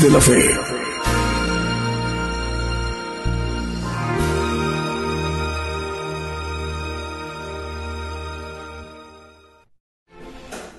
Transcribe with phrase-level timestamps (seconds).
[0.00, 0.38] De la Fe.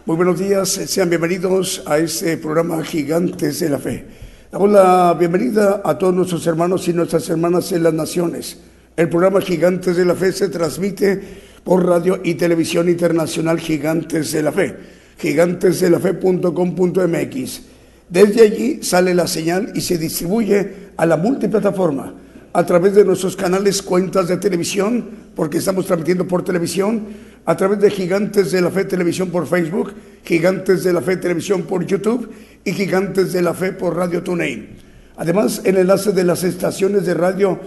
[0.06, 4.06] Muy buenos días, sean bienvenidos a este programa Gigantes de la Fe.
[4.52, 8.60] Damos la bienvenida a todos nuestros hermanos y nuestras hermanas en las naciones.
[8.96, 11.22] El programa Gigantes de la Fe se transmite
[11.64, 14.76] por radio y televisión internacional Gigantes de la Fe
[15.22, 17.71] gigantesdelafe.com.mx.
[18.12, 22.14] Desde allí sale la señal y se distribuye a la multiplataforma
[22.52, 27.08] a través de nuestros canales, cuentas de televisión, porque estamos transmitiendo por televisión,
[27.46, 29.94] a través de Gigantes de la Fe Televisión por Facebook,
[30.26, 32.30] Gigantes de la Fe Televisión por YouTube
[32.66, 34.68] y Gigantes de la Fe por Radio TuneIn.
[35.16, 37.62] Además, el enlace de las estaciones de radio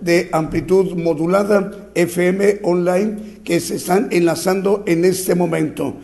[0.00, 5.94] de amplitud modulada FM online que se están enlazando en este momento.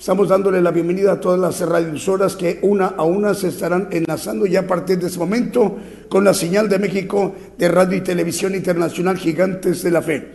[0.00, 4.46] Estamos dándole la bienvenida a todas las radiosoras que una a una se estarán enlazando
[4.46, 5.76] ya a partir de ese momento
[6.08, 10.28] con la señal de México de Radio y Televisión Internacional Gigantes de la Fe.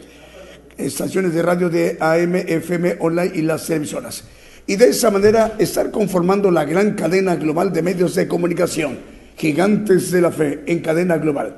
[0.77, 4.25] Estaciones de radio de AM, FM, online y las televisoras.
[4.67, 8.99] Y de esa manera estar conformando la gran cadena global de medios de comunicación.
[9.35, 11.57] Gigantes de la Fe en cadena global.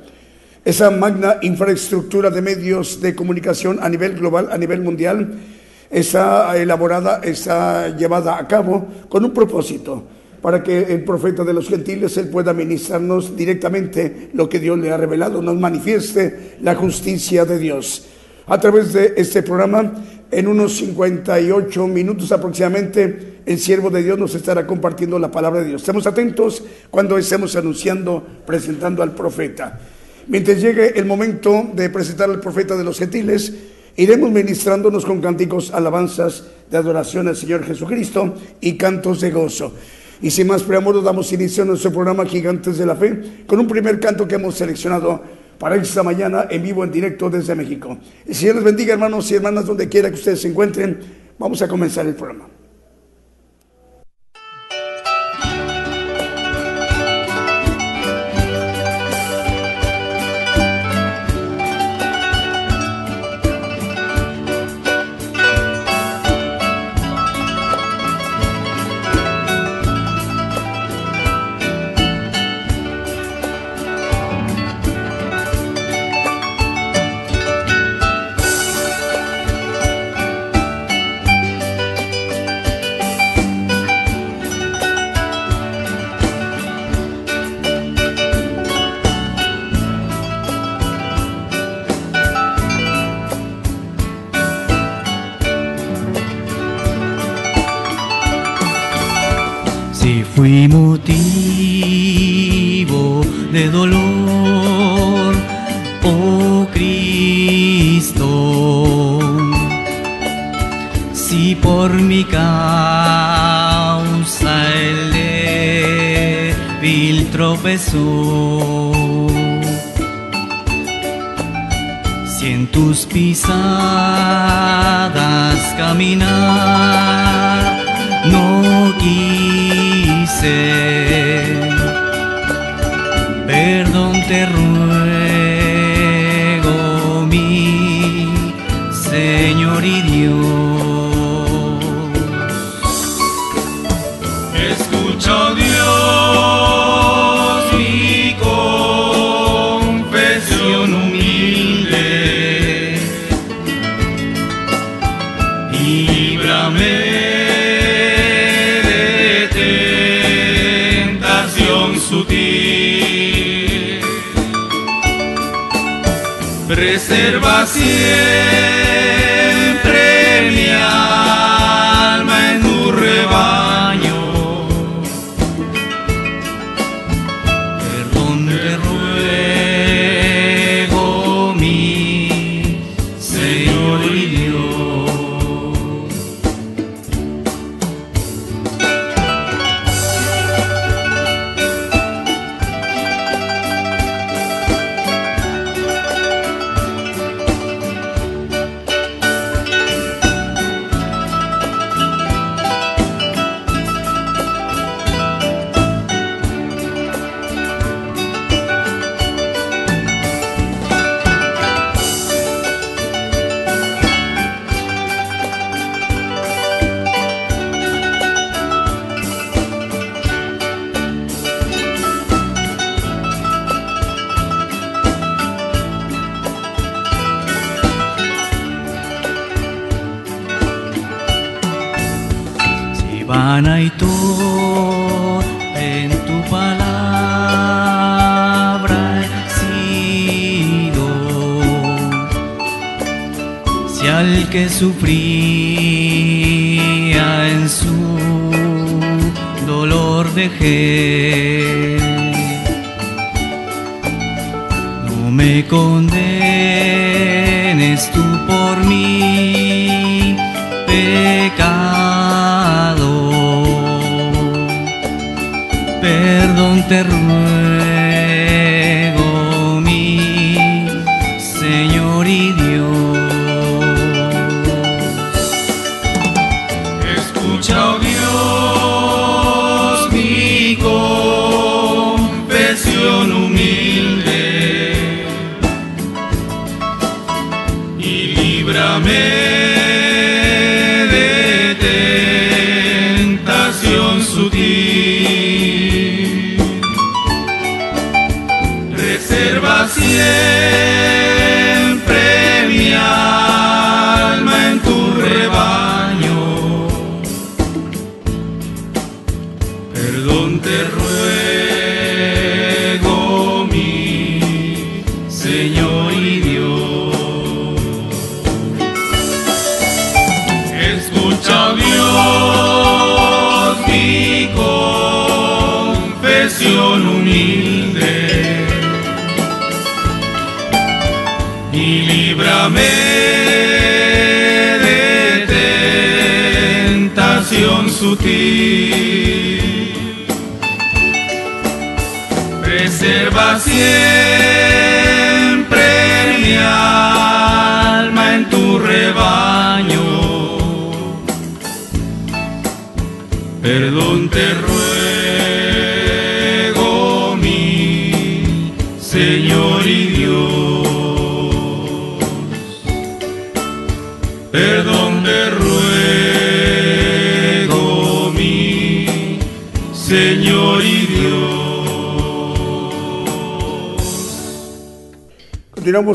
[0.64, 5.57] Esa magna infraestructura de medios de comunicación a nivel global, a nivel mundial
[5.90, 10.04] está elaborada, está llevada a cabo con un propósito,
[10.42, 14.92] para que el profeta de los gentiles él pueda ministrarnos directamente lo que Dios le
[14.92, 18.08] ha revelado, nos manifieste la justicia de Dios.
[18.48, 19.94] A través de este programa,
[20.32, 25.68] en unos 58 minutos aproximadamente, el siervo de Dios nos estará compartiendo la palabra de
[25.68, 25.82] Dios.
[25.82, 29.80] Estemos atentos cuando estemos anunciando, presentando al profeta.
[30.28, 33.54] Mientras llegue el momento de presentar al profeta de los gentiles,
[33.98, 39.74] Iremos ministrándonos con cánticos, alabanzas de adoración al Señor Jesucristo y cantos de gozo.
[40.22, 43.68] Y sin más preámbulos, damos inicio a nuestro programa Gigantes de la Fe con un
[43.68, 45.22] primer canto que hemos seleccionado
[45.58, 47.98] para esta mañana en vivo, en directo desde México.
[48.26, 51.00] El Señor les bendiga, hermanos y hermanas, donde quiera que ustedes se encuentren.
[51.40, 52.57] Vamos a comenzar el programa.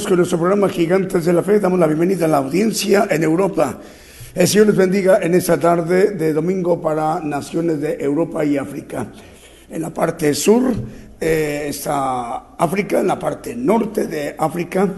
[0.02, 1.60] Continuamos con nuestro programa Gigantes de la Fe.
[1.60, 3.78] Damos la bienvenida a la audiencia en Europa.
[4.34, 9.06] El Señor les bendiga en esta tarde de domingo para naciones de Europa y África.
[9.70, 10.72] En la parte sur
[11.20, 14.88] eh, está África, en la parte norte de África,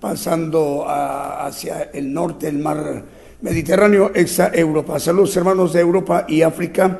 [0.00, 3.04] pasando a- hacia el norte del mar
[3.42, 4.98] Mediterráneo, está Europa.
[4.98, 6.98] Saludos hermanos de Europa y África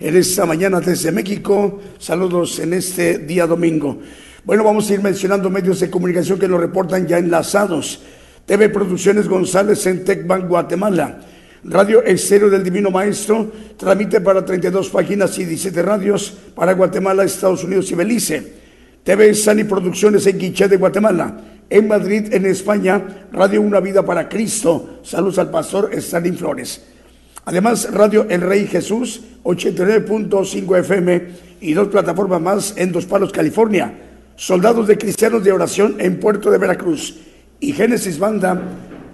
[0.00, 1.80] en esta mañana desde México.
[1.98, 3.98] Saludos en este día domingo.
[4.46, 8.00] Bueno, vamos a ir mencionando medios de comunicación que nos reportan ya enlazados.
[8.46, 11.18] TV Producciones González en Tecban, Guatemala.
[11.64, 17.64] Radio Estéreo del Divino Maestro transmite para 32 páginas y 17 radios para Guatemala, Estados
[17.64, 18.52] Unidos y Belice.
[19.02, 21.40] TV Sani Producciones en Quiché de Guatemala.
[21.68, 25.00] En Madrid, en España, Radio Una Vida para Cristo.
[25.02, 26.82] Saludos al pastor Stalin Flores.
[27.46, 31.22] Además, Radio El Rey Jesús, 89.5 FM
[31.62, 34.05] y dos plataformas más en Dos Palos, California.
[34.36, 37.16] Soldados de Cristianos de Oración en Puerto de Veracruz.
[37.58, 38.60] Y Génesis Banda,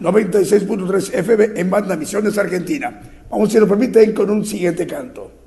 [0.01, 3.01] 96.3 FM en Banda Misiones, Argentina.
[3.31, 5.43] Vamos, si nos permiten, con un siguiente canto.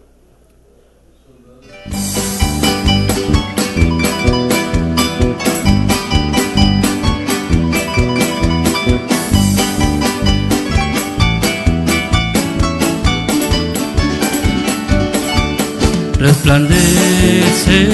[16.26, 17.90] resplandece,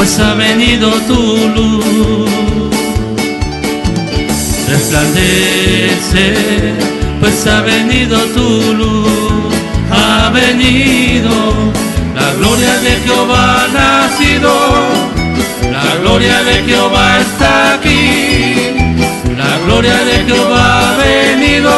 [0.00, 1.20] pues ha venido tu
[1.56, 2.30] luz.
[4.66, 6.24] resplandece,
[7.20, 9.54] pues ha venido tu luz,
[9.90, 11.30] ha venido,
[12.14, 14.54] la gloria de Jehová nacido,
[15.70, 18.54] la gloria de Jehová está aquí,
[19.36, 21.72] la gloria de Jehová ha venido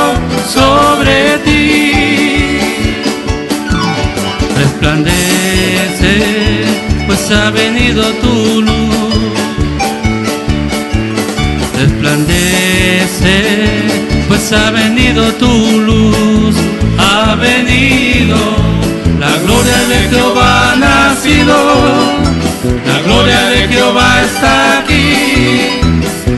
[0.46, 1.92] sobre ti.
[4.56, 5.31] Resplandece,
[7.32, 9.14] ha venido tu luz.
[11.78, 13.34] Resplandece,
[14.28, 16.54] pues ha venido tu luz,
[16.98, 18.36] ha venido,
[19.18, 21.56] la gloria de Jehová ha nacido,
[22.86, 25.80] la gloria de Jehová está aquí,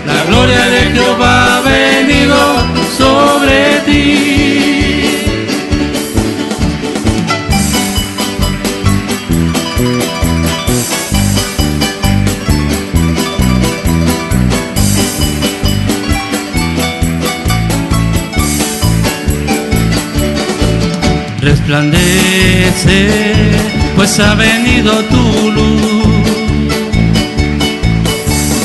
[0.06, 2.36] la gloria de Jehová ha venido
[2.96, 4.53] sobre ti.
[21.44, 23.10] Resplandece,
[23.96, 26.04] pues ha venido tu luz.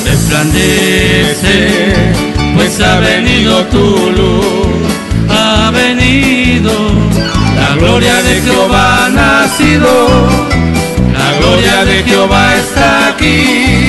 [0.05, 1.67] Resplandece,
[2.55, 4.67] pues ha venido tu luz.
[5.29, 6.71] Ha venido,
[7.55, 10.07] la gloria de Jehová ha nacido.
[11.17, 13.87] La gloria de Jehová está aquí.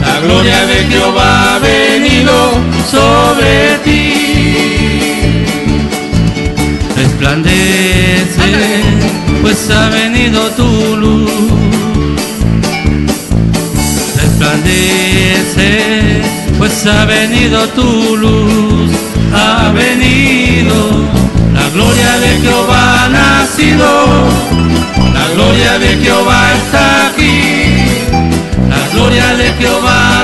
[0.00, 2.52] La gloria de Jehová ha venido
[2.90, 3.97] sobre ti
[7.28, 8.82] resplandece,
[9.42, 11.30] pues ha venido tu luz.
[14.16, 16.22] Resplandece,
[16.56, 18.90] pues ha venido tu luz,
[19.34, 21.04] ha venido.
[21.52, 24.06] La gloria de Jehová ha nacido,
[25.12, 27.74] la gloria de Jehová está aquí,
[28.68, 30.17] la gloria de Jehová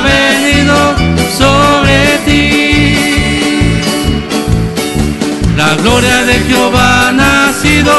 [5.74, 7.92] La gloria de Jehová ha nacido,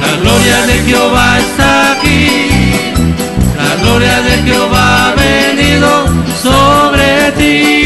[0.00, 2.28] la gloria de Jehová está aquí,
[3.58, 6.06] la gloria de Jehová ha venido
[6.42, 7.76] sobre ti.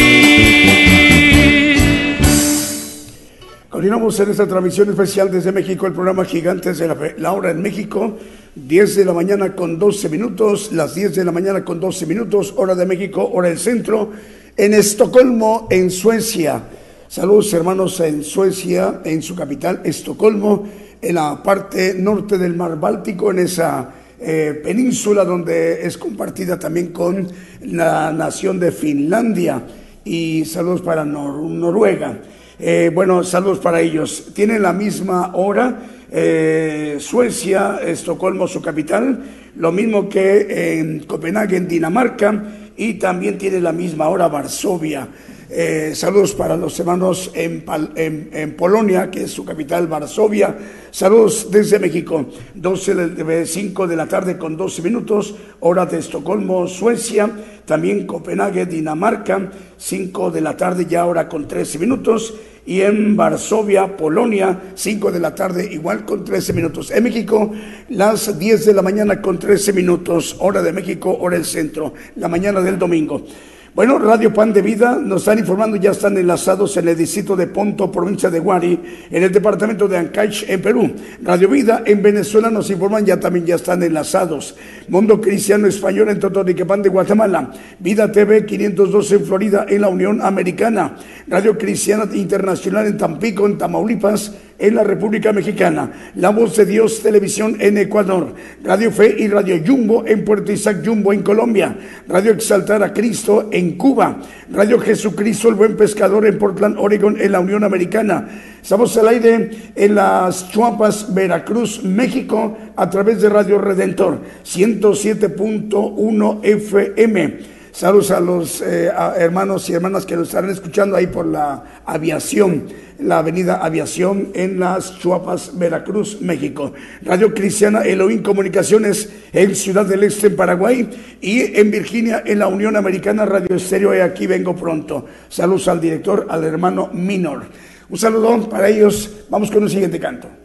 [3.69, 7.61] Continuamos en esta transmisión especial desde México, el programa Gigantes de la, la Hora en
[7.61, 8.19] México,
[8.55, 12.55] 10 de la mañana con 12 minutos, las 10 de la mañana con 12 minutos,
[12.57, 14.13] hora de México, hora del centro,
[14.57, 16.63] en Estocolmo, en Suecia.
[17.11, 20.63] Saludos hermanos en Suecia, en su capital, Estocolmo,
[21.03, 26.93] en la parte norte del mar Báltico, en esa eh, península donde es compartida también
[26.93, 27.27] con
[27.63, 29.61] la nación de Finlandia.
[30.05, 32.21] Y saludos para Noruega.
[32.61, 34.29] Eh, bueno, saludos para ellos.
[34.33, 35.81] Tienen la misma hora,
[36.13, 39.21] eh, Suecia, Estocolmo, su capital,
[39.57, 42.45] lo mismo que en Copenhague, en Dinamarca,
[42.77, 45.09] y también tiene la misma hora Varsovia.
[45.53, 47.65] Eh, saludos para los hermanos en,
[47.97, 50.57] en, Polonia, que es su capital, Varsovia.
[50.93, 56.69] Saludos desde México, 12 de 5 de la tarde con 12 minutos, hora de Estocolmo,
[56.69, 57.29] Suecia.
[57.65, 62.33] También Copenhague, Dinamarca, 5 de la tarde ya hora con 13 minutos.
[62.65, 66.93] Y en Varsovia, Polonia, 5 de la tarde, igual con 13 minutos.
[66.93, 67.51] En México,
[67.89, 72.29] las 10 de la mañana con 13 minutos, hora de México, hora del centro, la
[72.29, 73.25] mañana del domingo.
[73.73, 77.47] Bueno, Radio Pan de Vida nos están informando, ya están enlazados en el distrito de
[77.47, 80.91] Ponto, provincia de Guari, en el departamento de Ancash, en Perú.
[81.23, 84.57] Radio Vida en Venezuela nos informan, ya también ya están enlazados.
[84.89, 87.53] Mundo Cristiano Español en Totoriquepán de Guatemala.
[87.79, 90.97] Vida TV 512 en Florida, en la Unión Americana.
[91.29, 97.03] Radio Cristiana Internacional en Tampico, en Tamaulipas en la República Mexicana, La Voz de Dios
[97.03, 101.77] Televisión en Ecuador, Radio Fe y Radio Jumbo en Puerto Isaac Jumbo en Colombia,
[102.07, 104.21] Radio Exaltar a Cristo en Cuba,
[104.53, 108.29] Radio Jesucristo el Buen Pescador en Portland, Oregon en la Unión Americana.
[108.63, 117.60] Estamos al aire en las Chuapas, Veracruz, México, a través de Radio Redentor 107.1 FM.
[117.73, 122.67] Saludos a los eh, hermanos y hermanas que nos estarán escuchando ahí por la aviación,
[122.99, 126.73] la avenida Aviación en las Chuapas, Veracruz, México.
[127.03, 132.49] Radio Cristiana Elohim Comunicaciones en Ciudad del Este, en Paraguay, y en Virginia, en la
[132.49, 133.95] Unión Americana Radio Estéreo.
[133.95, 135.07] Y aquí vengo pronto.
[135.29, 137.45] Saludos al director, al hermano Minor.
[137.89, 139.27] Un saludo para ellos.
[139.31, 140.40] Vamos con un siguiente canto.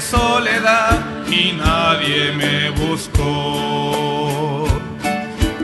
[0.00, 4.66] Soledad y nadie me buscó.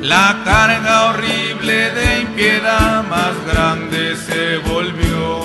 [0.01, 5.41] La carga horrible de impiedad más grande se volvió.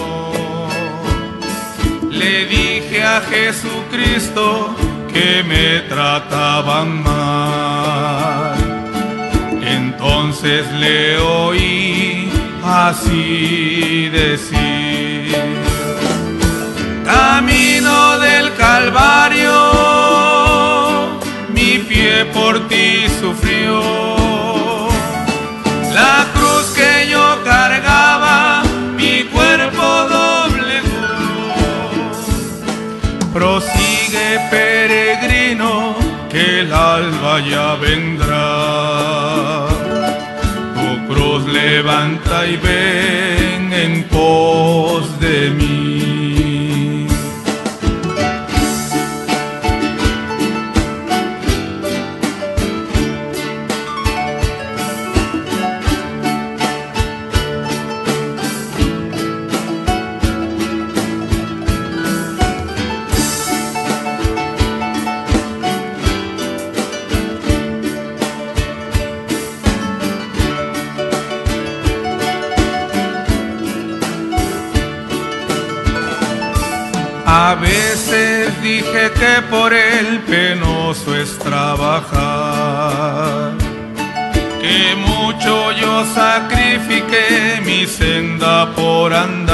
[2.10, 4.76] Le dije a Jesucristo
[5.12, 8.56] que me trataban mal.
[9.64, 12.30] Entonces le oí
[12.64, 14.41] así decir,
[17.82, 19.54] camino del Calvario,
[21.50, 23.82] mi pie por ti sufrió.
[25.94, 28.64] La cruz que yo cargaba,
[28.96, 29.84] mi cuerpo
[30.16, 31.08] doblegó.
[33.34, 35.96] Prosigue peregrino,
[36.30, 39.68] que el alba ya vendrá
[41.08, 46.21] cruz levanta y ven en pos de mí.
[79.50, 82.12] Por el penoso es trabajar,
[84.62, 89.54] que mucho yo sacrifiqué mi senda por andar,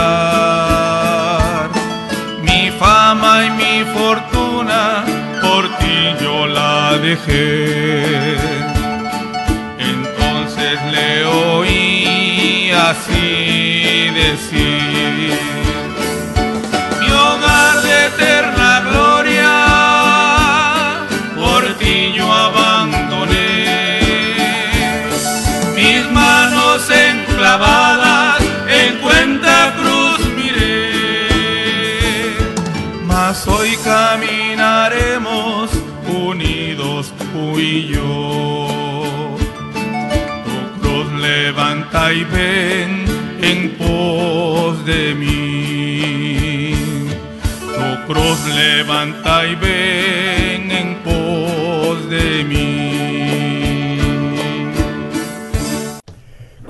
[2.41, 5.06] mi fama y mi fortuna
[5.41, 8.38] por ti yo la dejé.
[9.80, 15.87] Entonces le oí así decir
[28.67, 31.29] en cuenta cruz miré,
[33.05, 35.69] mas hoy caminaremos
[36.10, 38.67] unidos tú y yo.
[40.45, 43.05] Tu cruz levanta y ven
[43.41, 46.73] en pos de mí.
[47.77, 52.66] Tu cruz levanta y ven en pos de mí.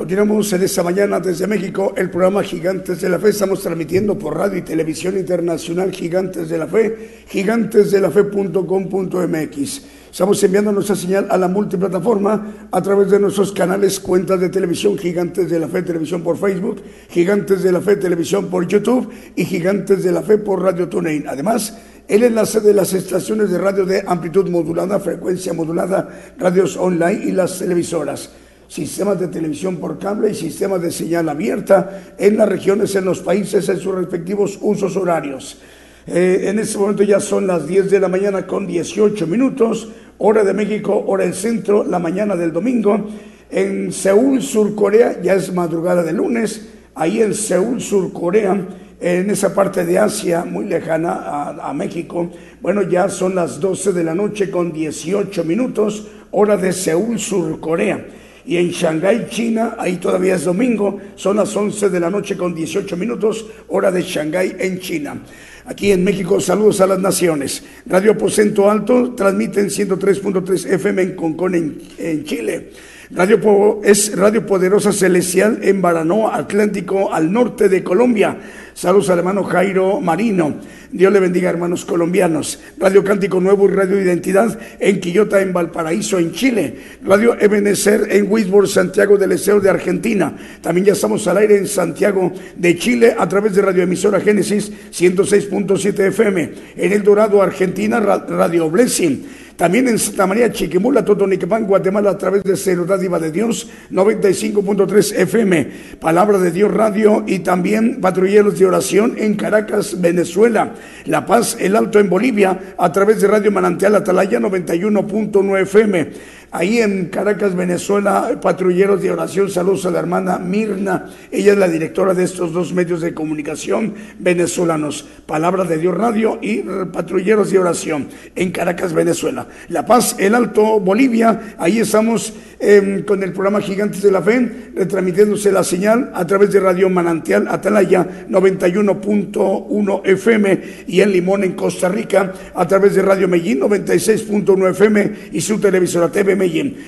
[0.08, 3.28] Continuamos en esta mañana desde México el programa Gigantes de la Fe.
[3.28, 9.82] Estamos transmitiendo por radio y televisión internacional Gigantes de la Fe, gigantesdelafe.com.mx.
[10.10, 14.98] Estamos enviando nuestra señal a la multiplataforma a través de nuestros canales, cuentas de televisión,
[14.98, 19.43] Gigantes de la Fe Televisión por Facebook, Gigantes de la Fe Televisión por YouTube y
[19.43, 21.28] Gigantes de la Fe por Radio TuneIn.
[21.28, 27.26] Además, el enlace de las estaciones de radio de amplitud modulada, frecuencia modulada, radios online
[27.26, 28.32] y las televisoras
[28.67, 33.19] sistemas de televisión por cable y sistemas de señal abierta en las regiones, en los
[33.19, 35.60] países, en sus respectivos usos horarios.
[36.06, 40.43] Eh, en este momento ya son las 10 de la mañana con 18 minutos, hora
[40.43, 43.08] de México, hora del centro, la mañana del domingo.
[43.49, 48.67] En Seúl, Sur Corea, ya es madrugada de lunes, ahí en Seúl, Sur Corea,
[48.99, 54.03] en esa parte de Asia muy lejana a México, bueno, ya son las 12 de
[54.03, 58.03] la noche con 18 minutos, hora de Seúl, Sur Corea
[58.47, 62.55] y en Shanghái, China, ahí todavía es domingo, son las 11 de la noche con
[62.55, 65.21] 18 minutos, hora de Shanghái en China.
[65.65, 67.62] Aquí en México, saludos a las naciones.
[67.86, 72.69] Radio Aposento Alto transmiten 103.3 FM en Concón, en, en Chile.
[73.12, 78.38] Radio es Radio Poderosa Celestial en Baranoa, Atlántico, al norte de Colombia.
[78.77, 80.53] Saludos al hermano Jairo Marino.
[80.91, 82.59] Dios le bendiga, hermanos colombianos.
[82.77, 86.75] Radio Cántico Nuevo y Radio Identidad en Quillota, en Valparaíso, en Chile.
[87.03, 90.37] Radio Ebenezer en Wisborne, Santiago del Estero de Argentina.
[90.61, 94.71] También ya estamos al aire en Santiago de Chile a través de Radio Emisora Génesis
[94.91, 96.51] 106.7 FM.
[96.77, 99.25] En El Dorado, Argentina, Ra- Radio Blessing.
[99.58, 105.17] También en Santa María Chiquimula, Totoniquepán, Guatemala, a través de Cero Dádiva de Dios, 95.3
[105.17, 111.58] FM, Palabra de Dios Radio y también Patrulleros de Oración en Caracas, Venezuela, La Paz,
[111.60, 116.12] El Alto en Bolivia, a través de Radio Manantial Atalaya, 91.9 FM,
[116.49, 121.07] Ahí en Caracas, Venezuela, patrulleros de oración, saludos a la hermana Mirna.
[121.29, 126.39] Ella es la directora de estos dos medios de comunicación venezolanos, Palabra de Dios Radio
[126.41, 129.45] y Patrulleros de Oración en Caracas, Venezuela.
[129.67, 134.71] La Paz, el Alto, Bolivia, ahí estamos em, con el programa Gigantes de la Fe,
[134.73, 141.53] retransmitiéndose la señal a través de Radio Manantial Atalaya 91.1 FM y en Limón, en
[141.53, 146.37] Costa Rica, a través de Radio Medellín 96.1 FM y su televisora TV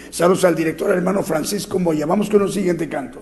[0.10, 2.06] Saludos al director hermano Francisco Moya.
[2.06, 3.22] Vamos con el siguiente canto.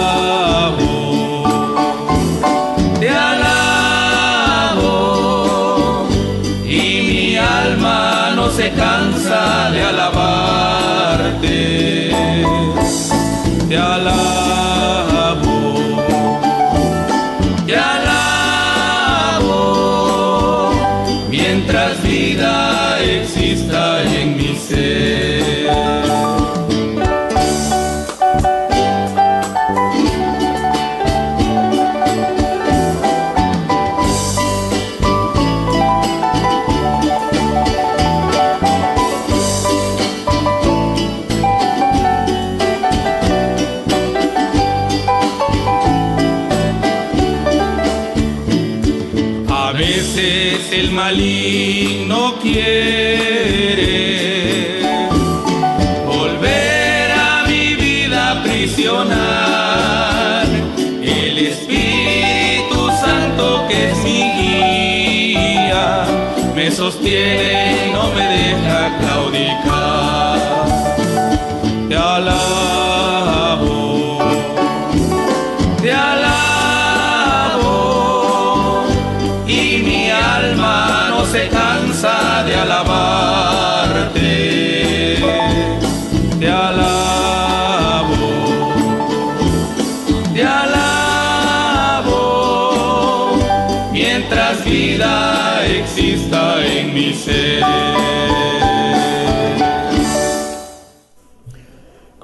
[66.81, 70.39] Sostiene y no me deja claudicar.
[71.87, 72.60] Te alabo,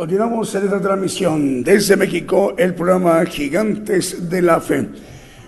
[0.08, 4.88] Continuamos en esta transmisión desde México, el programa Gigantes de la Fe.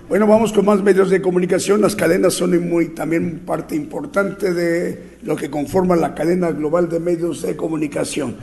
[0.09, 1.79] Bueno, vamos con más medios de comunicación.
[1.79, 6.99] Las cadenas son muy, también parte importante de lo que conforma la cadena global de
[6.99, 8.35] medios de comunicación.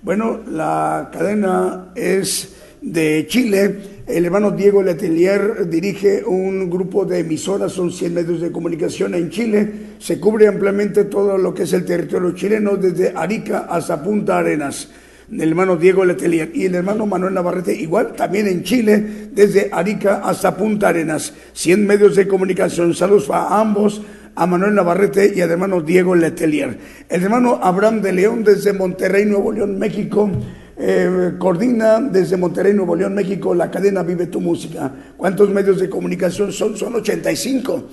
[0.00, 4.04] Bueno, la cadena es de Chile.
[4.06, 9.28] El hermano Diego Letelier dirige un grupo de emisoras, son 100 medios de comunicación en
[9.28, 9.72] Chile.
[9.98, 14.88] Se cubre ampliamente todo lo que es el territorio chileno, desde Arica hasta Punta Arenas
[15.30, 20.20] el hermano Diego Letelier y el hermano Manuel Navarrete, igual también en Chile, desde Arica
[20.24, 21.32] hasta Punta Arenas.
[21.52, 22.94] 100 medios de comunicación.
[22.94, 24.02] Saludos a ambos,
[24.34, 26.78] a Manuel Navarrete y al hermano Diego Letelier.
[27.08, 30.30] El hermano Abraham de León desde Monterrey, Nuevo León, México.
[30.76, 34.92] Eh, coordina desde Monterrey, Nuevo León, México, la cadena Vive tu Música.
[35.16, 36.76] ¿Cuántos medios de comunicación son?
[36.76, 37.84] Son 85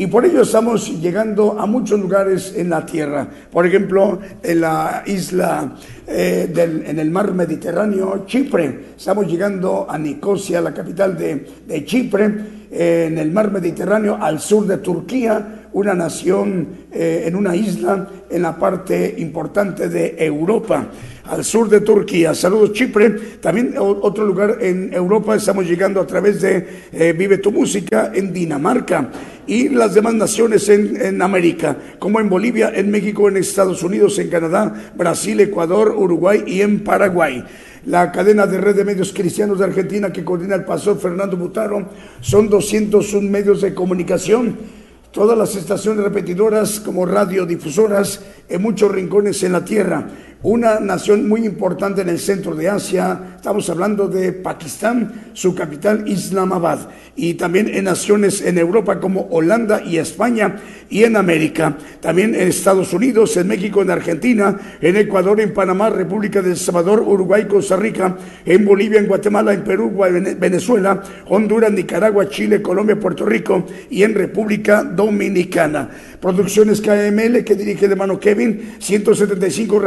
[0.00, 3.28] y por ello estamos llegando a muchos lugares en la tierra.
[3.52, 6.50] Por ejemplo, en la isla, eh,
[6.86, 8.94] en el mar Mediterráneo, Chipre.
[8.96, 12.32] Estamos llegando a Nicosia, la capital de, Chipre,
[12.70, 18.42] en el mar Mediterráneo, al sur de Turquía, una nación eh, en una isla en
[18.42, 20.88] la parte importante de Europa.
[21.24, 22.34] Al sur de Turquía.
[22.34, 28.10] Saludos Chipre, también otro lugar en Europa, estamos llegando a través de Vive tu Música
[28.12, 29.10] en Dinamarca.
[29.46, 34.28] Y las demás naciones en, América, como en Bolivia, en México, en Estados Unidos, en
[34.28, 37.44] Canadá, Brasil, Ecuador, Uruguay y en Paraguay.
[37.86, 41.88] La cadena de red de medios cristianos de Argentina que coordina el pastor Fernando Butaro
[42.20, 44.79] son 201 medios de comunicación
[45.10, 50.08] todas las estaciones repetidoras como radiodifusoras en muchos rincones en la tierra
[50.42, 56.08] una nación muy importante en el centro de Asia, estamos hablando de Pakistán, su capital
[56.08, 60.56] Islamabad, y también en naciones en Europa como Holanda y España,
[60.88, 65.90] y en América, también en Estados Unidos, en México, en Argentina, en Ecuador, en Panamá,
[65.90, 71.70] República de El Salvador, Uruguay, Costa Rica, en Bolivia, en Guatemala, en Perú, Venezuela, Honduras,
[71.70, 75.90] Nicaragua, Chile, Colombia, Puerto Rico y en República Dominicana.
[76.20, 79.78] Producciones KML que dirige de mano Kevin, 175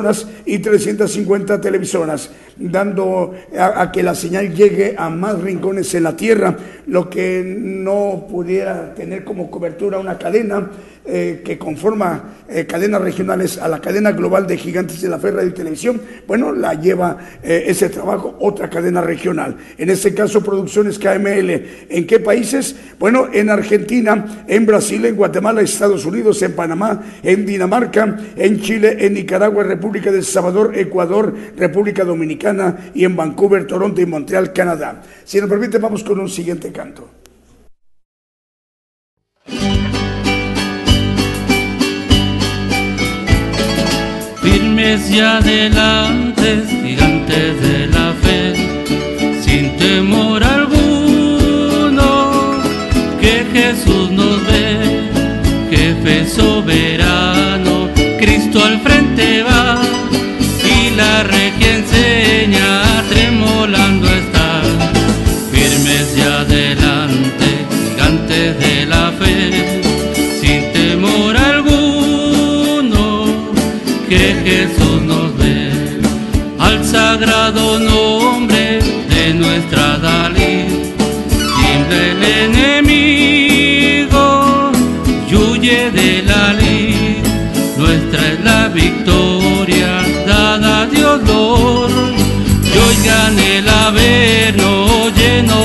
[0.00, 6.16] radiodifusoras y 350 televisoras, dando a, que la señal llegue a más rincones en la
[6.16, 10.70] tierra, lo que no pudiera tener como cobertura una cadena
[11.12, 15.32] eh, que conforma eh, cadenas regionales a la cadena global de gigantes de la fe,
[15.44, 19.56] y televisión, bueno, la lleva eh, ese trabajo otra cadena regional.
[19.76, 21.50] En este caso, Producciones KML.
[21.88, 22.76] ¿En qué países?
[22.98, 28.96] Bueno, en Argentina, en Brasil, en Guatemala, Estados Unidos, en Panamá, en Dinamarca, en Chile,
[29.00, 34.52] en Nicaragua, República de El Salvador, Ecuador, República Dominicana y en Vancouver, Toronto y Montreal,
[34.52, 35.02] Canadá.
[35.24, 37.19] Si nos permite, vamos con un siguiente canto.
[44.90, 48.54] Firmes y adelante, gigantes de la fe,
[49.42, 52.00] sin temor alguno,
[53.20, 54.19] que Jesús nos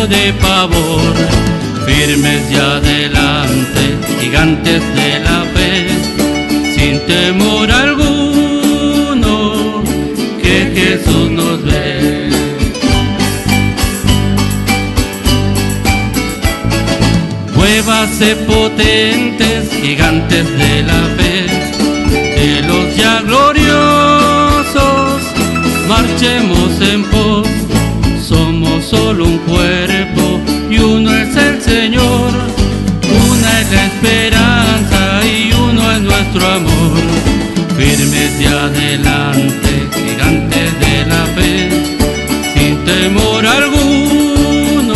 [0.08, 1.16] de pavor,
[1.86, 5.88] firmes y adelante, gigantes de la fe,
[6.76, 8.06] sin temor alguno
[10.76, 12.30] Jesús nos ve.
[17.56, 21.48] Muévase potentes, gigantes de la fe,
[22.40, 25.22] de los ya gloriosos,
[25.88, 26.55] marchemos
[33.76, 37.00] esperanza y uno es nuestro amor,
[37.78, 39.76] firmes de adelante
[40.80, 41.70] de la fe,
[42.54, 44.96] sin temor alguno,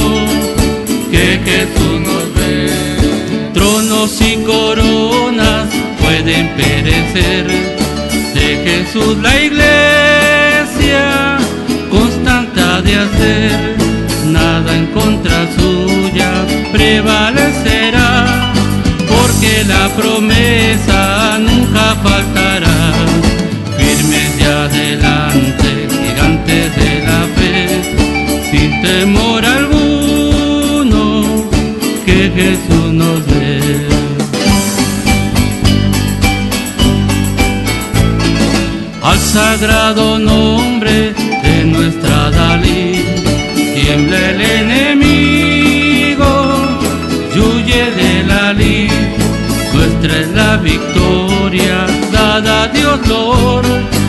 [1.12, 2.70] que Jesús nos ve.
[3.54, 5.68] Tronos y coronas
[6.00, 7.48] pueden perecer,
[8.34, 11.38] de Jesús la iglesia
[11.90, 12.50] constante
[12.84, 13.78] de hacer,
[14.26, 17.29] nada en contra suya prevalecerá, porque
[19.70, 22.80] la promesa nunca faltará
[24.66, 27.56] adelante, gigantes de la fe,
[28.50, 31.26] sin temor alguno,
[32.06, 33.88] que Jesús nos ve.
[39.02, 41.14] Al sagrado nombre
[50.74, 54.00] victoria, dada a Dios Lord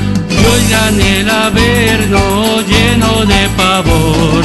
[0.52, 4.42] oigan el averno lleno de pavor,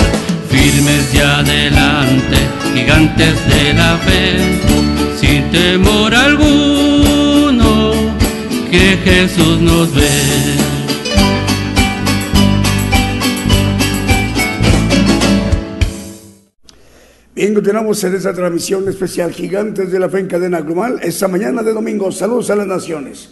[0.50, 2.38] firmes y adelante,
[2.74, 4.60] gigantes de la fe,
[5.20, 7.94] sin temor alguno,
[8.72, 10.25] que Jesús nos ve.
[17.66, 21.00] Continuamos en esta transmisión especial Gigantes de la Fe en Cadena Global.
[21.02, 23.32] Esta mañana de domingo, saludos a las naciones.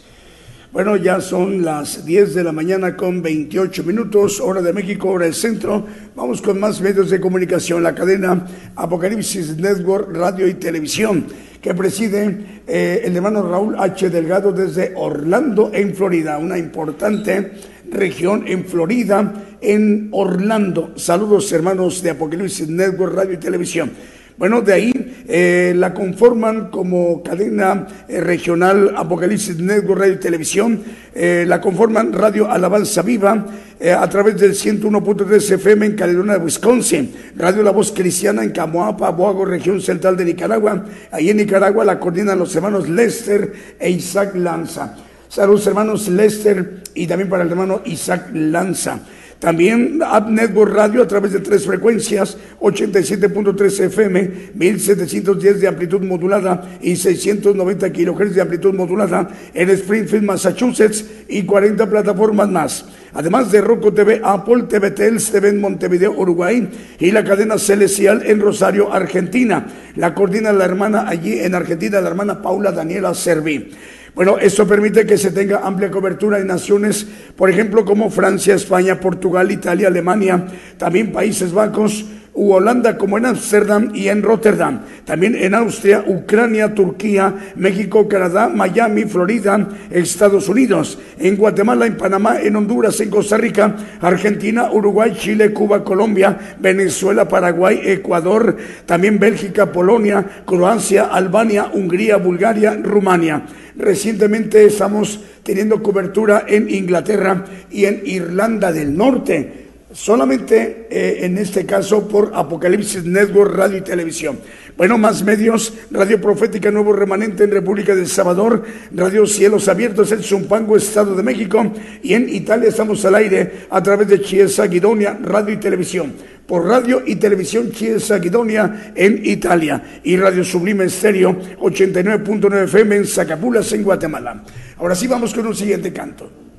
[0.71, 5.25] Bueno, ya son las 10 de la mañana con 28 minutos, hora de México, hora
[5.25, 5.85] del centro.
[6.15, 7.83] Vamos con más medios de comunicación.
[7.83, 8.43] La cadena
[8.75, 11.27] Apocalipsis Network, Radio y Televisión,
[11.61, 14.09] que preside eh, el hermano Raúl H.
[14.09, 17.51] Delgado desde Orlando, en Florida, una importante
[17.91, 20.93] región en Florida, en Orlando.
[20.95, 23.91] Saludos, hermanos de Apocalipsis Network, Radio y Televisión.
[24.35, 30.81] Bueno, de ahí eh, la conforman como cadena eh, regional Apocalipsis Network Radio y Televisión,
[31.13, 33.45] eh, la conforman Radio Alabanza Viva
[33.83, 39.43] a través del 101.3 FM en Caledonia, Wisconsin, Radio La Voz Cristiana en Camoapa, Boago,
[39.43, 40.85] región central de Nicaragua.
[41.11, 44.95] Ahí en Nicaragua la coordinan los hermanos Lester e Isaac Lanza.
[45.27, 48.99] Saludos hermanos Lester y también para el hermano Isaac Lanza.
[49.43, 56.63] También App Network Radio a través de tres frecuencias, 87.3 FM, 1710 de amplitud modulada
[56.81, 62.85] y 690 kHz de amplitud modulada en Springfield, Massachusetts y 40 plataformas más.
[63.11, 68.23] Además de Roku TV, Apple TV, Tels TV en Montevideo, Uruguay y la cadena Celestial
[68.25, 69.67] en Rosario, Argentina.
[69.97, 73.71] La coordina la hermana allí en Argentina, la hermana Paula Daniela Serví.
[74.15, 78.99] Bueno, esto permite que se tenga amplia cobertura en naciones, por ejemplo, como Francia, España,
[78.99, 80.45] Portugal, Italia, Alemania,
[80.77, 84.81] también Países Bajos, u Holanda como en Ámsterdam y en Rotterdam.
[85.05, 90.97] También en Austria, Ucrania, Turquía, México, Canadá, Miami, Florida, Estados Unidos.
[91.19, 97.27] En Guatemala, en Panamá, en Honduras, en Costa Rica, Argentina, Uruguay, Chile, Cuba, Colombia, Venezuela,
[97.27, 103.43] Paraguay, Ecuador, también Bélgica, Polonia, Croacia, Albania, Hungría, Bulgaria, Rumania.
[103.75, 109.62] Recientemente estamos teniendo cobertura en Inglaterra y en Irlanda del Norte
[109.93, 114.39] solamente eh, en este caso por Apocalipsis Network Radio y Televisión.
[114.75, 120.23] Bueno, más medios, Radio Profética Nuevo Remanente en República del Salvador, Radio Cielos Abiertos en
[120.23, 125.17] Zumpango, Estado de México, y en Italia estamos al aire a través de Chiesa Guidonia,
[125.21, 126.13] Radio y Televisión,
[126.47, 133.05] por Radio y Televisión Chiesa Guidonia en Italia, y Radio Sublime Estéreo 89.9 FM en
[133.05, 134.43] Zacapulas, en Guatemala.
[134.77, 136.52] Ahora sí vamos con un siguiente canto.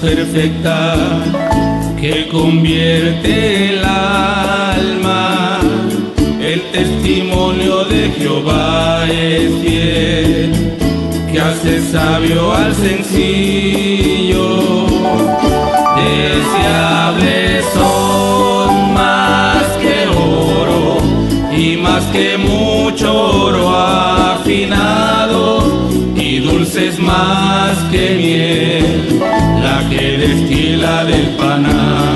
[0.00, 0.94] Perfecta
[2.00, 5.58] que convierte el alma.
[6.40, 10.76] El testimonio de Jehová es fiel,
[11.30, 14.46] que hace sabio al sencillo.
[15.96, 20.98] Deseables son más que oro
[21.56, 25.05] y más que mucho oro afinado
[26.46, 29.20] dulces más que miel
[29.88, 32.15] que destila del panar.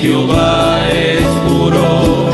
[0.00, 2.30] Jehová es puro,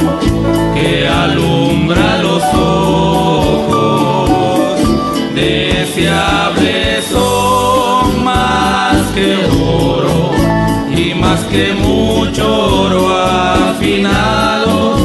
[0.74, 4.30] que alumbra los ojos.
[5.34, 10.32] Deseables son más que oro
[10.94, 14.98] y más que mucho oro afinado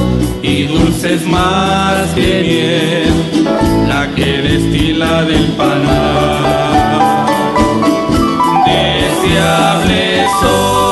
[0.44, 3.14] y dulces más que miel,
[3.88, 7.26] la que destila del panal.
[8.66, 10.89] Deseables son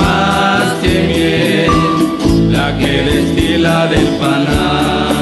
[0.00, 5.20] más que miel, la que destila del panar.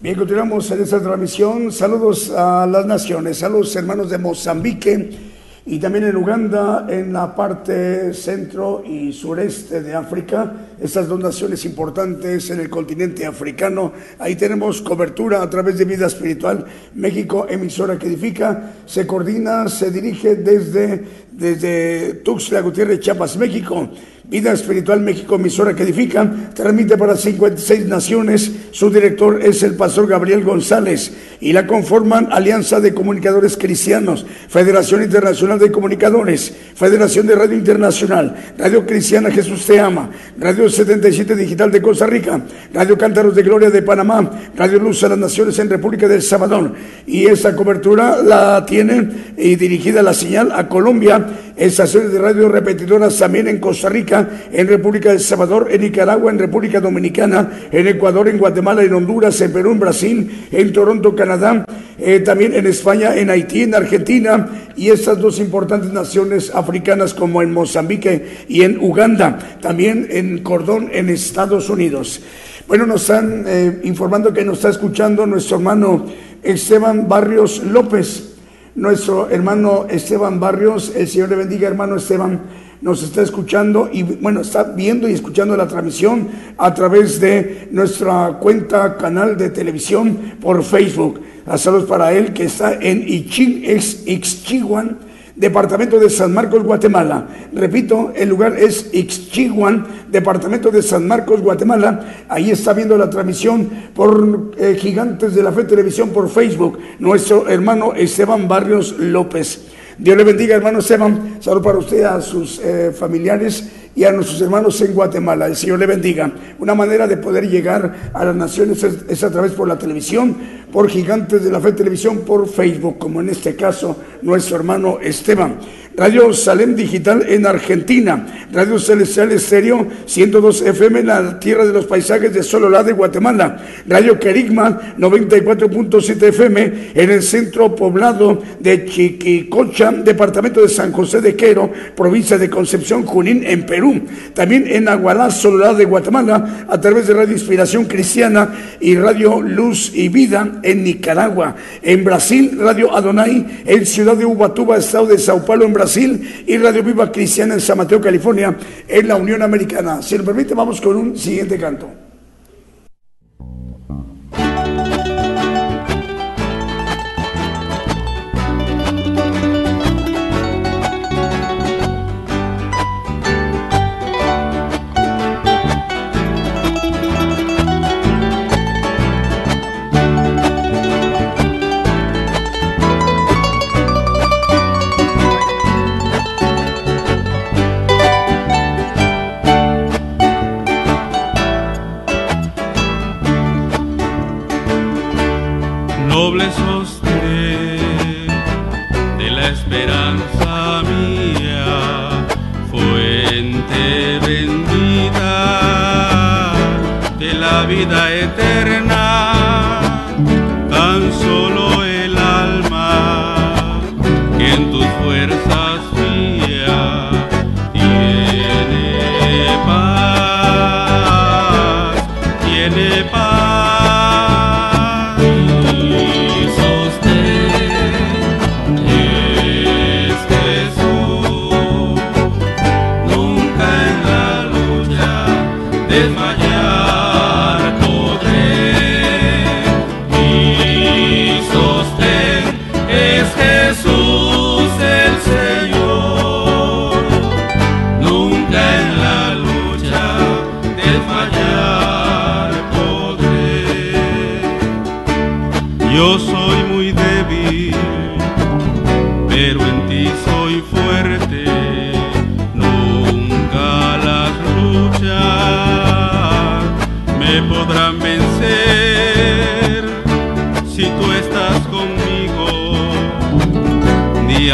[0.00, 1.72] Bien, continuamos en esta transmisión.
[1.72, 5.33] Saludos a las naciones, saludos hermanos de Mozambique
[5.66, 11.64] y también en Uganda, en la parte centro y sureste de África, estas dos naciones
[11.64, 13.92] importantes en el continente africano.
[14.18, 19.90] Ahí tenemos cobertura a través de Vida Espiritual México, emisora que edifica, se coordina, se
[19.90, 21.02] dirige desde,
[21.32, 23.88] desde Tuxtla Gutiérrez, Chiapas, México.
[24.26, 28.50] Vida Espiritual México, emisora que edifica, transmite para 56 naciones.
[28.70, 35.02] Su director es el pastor Gabriel González y la conforman Alianza de Comunicadores Cristianos, Federación
[35.02, 41.70] Internacional de Comunicadores, Federación de Radio Internacional, Radio Cristiana Jesús Te Ama, Radio 77 Digital
[41.70, 42.40] de Costa Rica,
[42.72, 46.72] Radio Cántaros de Gloria de Panamá, Radio Luz a las Naciones en República del Salvador.
[47.06, 51.26] Y esta cobertura la tiene y dirigida la señal a Colombia,
[51.56, 56.38] estaciones de radio repetidoras también en Costa Rica, en República del Salvador, en Nicaragua, en
[56.38, 61.64] República Dominicana, en Ecuador, en Guatemala, en Honduras, en Perú, en Brasil, en Toronto, Canadá,
[61.98, 67.40] eh, también en España, en Haití, en Argentina y estas dos importantes naciones africanas como
[67.40, 72.20] en Mozambique y en Uganda, también en Cordón, en Estados Unidos.
[72.66, 76.06] Bueno, nos están eh, informando que nos está escuchando nuestro hermano
[76.42, 78.33] Esteban Barrios López.
[78.76, 82.40] Nuestro hermano Esteban Barrios, el Señor le bendiga, hermano Esteban.
[82.80, 88.36] Nos está escuchando y bueno, está viendo y escuchando la transmisión a través de nuestra
[88.40, 91.20] cuenta, canal de televisión por Facebook.
[91.56, 94.98] Saludos para él que está en Ichin, ex Ixchihuan,
[95.36, 97.26] departamento de San Marcos, Guatemala.
[97.52, 102.24] Repito, el lugar es Ixchihuan, departamento de San Marcos, Guatemala.
[102.28, 107.48] Ahí está viendo la transmisión por eh, Gigantes de la Fe Televisión por Facebook, nuestro
[107.48, 109.66] hermano Esteban Barrios López.
[109.98, 111.36] Dios le bendiga, hermano Esteban.
[111.40, 115.46] Saludos para usted, a sus eh, familiares y a nuestros hermanos en Guatemala.
[115.46, 116.32] El Señor le bendiga.
[116.58, 120.36] Una manera de poder llegar a las naciones es, es, a través por la televisión,
[120.72, 125.58] por Gigantes de la Fe Televisión, por Facebook, como en este caso nuestro hermano Esteban.
[125.96, 131.86] Radio Salem Digital en Argentina, Radio Celestial Estéreo 102 FM en la tierra de los
[131.86, 139.92] paisajes de Sololá de Guatemala, Radio Querigma 94.7 FM en el centro poblado de Chiquicocha,
[139.92, 144.02] departamento de San José de Quero, provincia de Concepción, Junín, en Perú.
[144.34, 149.92] También en Agualá, Sololá de Guatemala, a través de Radio Inspiración Cristiana y Radio Luz
[149.94, 151.54] y Vida en Nicaragua.
[151.82, 155.83] En Brasil, Radio Adonai en Ciudad de Ubatuba, estado de Sao Paulo, en Brasil.
[155.84, 158.56] Brasil y Radio Viva Cristiana en San Mateo, California,
[158.88, 160.00] en la Unión Americana.
[160.00, 162.03] Si lo permite, vamos con un siguiente canto.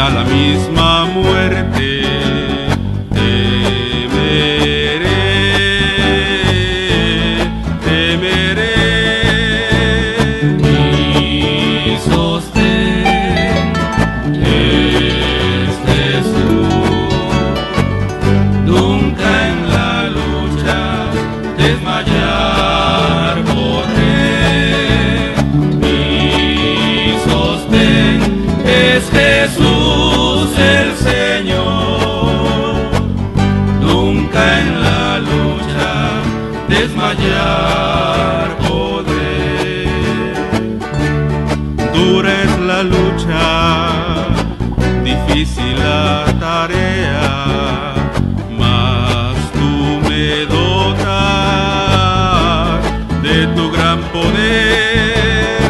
[0.01, 0.70] A la misma
[53.61, 55.69] tu gran poder.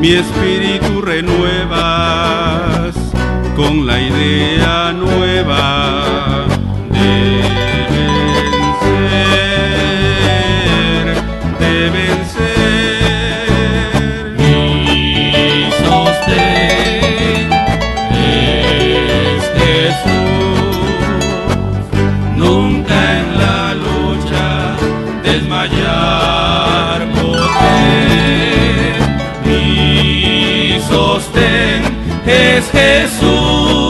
[0.00, 2.94] Mi espíritu renuevas
[3.56, 6.33] con la idea nueva
[32.44, 33.83] es Jesús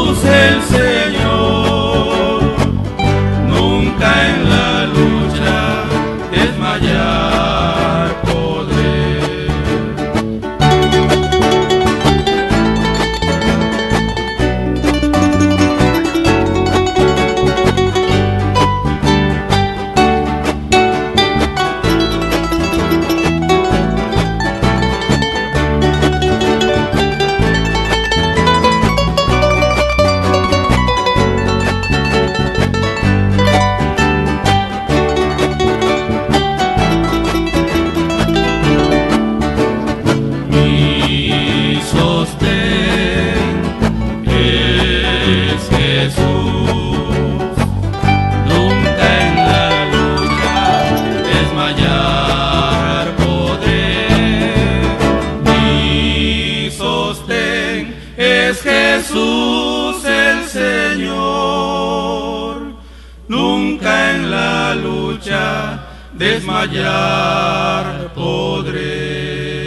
[66.66, 69.64] desmayar podré.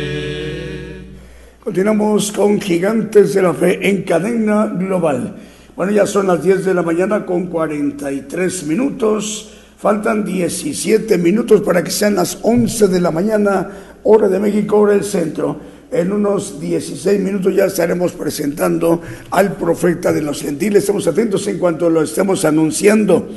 [1.64, 5.36] Continuamos con Gigantes de la Fe en cadena global.
[5.76, 9.54] Bueno, ya son las 10 de la mañana con 43 minutos.
[9.78, 13.70] Faltan 17 minutos para que sean las 11 de la mañana,
[14.04, 15.60] hora de México, hora del centro.
[15.92, 20.80] En unos 16 minutos ya estaremos presentando al profeta de los gentiles.
[20.80, 23.30] Estamos atentos en cuanto lo estemos anunciando.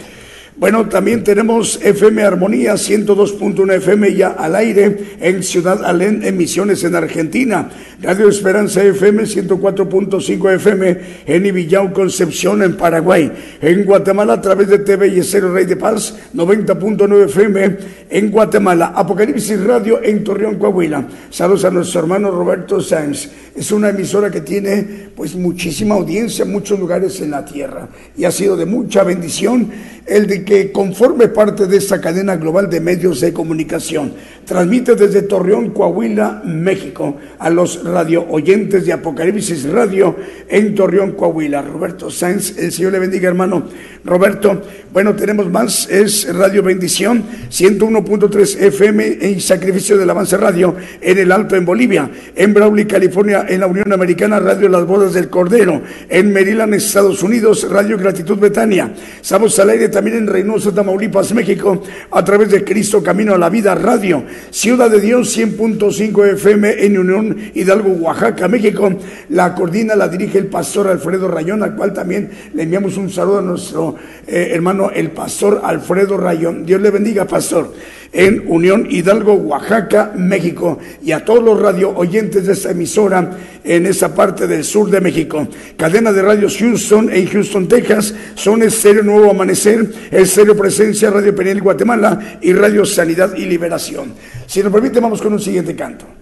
[0.60, 6.94] Bueno, también tenemos FM Armonía 102.1 FM ya al aire en Ciudad Alén, emisiones en
[6.94, 7.70] Argentina.
[8.02, 13.30] Radio Esperanza FM 104.5 FM en Ibillau, Concepción, en Paraguay.
[13.60, 17.76] En Guatemala a través de TV y Cero Rey de Paz 90.9 FM
[18.08, 18.94] en Guatemala.
[18.96, 21.06] Apocalipsis Radio en Torreón, Coahuila.
[21.28, 23.28] Saludos a nuestro hermano Roberto Sáenz.
[23.54, 28.24] Es una emisora que tiene pues muchísima audiencia en muchos lugares en la tierra y
[28.24, 29.70] ha sido de mucha bendición
[30.06, 34.14] el de que conforme parte de esta cadena global de medios de comunicación.
[34.46, 40.16] Transmite desde Torreón, Coahuila, México, a los radio oyentes de Apocalipsis Radio
[40.48, 41.62] en Torreón, Coahuila.
[41.62, 43.64] Roberto Sáenz, el Señor le bendiga, hermano.
[44.04, 44.62] Roberto,
[44.92, 51.30] bueno, tenemos más, es Radio Bendición, 101.3 FM en Sacrificio del Avance Radio en el
[51.30, 55.82] Alto en Bolivia, en Brawley, California, en la Unión Americana, Radio Las Bodas del Cordero,
[56.08, 58.92] en Maryland, Estados Unidos, Radio Gratitud Betania.
[59.20, 63.50] Estamos al aire también en Reynosa, Tamaulipas, México, a través de Cristo Camino a la
[63.50, 68.90] Vida Radio, Ciudad de Dios, 100.5 FM en Unión Hidalgo, Oaxaca, México.
[69.30, 73.38] La coordina, la dirige el pastor Alfredo Rayón, al cual también le enviamos un saludo
[73.38, 76.64] a nuestro eh, hermano, el pastor Alfredo Rayón.
[76.66, 77.72] Dios le bendiga, pastor.
[78.12, 80.78] En Unión Hidalgo, Oaxaca, México.
[81.02, 83.30] Y a todos los radio oyentes de esta emisora
[83.62, 85.46] en esa parte del sur de México.
[85.76, 88.14] Cadena de radios Houston en Houston, Texas.
[88.34, 94.12] Son Estéreo Nuevo Amanecer, Estéreo Presencia, Radio Peniel, Guatemala y Radio Sanidad y Liberación.
[94.46, 96.19] Si nos permite, vamos con un siguiente canto.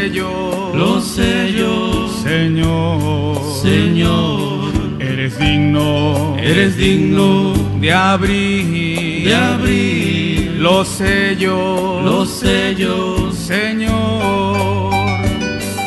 [0.00, 7.52] Los sellos, los sellos, Señor, Señor, eres digno, eres digno.
[7.80, 10.56] De abrir, de abrir.
[10.58, 14.90] Los sellos, los sellos, Señor,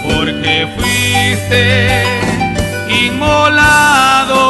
[0.04, 2.04] porque fuiste
[3.08, 4.42] inmolado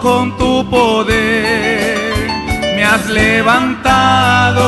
[0.00, 1.98] con tu poder,
[2.76, 4.62] me has levantado,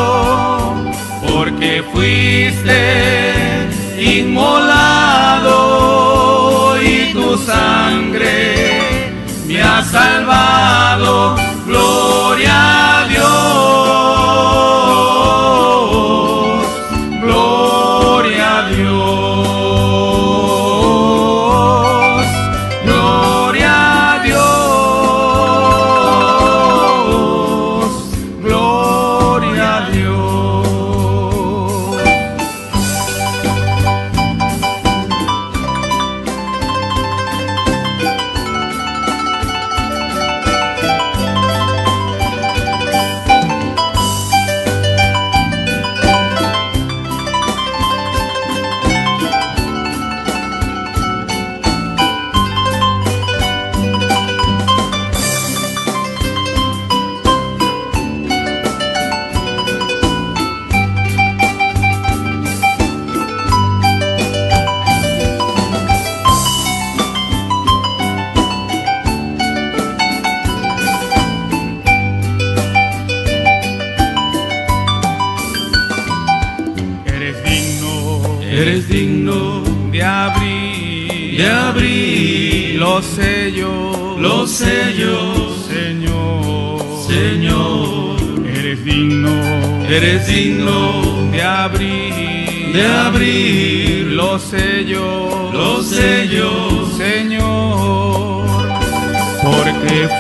[1.23, 3.32] porque fuiste
[4.33, 5.53] inmolado
[6.83, 9.13] y tu sangre
[9.47, 13.02] me ha salvado, gloria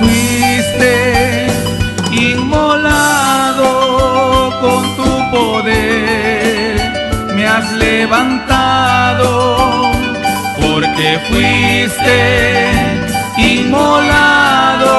[0.02, 1.46] fuiste
[2.10, 3.70] inmolado
[4.60, 6.76] con tu poder,
[7.34, 9.30] me has levantado,
[10.60, 12.18] porque fuiste
[13.38, 14.96] inmolado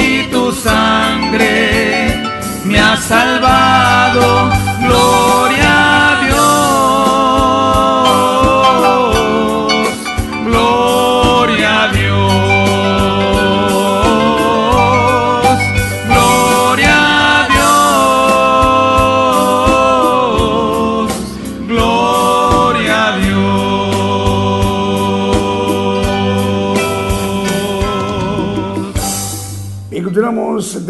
[0.00, 2.22] y tu sangre
[2.64, 4.50] me ha salvado,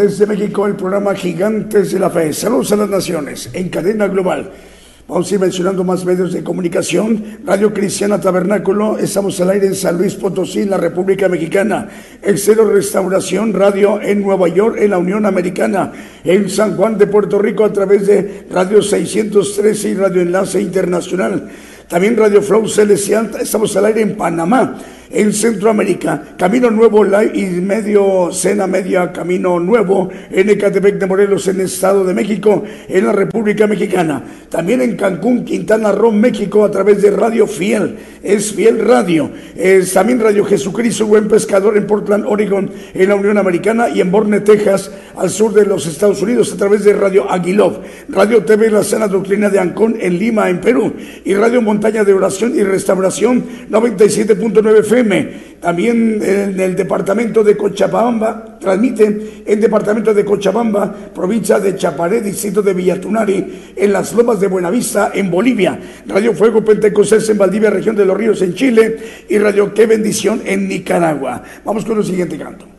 [0.09, 2.33] desde México el programa Gigantes de la Fe.
[2.33, 4.51] Saludos a las naciones en cadena global.
[5.07, 7.41] Vamos a ir mencionando más medios de comunicación.
[7.45, 11.89] Radio Cristiana Tabernáculo, estamos al aire en San Luis Potosí, en la República Mexicana.
[12.23, 15.93] Excelo Restauración Radio en Nueva York, en la Unión Americana.
[16.25, 21.51] En San Juan de Puerto Rico a través de Radio 613 y Radio Enlace Internacional.
[21.87, 24.79] También Radio Flow Celestial, estamos al aire en Panamá,
[25.11, 31.49] en Centroamérica, Camino Nuevo Live y medio, Cena Media, Camino Nuevo, en Ecatepec de Morelos,
[31.49, 34.23] en el Estado de México, en la República Mexicana.
[34.49, 39.31] También en Cancún, Quintana Roo, México, a través de Radio Fiel, es Fiel Radio.
[39.57, 44.11] Es también Radio Jesucristo, Buen Pescador en Portland, Oregon, en la Unión Americana y en
[44.11, 48.71] Borne, Texas, al sur de los Estados Unidos, a través de Radio Aguilov, Radio TV
[48.71, 50.93] La Sana Doctrina de Ancón, en Lima, en Perú,
[51.25, 54.98] y Radio Montaña de Oración y Restauración 97.9 FM.
[55.61, 62.63] También en el departamento de Cochabamba, transmite en departamento de Cochabamba, provincia de Chaparé, distrito
[62.63, 65.79] de Villatunari, en las lomas de Buenavista, en Bolivia.
[66.07, 68.97] Radio Fuego Pentecostés en Valdivia, región de los Ríos, en Chile.
[69.29, 71.43] Y Radio Qué Bendición en Nicaragua.
[71.65, 72.78] Vamos con el siguiente canto.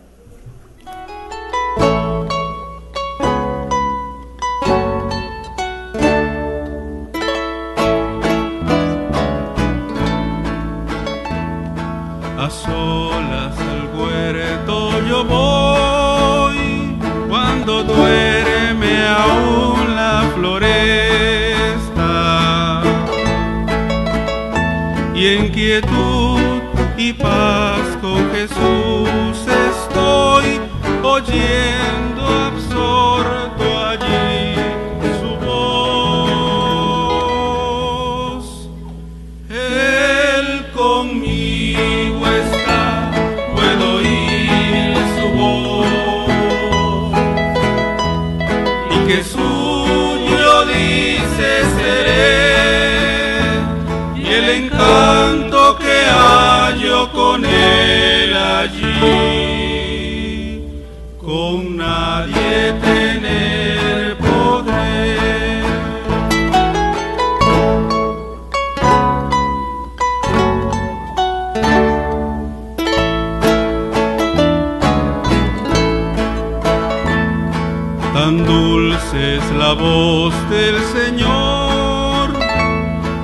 [79.90, 82.28] Voz del Señor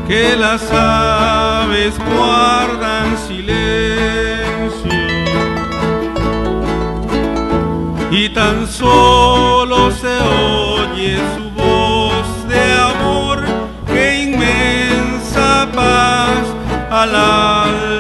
[0.08, 5.02] que las aves guardan silencio.
[8.12, 10.16] Y tan solo se
[10.54, 12.64] oye su voz de
[12.94, 13.38] amor
[13.88, 16.46] que inmensa paz
[16.90, 17.95] al alma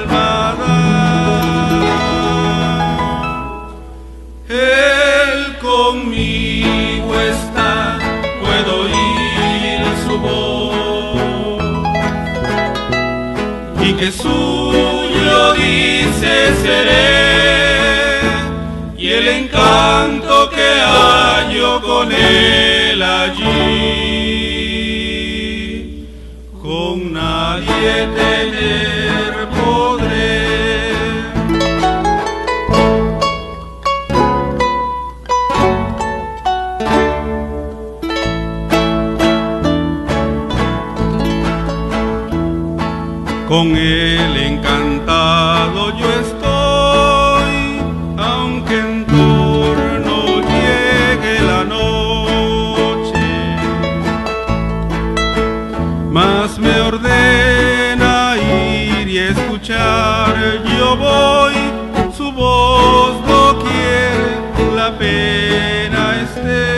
[14.06, 18.20] que suyo dice seré
[18.99, 23.45] y el encanto que hallo con él allí
[59.68, 61.55] yo voy,
[62.16, 66.76] su voz no quiere la pena esté.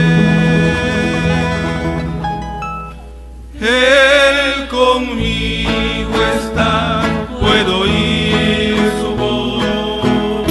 [3.60, 7.02] Él conmigo está,
[7.42, 10.48] puedo oír su voz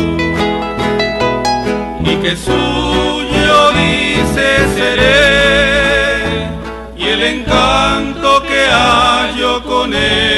[2.04, 6.50] y que suyo dice seré
[6.98, 10.35] y el encanto que hallo con él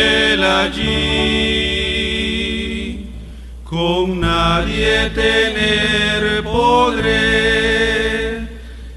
[4.99, 7.69] nadie tener podré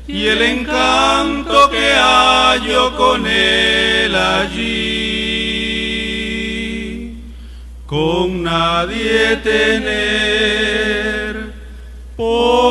[0.08, 5.52] y el encanto que hallo con él allí,
[7.86, 9.92] con nadie tener
[12.16, 12.71] podré.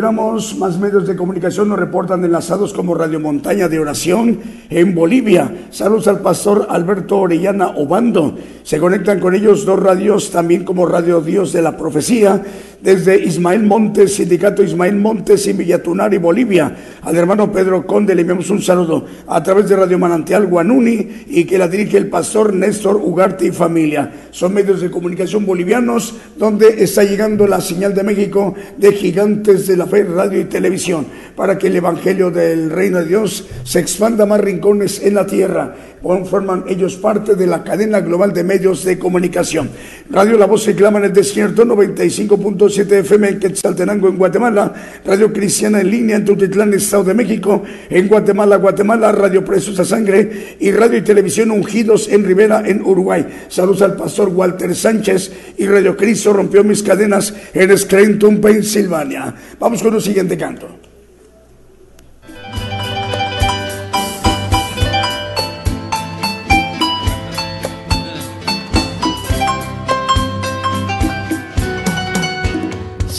[0.00, 4.38] Más medios de comunicación nos reportan enlazados como Radio Montaña de Oración
[4.70, 5.66] en Bolivia.
[5.70, 8.38] Saludos al pastor Alberto Orellana Obando.
[8.62, 12.40] Se conectan con ellos dos radios, también como Radio Dios de la Profecía,
[12.80, 16.76] desde Ismael Montes, Sindicato Ismael Montes y Villatunari, Bolivia.
[17.02, 21.44] Al hermano Pedro Conde le enviamos un saludo a través de Radio Manantial Guanuni y
[21.44, 24.12] que la dirige el pastor Néstor Ugarte y familia.
[24.30, 29.76] Son medios de comunicación bolivianos donde está llegando la señal de México de Gigantes de
[29.76, 34.24] la Fe, Radio y Televisión, para que el Evangelio del Reino de Dios se expanda
[34.24, 35.74] a más rincones en la tierra.
[36.02, 39.70] Forman ellos parte de la cadena global de medios de comunicación.
[40.10, 44.72] Radio La Voz se clama en el desierto, 95.7 FM en Quetzaltenango, en Guatemala.
[45.04, 47.62] Radio Cristiana en línea en Tutitlán, Estado de México.
[47.90, 52.82] En Guatemala, Guatemala, Radio Presos a Sangre y Radio y Televisión Ungidos en Rivera, en
[52.82, 53.26] Uruguay.
[53.48, 59.34] Saludos al pastor Walter Sánchez y Radio Cristo rompió mis cadenas en Scranton, Pensilvania.
[59.58, 60.87] Vamos con el siguiente canto.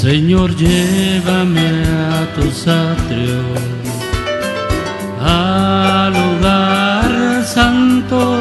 [0.02, 3.60] Señor, llévame a tus atrios,
[5.22, 8.38] al lugar santo,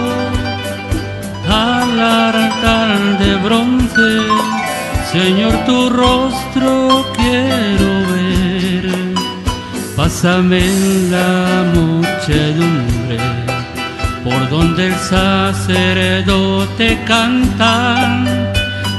[1.49, 4.21] al altar de bronce.
[5.11, 8.87] Señor, tu rostro quiero ver.
[9.97, 13.19] Pásame en la muchedumbre,
[14.23, 18.58] por donde el sacerdote canta.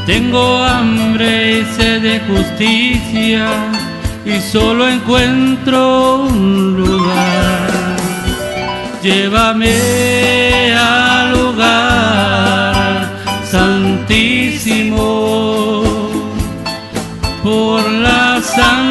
[0.09, 3.45] Tengo hambre y sed de justicia
[4.25, 7.69] y solo encuentro un lugar.
[9.03, 13.07] Llévame al lugar
[13.43, 15.03] santísimo
[17.43, 18.88] por la sangre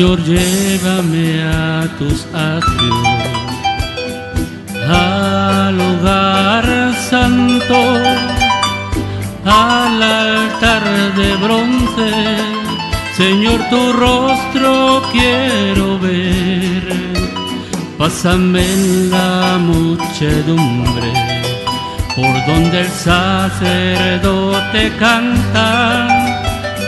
[0.00, 3.06] Señor, llévame a tus atrios,
[4.88, 7.76] al lugar santo,
[9.44, 10.84] al altar
[11.14, 12.10] de bronce.
[13.14, 16.82] Señor, tu rostro quiero ver.
[17.98, 21.12] Pásame en la muchedumbre,
[22.16, 26.29] por donde el sacerdote canta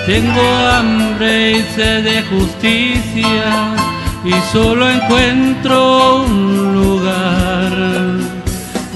[0.07, 3.75] tengo hambre y sed de justicia
[4.25, 7.73] y solo encuentro un lugar.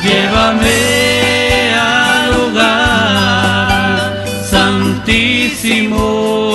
[0.03, 6.46] Llévame al lugar santísimo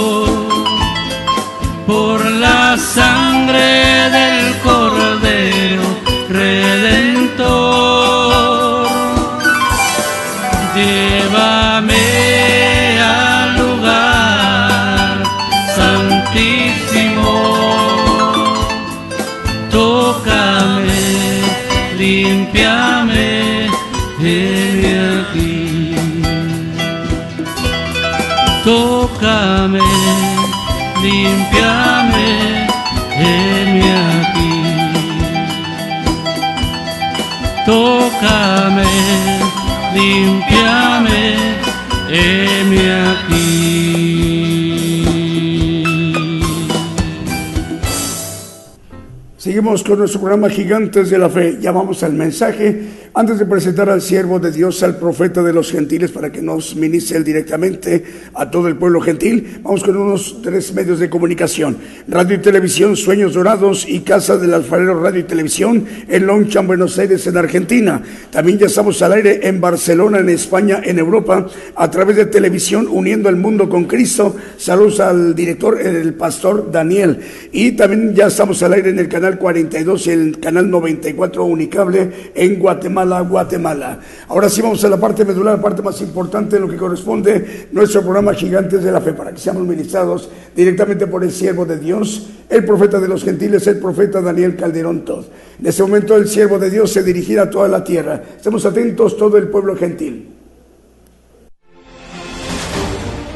[49.72, 51.58] Con nuestro programa Gigantes de la Fe.
[51.62, 53.01] Ya vamos al mensaje.
[53.22, 56.76] Antes de presentar al siervo de Dios, al profeta de los gentiles, para que nos
[56.76, 58.04] ministre él directamente
[58.34, 61.78] a todo el pueblo gentil, vamos con unos tres medios de comunicación.
[62.08, 66.68] Radio y Televisión Sueños Dorados y Casa del Alfarero Radio y Televisión en Loncha, en
[66.68, 68.02] Buenos Aires, en Argentina.
[68.32, 71.46] También ya estamos al aire en Barcelona, en España, en Europa,
[71.76, 74.36] a través de televisión Uniendo el Mundo con Cristo.
[74.58, 77.20] Saludos al director, el pastor Daniel.
[77.52, 82.10] Y también ya estamos al aire en el canal 42 y el canal 94 Unicable
[82.34, 84.00] en Guatemala, Guatemala.
[84.30, 87.68] Ahora sí vamos a la parte medular, la parte más importante de lo que corresponde
[87.74, 91.78] nuestro programa Gigantes de la Fe, para que seamos ministrados directamente por el siervo de
[91.78, 95.26] Dios, el profeta de los gentiles, el profeta Daniel Calderón Todd.
[95.60, 98.22] En este momento el siervo de Dios se dirigirá a toda la tierra.
[98.38, 100.32] Estemos atentos todo el pueblo gentil.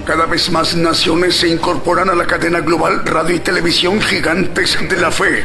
[0.05, 4.97] Cada vez más naciones se incorporan a la cadena global radio y televisión Gigantes de
[4.97, 5.43] la Fe,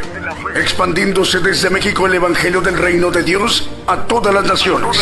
[0.56, 4.98] expandiéndose desde México el Evangelio del Reino de Dios a todas las naciones.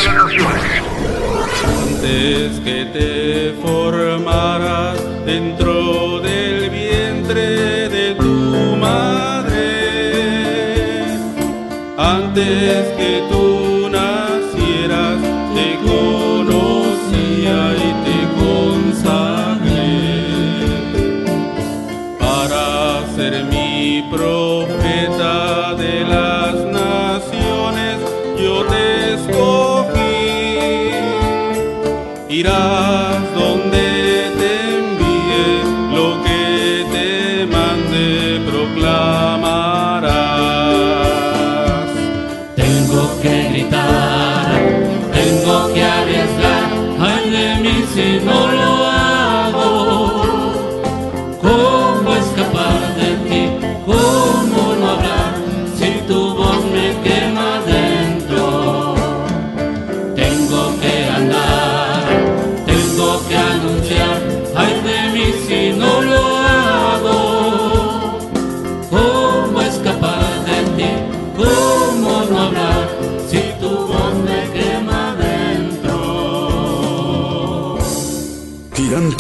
[1.67, 9.59] Antes que te formaras dentro del vientre de tu madre,
[11.97, 13.58] antes que tú
[32.39, 32.88] mirar.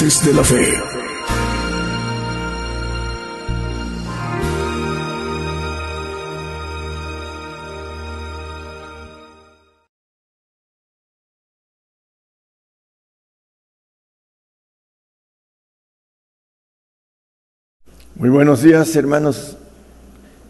[0.08, 0.42] De la.
[18.14, 19.58] Muy buenos días, hermanos.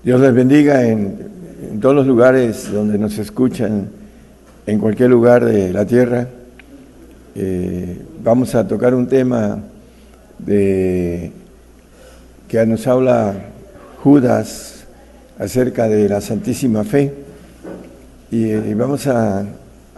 [0.04, 1.32] Dios les bendiga en,
[1.72, 3.90] en, todos los lugares donde nos escuchan,
[4.68, 6.28] en cualquier lugar de la tierra.
[7.40, 9.62] Eh, vamos a tocar un tema
[10.40, 11.30] de,
[12.48, 13.32] que nos habla
[14.02, 14.84] Judas
[15.38, 17.14] acerca de la Santísima Fe.
[18.32, 19.46] Y, y vamos a,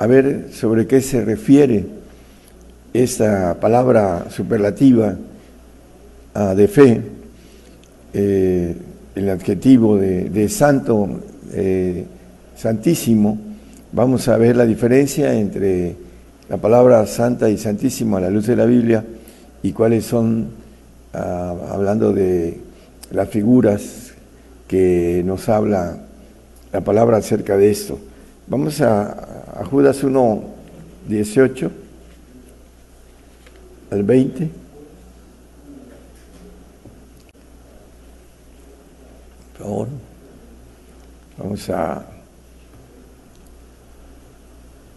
[0.06, 1.86] ver sobre qué se refiere
[2.92, 5.16] esta palabra superlativa
[6.34, 7.00] uh, de fe,
[8.12, 8.76] eh,
[9.14, 11.08] el adjetivo de, santo,
[11.54, 12.04] eh,
[12.54, 13.38] santísimo,
[13.92, 16.09] vamos a ver la diferencia entre
[16.50, 19.04] la palabra santa y santísimo a la luz de la Biblia
[19.62, 20.48] y cuáles son,
[21.14, 22.58] uh, hablando de
[23.12, 24.14] las figuras
[24.66, 25.98] que nos habla
[26.72, 28.00] la palabra acerca de esto.
[28.48, 30.42] Vamos a, a Judas 1,
[31.06, 31.70] 18
[33.92, 34.50] al 20.
[39.56, 39.88] Por favor.
[41.38, 42.09] Vamos a,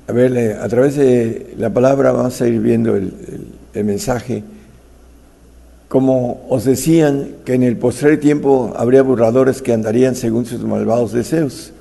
[0.08, 3.14] a ver, a través de la palabra vamos a ir viendo el
[3.74, 4.44] mensaje.
[5.88, 11.14] Como os decían que en el postrer tiempo habría burladores que andarían según sus malvados
[11.14, 11.72] deseos.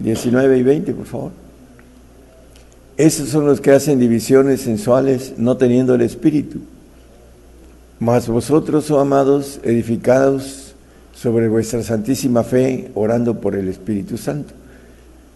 [0.00, 1.30] 19 y 20, por favor.
[2.96, 6.58] Esos son los que hacen divisiones sensuales no teniendo el Espíritu.
[7.98, 10.74] Mas vosotros, oh amados, edificados
[11.14, 14.52] sobre vuestra santísima fe, orando por el Espíritu Santo.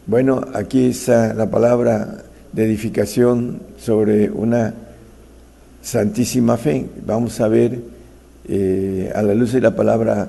[0.09, 4.73] Bueno, aquí está la palabra de edificación sobre una
[5.83, 6.87] santísima fe.
[7.05, 7.81] Vamos a ver
[8.47, 10.29] eh, a la luz de la palabra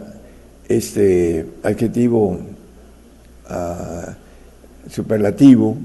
[0.68, 2.40] este adjetivo
[3.52, 5.78] uh, superlativo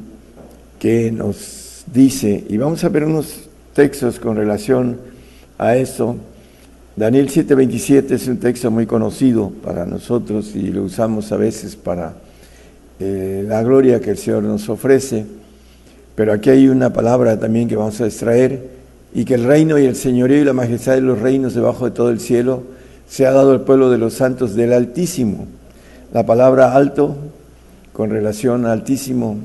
[0.79, 4.97] que nos dice, y vamos a ver unos textos con relación
[5.59, 6.17] a esto.
[6.97, 12.15] Daniel 7:27 es un texto muy conocido para nosotros y lo usamos a veces para
[13.01, 15.25] eh, la gloria que el Señor nos ofrece,
[16.15, 18.71] pero aquí hay una palabra también que vamos a extraer,
[19.15, 21.91] y que el reino y el señorío y la majestad de los reinos debajo de
[21.91, 22.63] todo el cielo
[23.09, 25.47] se ha dado al pueblo de los santos del Altísimo.
[26.15, 27.17] La palabra alto
[27.93, 29.37] con relación a Altísimo,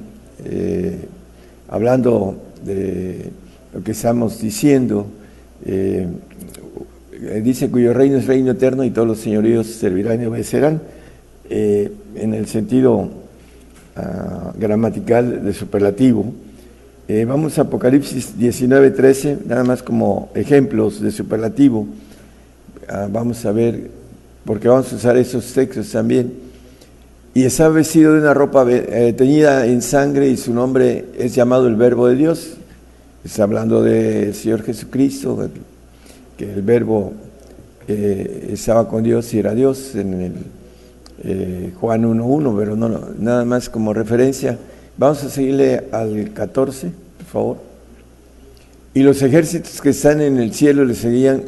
[0.45, 0.99] eh,
[1.67, 3.29] hablando de
[3.73, 5.07] lo que estamos diciendo,
[5.65, 6.07] eh,
[7.43, 10.81] dice cuyo reino es reino eterno y todos los señoríos servirán y obedecerán,
[11.49, 13.09] en el sentido
[13.97, 16.33] uh, gramatical de superlativo.
[17.07, 21.81] Eh, vamos a Apocalipsis 19, 13, nada más como ejemplos de superlativo.
[21.81, 23.89] Uh, vamos a ver,
[24.45, 26.47] porque vamos a usar esos textos también
[27.37, 31.67] y está vestido de una ropa eh, teñida en sangre y su nombre es llamado
[31.67, 32.53] el Verbo de Dios.
[33.23, 35.47] Está hablando del Señor Jesucristo,
[36.35, 37.13] que el Verbo
[37.87, 40.33] eh, estaba con Dios y era Dios en el
[41.23, 44.57] eh, Juan 1.1, pero no, nada más como referencia.
[44.97, 47.57] Vamos a seguirle al 14, por favor.
[48.93, 51.43] Y los ejércitos que están en el cielo le seguían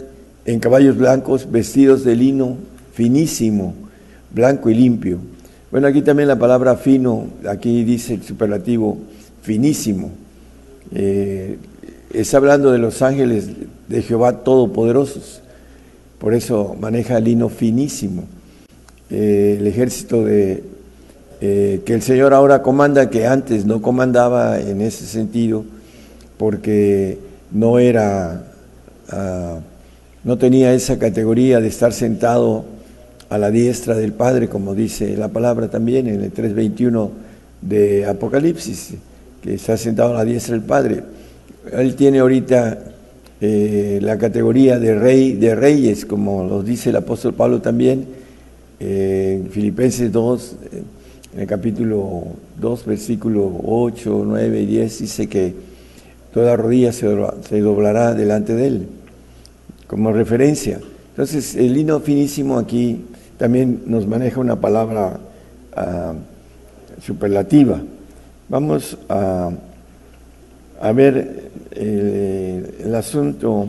[0.46, 2.58] en caballos blancos, vestidos de lino
[2.94, 3.74] finísimo,
[4.32, 5.20] blanco y limpio
[5.72, 8.98] bueno, aquí también la palabra fino, aquí dice el superlativo
[9.44, 10.10] finísimo.
[10.96, 11.60] Eh,
[12.12, 13.50] está hablando de los ángeles
[13.88, 15.42] de Jehová todopoderosos.
[16.18, 18.24] Por eso maneja lino finísimo.
[19.10, 20.64] Eh, el ejército de
[21.42, 25.64] eh, que el Señor ahora comanda, que antes no comandaba en ese sentido,
[26.38, 27.18] porque
[27.52, 28.44] no era,
[29.12, 29.60] uh,
[30.24, 32.66] no tenía esa categoría de estar sentado
[33.30, 37.10] a la diestra del Padre, como dice la palabra también en el 3.21
[37.62, 38.96] de Apocalipsis,
[39.42, 41.04] que está sentado a la diestra del Padre.
[41.72, 42.80] Él tiene ahorita
[43.40, 48.19] eh, la categoría de rey de reyes, como lo dice el apóstol Pablo también,
[48.80, 50.84] eh, en Filipenses 2, eh,
[51.34, 52.24] en el capítulo
[52.60, 55.54] 2, versículo 8, 9 y 10, dice que
[56.34, 57.08] toda rodilla se,
[57.60, 58.88] doblará delante de él,
[59.88, 60.80] como referencia.
[61.10, 63.06] Entonces, el lino finísimo aquí
[63.38, 65.20] también nos maneja una palabra
[65.76, 67.82] uh, superlativa.
[68.48, 69.52] Vamos a,
[70.94, 73.68] ver el, el, asunto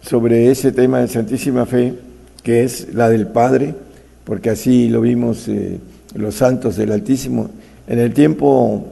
[0.00, 1.94] sobre ese tema de Santísima Fe,
[2.42, 3.74] que es la del Padre,
[4.28, 5.78] porque así lo vimos eh,
[6.14, 7.48] los santos del Altísimo.
[7.86, 8.84] En el tiempo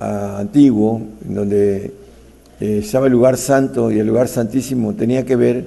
[0.00, 1.92] uh, antiguo, en donde
[2.58, 5.64] eh, estaba el lugar santo y el lugar santísimo, tenía que ver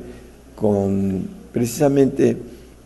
[0.56, 1.22] con
[1.54, 2.36] precisamente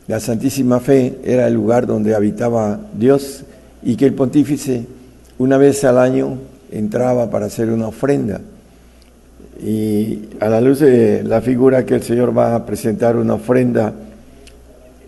[0.07, 3.45] la Santísima Fe era el lugar donde habitaba Dios
[3.81, 4.85] y que el pontífice
[5.37, 6.37] una vez al año
[6.69, 8.41] entraba para hacer una ofrenda.
[9.65, 13.93] Y a la luz de la figura que el Señor va a presentar una ofrenda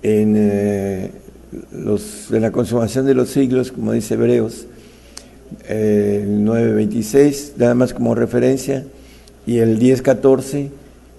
[0.06, 1.10] en eh,
[2.30, 4.68] la consumación de los siglos, como dice Hebreos,
[5.68, 8.86] eh, el 9.26, nada más como referencia,
[9.48, 10.70] y el 10.14,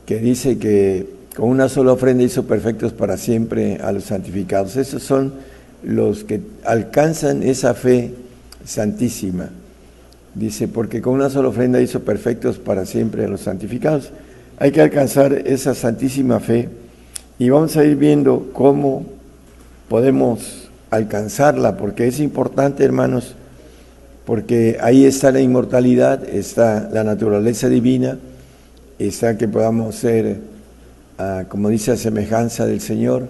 [0.06, 4.76] que dice que con una sola ofrenda hizo perfectos para siempre a los santificados.
[4.76, 5.34] Esos son
[5.82, 8.14] los que alcanzan esa fe
[8.64, 9.50] santísima.
[10.36, 14.12] Dice, porque con una sola ofrenda hizo perfectos para siempre a los santificados.
[14.58, 16.68] Hay que alcanzar esa santísima fe
[17.38, 19.04] y vamos a ir viendo cómo
[19.88, 23.34] podemos alcanzarla, porque es importante, hermanos,
[24.24, 28.18] porque ahí está la inmortalidad, está la naturaleza divina,
[28.98, 30.38] está que podamos ser,
[31.18, 33.28] ah, como dice, a semejanza del Señor,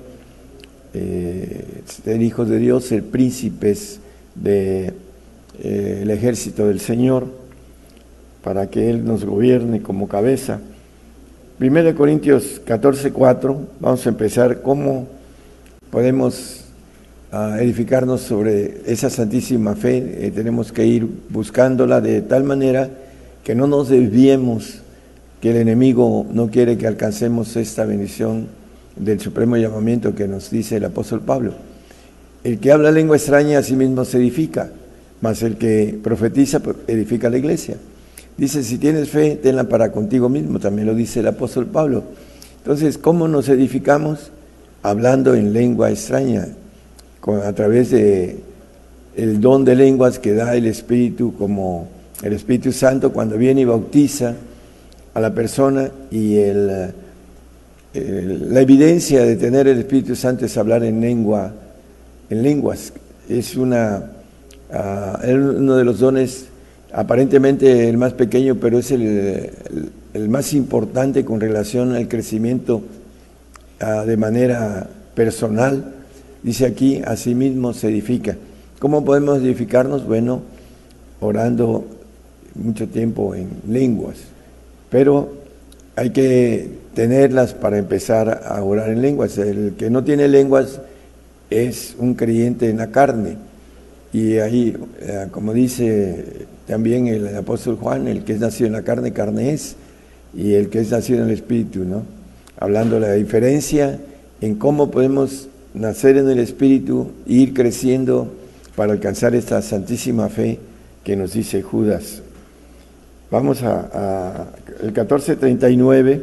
[0.94, 4.00] eh, ser hijos de Dios, ser príncipes
[4.34, 4.94] del de,
[5.62, 7.26] eh, ejército del Señor,
[8.42, 10.60] para que Él nos gobierne como cabeza.
[11.58, 15.06] 1 Corintios 14, 4, vamos a empezar cómo
[15.90, 16.64] podemos
[17.32, 20.26] uh, edificarnos sobre esa santísima fe.
[20.26, 22.90] Eh, tenemos que ir buscándola de tal manera
[23.42, 24.82] que no nos desviemos,
[25.40, 28.48] que el enemigo no quiere que alcancemos esta bendición
[28.94, 31.54] del supremo llamamiento que nos dice el apóstol Pablo.
[32.44, 34.68] El que habla lengua extraña a sí mismo se edifica,
[35.22, 37.78] mas el que profetiza edifica la iglesia.
[38.36, 42.04] Dice, si tienes fe, tenla para contigo mismo, también lo dice el apóstol Pablo.
[42.58, 44.30] Entonces, ¿cómo nos edificamos?
[44.82, 46.48] Hablando en lengua extraña,
[47.44, 48.40] a través de
[49.16, 51.88] el don de lenguas que da el Espíritu, como
[52.22, 54.34] el Espíritu Santo cuando viene y bautiza
[55.14, 56.92] a la persona y el,
[57.94, 61.52] la evidencia de tener el Espíritu Santo es hablar en lengua,
[62.28, 62.92] en lenguas.
[63.28, 64.10] Es una,
[64.70, 66.46] uh, uno de los dones
[66.96, 69.50] aparentemente el más pequeño, pero es el,
[70.30, 72.82] más importante con relación al crecimiento
[73.82, 75.92] uh, de manera personal.
[76.42, 78.36] Dice aquí, asimismo se edifica.
[78.78, 80.06] ¿Cómo podemos edificarnos?
[80.06, 80.40] Bueno,
[81.20, 81.84] orando
[82.54, 84.16] mucho tiempo en lenguas,
[84.88, 85.34] pero
[85.96, 89.36] hay que tenerlas para empezar a orar en lenguas.
[89.36, 90.80] El que no tiene lenguas
[91.50, 93.36] es un creyente en la carne.
[94.14, 98.82] Y ahí, eh, como dice también el apóstol Juan, el que es nacido en la
[98.82, 99.76] carne, carne es,
[100.34, 102.02] y el que es nacido en el Espíritu, ¿no?
[102.58, 103.98] Hablando de la diferencia
[104.40, 108.32] en cómo podemos nacer en el Espíritu e ir creciendo
[108.74, 110.58] para alcanzar esta santísima fe
[111.04, 112.22] que nos dice Judas.
[113.30, 114.46] Vamos a, a
[114.80, 116.22] el 1439,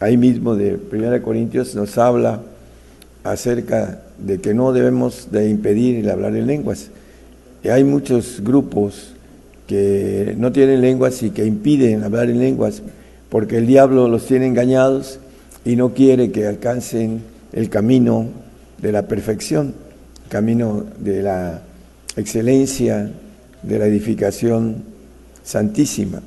[0.00, 2.40] ahí mismo de 1 Corintios, nos habla
[3.24, 6.90] acerca de que no debemos de impedir el hablar en lenguas.
[7.64, 9.15] Hay muchos grupos
[9.66, 12.82] que no tienen lenguas y que impiden hablar en lenguas
[13.28, 15.18] porque el diablo los tiene engañados
[15.64, 17.22] y no quiere que alcancen
[17.52, 18.26] el camino
[18.78, 19.74] de la perfección,
[20.24, 21.62] el camino de la
[22.16, 23.10] excelencia,
[23.62, 24.84] de la edificación
[25.42, 26.22] santísima.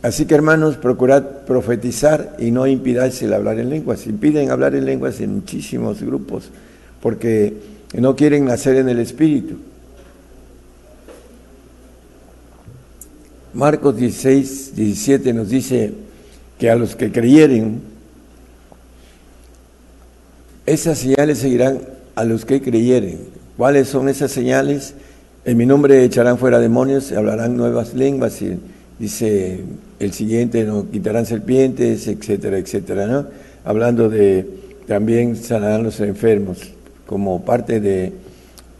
[0.00, 4.06] Así que hermanos, procurad profetizar y no impidáis el hablar en lenguas.
[4.06, 6.50] Impiden hablar en lenguas en muchísimos grupos
[7.02, 7.54] porque
[7.94, 9.56] no quieren nacer en el Espíritu.
[13.54, 15.92] Marcos 16, 17 nos dice
[16.58, 17.80] que a los que creyeren,
[20.66, 21.80] esas señales seguirán
[22.14, 23.18] a los que creyeren.
[23.56, 24.94] ¿Cuáles son esas señales?
[25.44, 28.58] En mi nombre echarán fuera demonios, hablarán nuevas lenguas, y
[28.98, 29.60] dice
[29.98, 33.28] el siguiente, no quitarán serpientes, etcétera, etcétera.
[33.64, 34.46] Hablando de
[34.86, 36.58] también sanarán los enfermos,
[37.06, 38.12] como parte de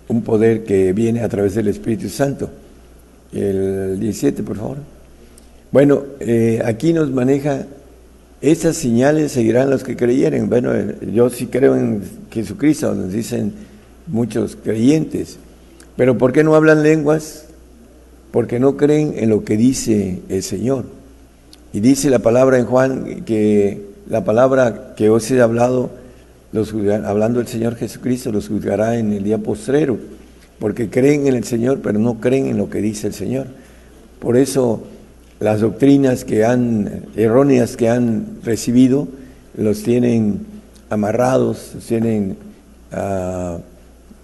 [0.08, 2.50] un poder que viene a través del Espíritu Santo.
[3.32, 4.78] El 17, por favor.
[5.70, 7.66] Bueno, eh, aquí nos maneja,
[8.40, 10.48] esas señales seguirán los que creyeren.
[10.48, 13.52] Bueno, eh, yo sí creo en Jesucristo, nos dicen
[14.06, 15.38] muchos creyentes.
[15.96, 17.46] Pero ¿por qué no hablan lenguas?
[18.30, 20.84] Porque no creen en lo que dice el Señor.
[21.72, 25.90] Y dice la palabra en Juan que la palabra que os he hablado,
[26.52, 26.72] los
[27.04, 29.98] hablando el Señor Jesucristo, los juzgará en el día postrero
[30.58, 33.46] porque creen en el Señor, pero no creen en lo que dice el Señor.
[34.18, 34.82] Por eso
[35.40, 39.08] las doctrinas que han, erróneas que han recibido,
[39.56, 40.40] los tienen
[40.90, 42.36] amarrados, los tienen,
[42.92, 43.58] ah,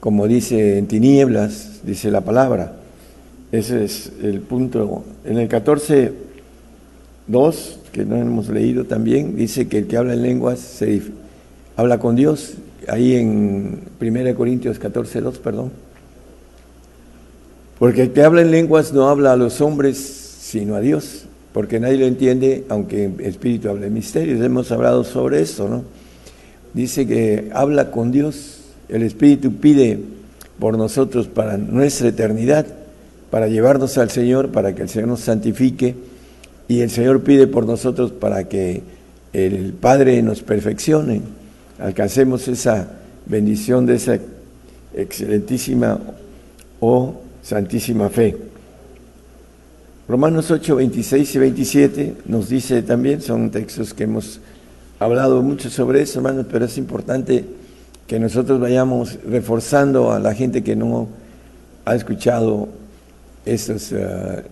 [0.00, 2.72] como dice, en tinieblas, dice la palabra.
[3.52, 5.04] Ese es el punto.
[5.24, 6.12] En el 14,
[7.28, 11.00] 2, que no hemos leído también, dice que el que habla en lenguas se
[11.76, 12.54] habla con Dios.
[12.88, 15.83] Ahí en 1 Corintios 14, 2, perdón.
[17.78, 21.80] Porque el que habla en lenguas no habla a los hombres, sino a Dios, porque
[21.80, 24.40] nadie lo entiende, aunque en espíritu hable misterios.
[24.40, 25.82] Hemos hablado sobre esto, ¿no?
[26.72, 29.98] Dice que habla con Dios, El Espíritu pide
[30.58, 32.66] por nosotros para nuestra eternidad,
[33.30, 35.94] para llevarnos al Señor, para que el Señor nos santifique,
[36.68, 38.82] y el Señor pide por nosotros para que
[39.32, 41.22] el Padre nos perfeccione,
[41.78, 42.88] alcancemos esa
[43.26, 44.18] bendición de esa
[44.94, 45.98] excelentísima
[46.80, 48.36] o santísima fe.
[50.08, 54.40] Romanos 8, 26 y 27 nos dice también, son textos que hemos
[54.98, 57.44] hablado mucho sobre eso, hermanos, pero es importante
[58.06, 61.08] que nosotros vayamos reforzando a la gente que no
[61.84, 62.68] ha escuchado
[63.44, 64.42] estos, eh,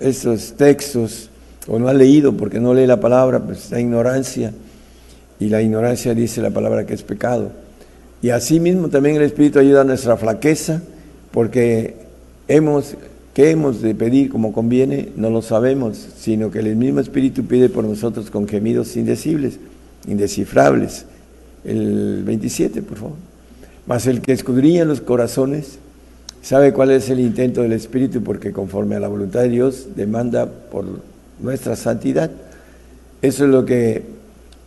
[0.00, 1.30] eh, textos
[1.66, 4.52] o no ha leído porque no lee la palabra, pues está ignorancia
[5.40, 7.50] y la ignorancia dice la palabra que es pecado.
[8.22, 10.82] Y así mismo también el Espíritu ayuda a nuestra flaqueza
[11.34, 11.96] porque
[12.48, 12.96] hemos
[13.34, 15.08] ¿Qué hemos de pedir como conviene?
[15.16, 19.58] No lo sabemos, sino que el mismo Espíritu pide por nosotros con gemidos indecibles,
[20.06, 21.04] indescifrables.
[21.64, 23.16] El 27, por favor.
[23.88, 25.80] Mas el que escudriña los corazones
[26.42, 30.46] sabe cuál es el intento del Espíritu, porque conforme a la voluntad de Dios demanda
[30.46, 30.84] por
[31.40, 32.30] nuestra santidad.
[33.20, 34.04] Eso es lo que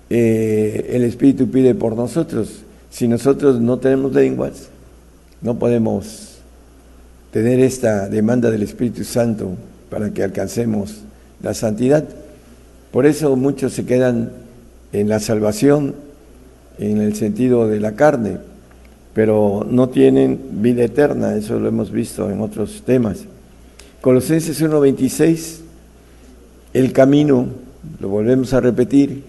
[0.09, 2.63] eh, el Espíritu pide por nosotros.
[2.89, 4.67] Si nosotros no tenemos lenguas,
[5.41, 6.26] no podemos
[7.31, 9.51] tener esta demanda del Espíritu Santo
[9.89, 11.01] para que alcancemos
[11.41, 12.03] la santidad.
[12.91, 14.31] Por eso muchos se quedan
[14.93, 15.95] en la salvación
[16.79, 18.37] en el sentido de la carne,
[19.13, 23.19] pero no tienen vida eterna, eso lo hemos visto en otros temas.
[24.01, 25.61] Colosenses 1:26,
[26.73, 27.47] el camino,
[27.99, 29.23] lo volvemos a repetir,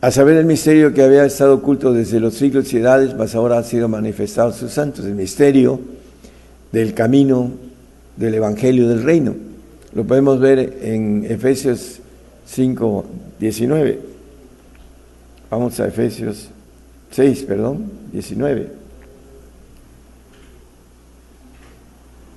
[0.00, 3.58] a saber el misterio que había estado oculto desde los siglos y edades, mas ahora
[3.58, 5.78] ha sido manifestado a sus santos, el misterio
[6.72, 7.50] del camino
[8.16, 9.34] del Evangelio del Reino.
[9.92, 12.00] Lo podemos ver en Efesios
[12.46, 13.04] 5,
[13.38, 13.98] 19.
[15.50, 16.48] Vamos a Efesios
[17.10, 18.68] 6, perdón, 19.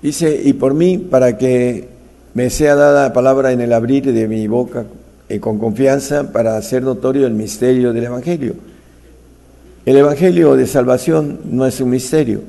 [0.02, 1.88] Dice, y por mí, para que
[2.34, 4.86] me sea dada palabra en el abrir de mi boca
[5.30, 8.56] y con confianza para hacer notorio el misterio del Evangelio.
[9.86, 12.42] El Evangelio de salvación no es un misterio,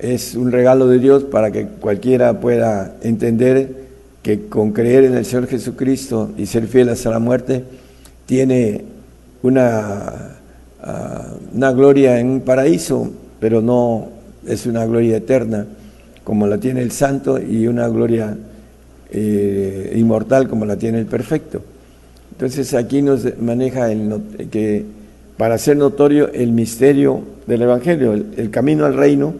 [0.00, 3.90] es un regalo de Dios para que cualquiera pueda entender
[4.22, 7.64] que con creer en el Señor Jesucristo y ser fiel hasta la muerte,
[8.26, 8.84] tiene
[9.42, 10.38] una,
[10.82, 14.08] ah, una gloria en un paraíso, pero no
[14.46, 15.66] es una gloria eterna
[16.24, 18.36] como la tiene el santo y una gloria
[19.10, 21.62] eh, inmortal como la tiene el perfecto.
[22.32, 24.84] Entonces aquí nos maneja el, que
[25.36, 29.34] para hacer notorio el misterio del Evangelio, el camino al reino,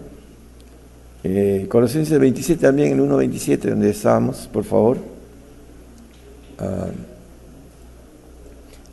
[1.23, 4.99] eh, Colosenses 27 también, en 1.27, donde estábamos, por favor.
[6.59, 6.89] Ah,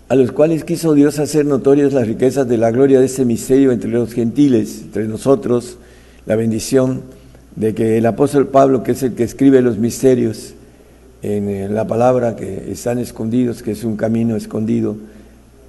[0.09, 3.73] a los cuales quiso Dios hacer notorias las riquezas de la gloria de este misterio
[3.73, 5.77] entre los gentiles, entre nosotros,
[6.25, 7.01] la bendición
[7.57, 10.53] de que el apóstol Pablo, que es el que escribe los misterios
[11.21, 14.95] en eh, la palabra que están escondidos, que es un camino escondido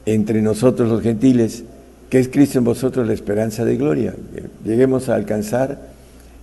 [0.06, 1.64] entre nosotros los gentiles,
[2.08, 4.14] que es Cristo en vosotros la esperanza de gloria.
[4.64, 5.80] Lleguemos a alcanzar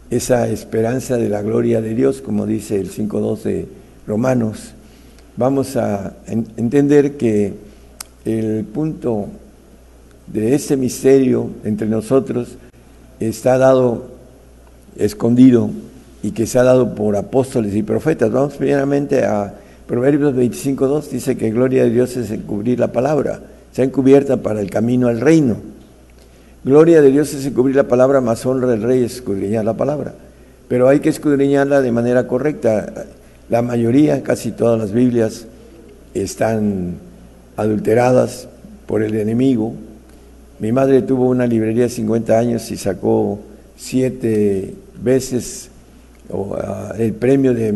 [0.10, 3.68] esa esperanza de la gloria de Dios, como dice el 5.2 de
[4.08, 4.74] Romanos,
[5.38, 7.54] vamos a entender que
[8.26, 9.28] el punto
[10.28, 12.58] de ese misterio entre nosotros
[13.20, 14.08] está dado
[14.98, 15.70] escondido
[16.24, 18.32] y que se ha dado por apóstoles y profetas.
[18.32, 19.54] Vamos primeramente a
[19.88, 23.42] Proverbios 25.2, dice que gloria de Dios es encubrir la palabra,
[23.72, 25.58] sea encubierta para el camino al reino.
[26.66, 30.16] Gloria de Dios es encubrir la palabra, más honra del rey es escudriñar la palabra.
[30.68, 33.06] Pero hay que escudriñarla de manera correcta.
[33.50, 35.46] La mayoría, casi todas las Biblias,
[36.16, 36.96] están
[37.56, 38.48] adulteradas
[38.88, 39.76] por el enemigo.
[40.58, 43.42] Mi madre tuvo una librería de 50 años y sacó
[43.78, 45.70] siete veces
[46.34, 47.76] ah, el premio de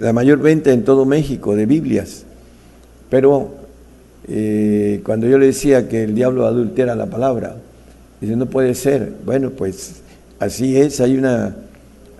[0.00, 2.24] la mayor venta en todo México de Biblias.
[3.08, 3.50] Pero
[4.26, 7.54] eh, cuando yo le decía que el diablo adultera la palabra,
[8.20, 9.12] Dice, no puede ser.
[9.24, 9.96] Bueno, pues
[10.38, 11.00] así es.
[11.00, 11.56] Hay una,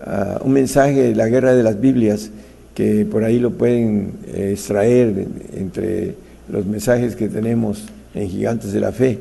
[0.04, 2.30] ah, un mensaje de la guerra de las Biblias
[2.74, 5.26] que por ahí lo pueden eh, extraer
[5.56, 6.14] entre
[6.48, 9.18] los mensajes que tenemos en Gigantes de la Fe.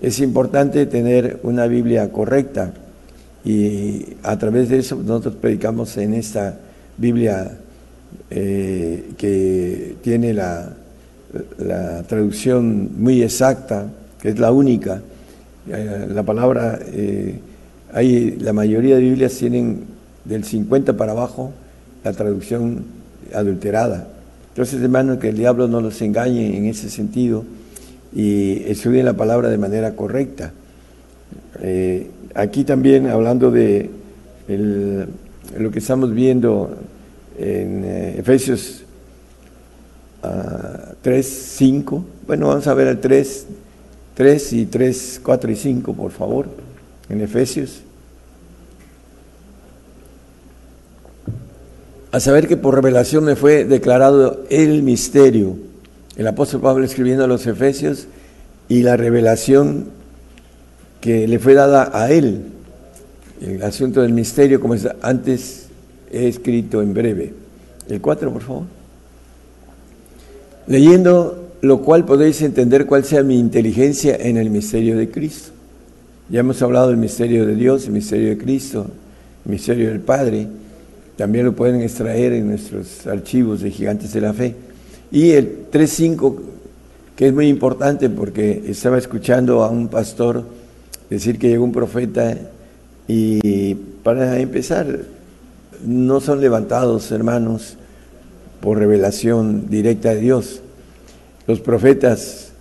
[0.00, 2.72] Es importante tener una Biblia correcta
[3.44, 6.56] y a través de eso nosotros predicamos en esta
[6.96, 7.58] Biblia
[8.30, 10.72] eh, que tiene la,
[11.58, 13.88] la traducción muy exacta,
[14.20, 15.02] que es la única
[15.66, 17.38] la palabra, eh,
[17.92, 19.84] hay, la mayoría de Biblias tienen
[20.24, 21.52] del 50 para abajo
[22.02, 22.84] la traducción
[23.32, 24.08] adulterada.
[24.50, 27.44] Entonces, hermano, que el diablo no los engañe en ese sentido
[28.14, 30.52] y estudien la palabra de manera correcta.
[31.60, 33.90] Eh, aquí también hablando de
[35.58, 36.76] lo que estamos viendo
[37.38, 38.84] en eh, Efesios
[40.22, 41.26] ah, 3,
[41.56, 42.04] 5.
[42.26, 43.46] Bueno, vamos a ver el 3,
[44.14, 46.46] 3 y 3, 4 y 5, por favor,
[47.08, 47.80] en Efesios.
[52.12, 55.56] A saber que por revelación me fue declarado el misterio.
[56.16, 58.06] El apóstol Pablo escribiendo a los Efesios
[58.68, 59.86] y la revelación
[61.00, 62.44] que le fue dada a él.
[63.40, 65.66] El asunto del misterio, como es- antes
[66.12, 67.34] he escrito en breve.
[67.88, 68.62] El 4, por favor.
[70.68, 75.50] Leyendo lo cual podéis entender cuál sea mi inteligencia en el misterio de Cristo.
[76.28, 78.86] Ya hemos hablado del misterio de Dios, el misterio de Cristo,
[79.46, 80.46] el misterio del Padre.
[81.16, 84.54] También lo pueden extraer en nuestros archivos de Gigantes de la Fe.
[85.10, 86.36] Y el 3.5,
[87.16, 90.44] que es muy importante porque estaba escuchando a un pastor
[91.08, 92.36] decir que llegó un profeta
[93.08, 95.00] y para empezar,
[95.86, 97.78] no son levantados, hermanos,
[98.60, 100.60] por revelación directa de Dios.
[101.46, 102.52] Los profetas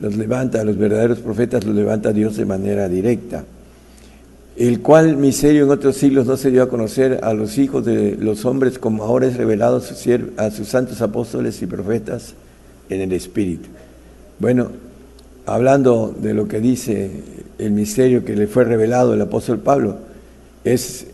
[0.00, 3.44] los levanta, los verdaderos profetas los levanta Dios de manera directa.
[4.56, 8.16] El cual misterio en otros siglos no se dio a conocer a los hijos de
[8.16, 10.06] los hombres como ahora es revelado a sus,
[10.36, 12.34] a sus santos apóstoles y profetas
[12.88, 13.68] en el Espíritu.
[14.38, 14.70] Bueno,
[15.46, 17.10] hablando de lo que dice
[17.58, 19.96] el misterio que le fue revelado el apóstol Pablo,
[20.64, 21.06] es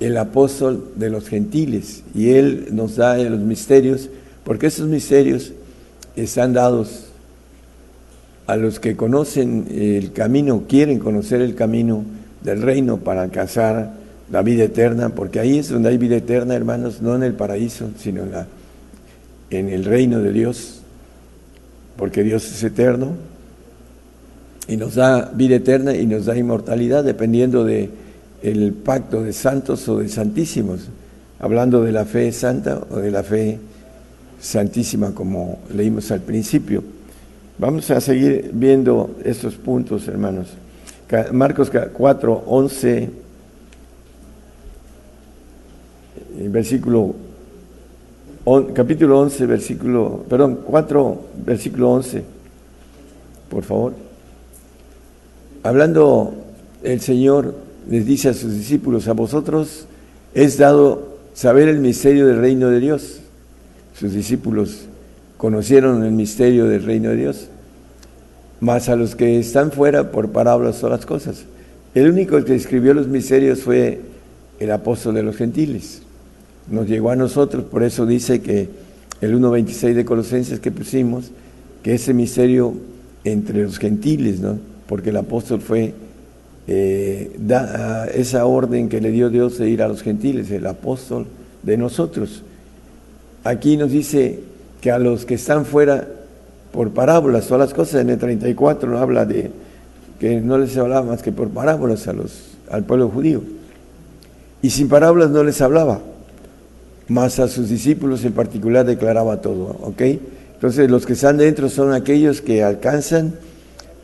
[0.00, 4.08] el apóstol de los gentiles y él nos da los misterios,
[4.44, 5.52] porque esos misterios
[6.16, 7.06] están dados
[8.46, 12.04] a los que conocen el camino, quieren conocer el camino
[12.42, 13.92] del reino para alcanzar
[14.30, 17.90] la vida eterna, porque ahí es donde hay vida eterna, hermanos, no en el paraíso,
[17.98, 18.46] sino en, la,
[19.50, 20.80] en el reino de Dios,
[21.96, 23.12] porque Dios es eterno
[24.66, 27.90] y nos da vida eterna y nos da inmortalidad dependiendo de
[28.84, 30.88] pacto de santos o de santísimos,
[31.38, 33.58] hablando de la fe santa o de la fe
[34.40, 36.82] santísima como leímos al principio.
[37.58, 40.48] Vamos a seguir viendo estos puntos, hermanos.
[41.32, 43.10] Marcos 4, 11, eh,
[46.48, 47.14] versículo,
[48.72, 52.22] capítulo 11, versículo, perdón, 4, versículo 11,
[53.50, 53.92] por favor.
[55.62, 56.32] Hablando
[56.82, 57.54] el Señor
[57.90, 59.86] les dice a sus discípulos, a vosotros
[60.32, 63.20] es dado saber el misterio del reino de Dios.
[63.98, 64.86] Sus discípulos
[65.36, 67.48] conocieron el misterio del reino de Dios,
[68.60, 71.44] mas a los que están fuera por parábolas son las cosas.
[71.94, 74.00] El único que escribió los misterios fue
[74.58, 76.02] el apóstol de los gentiles.
[76.70, 78.68] Nos llegó a nosotros, por eso dice que
[79.20, 81.30] el 1.26 de Colosenses que pusimos,
[81.82, 82.74] que ese misterio
[83.24, 84.58] entre los gentiles, ¿no?
[84.86, 85.94] porque el apóstol fue
[86.66, 91.26] eh, da, esa orden que le dio Dios de ir a los gentiles, el apóstol
[91.62, 92.42] de nosotros.
[93.44, 94.40] Aquí nos dice
[94.80, 96.06] que a los que están fuera
[96.72, 99.50] por parábolas, todas las cosas en el 34 no habla de
[100.18, 103.42] que no les hablaba más que por parábolas a los, al pueblo judío.
[104.62, 106.00] Y sin parábolas no les hablaba,
[107.08, 110.02] más a sus discípulos en particular declaraba todo, ¿ok?
[110.54, 113.34] Entonces los que están dentro son aquellos que alcanzan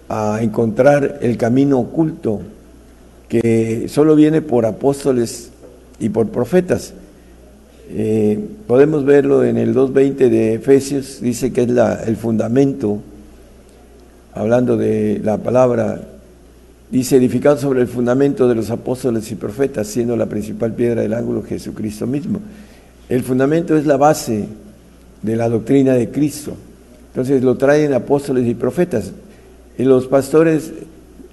[0.09, 2.41] a encontrar el camino oculto
[3.29, 5.51] que solo viene por apóstoles
[5.99, 6.95] y por profetas.
[7.89, 11.69] Eh, podemos verlo en el 2.20 de Efesios, dice que es
[12.07, 12.99] el fundamento,
[14.35, 16.01] hablando de la palabra,
[16.91, 21.15] dice edificado sobre el fundamento de los apóstoles y profetas, siendo la principal piedra del
[21.15, 22.41] ángulo Jesucristo mismo.
[23.09, 24.47] El fundamento es la base
[25.23, 26.55] de la doctrina de Cristo.
[27.09, 29.13] Entonces lo traen apóstoles y profetas.
[29.79, 30.73] Y los pastores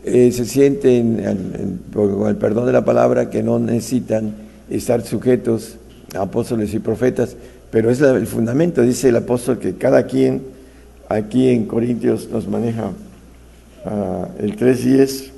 [0.05, 4.33] eh, se sienten, en- en- con el perdón de la palabra, que no necesitan
[4.69, 5.77] estar sujetos
[6.15, 7.35] apóstoles y profetas,
[7.71, 10.43] pero es el fundamento, dice el apóstol, que cada quien
[11.09, 12.91] aquí en Corintios nos maneja
[13.85, 15.31] ah, el 3.10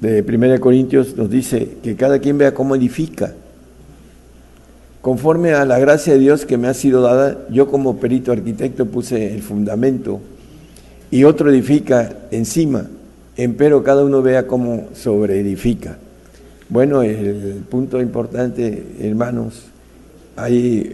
[0.00, 3.34] de 1 Corintios, nos dice que cada quien vea cómo edifica.
[5.00, 8.86] Conforme a la gracia de Dios que me ha sido dada, yo como perito arquitecto
[8.86, 10.20] puse el fundamento
[11.10, 12.86] y otro edifica encima,
[13.36, 15.98] empero cada uno vea cómo sobreedifica.
[16.70, 19.64] Bueno, el punto importante, hermanos,
[20.36, 20.88] hay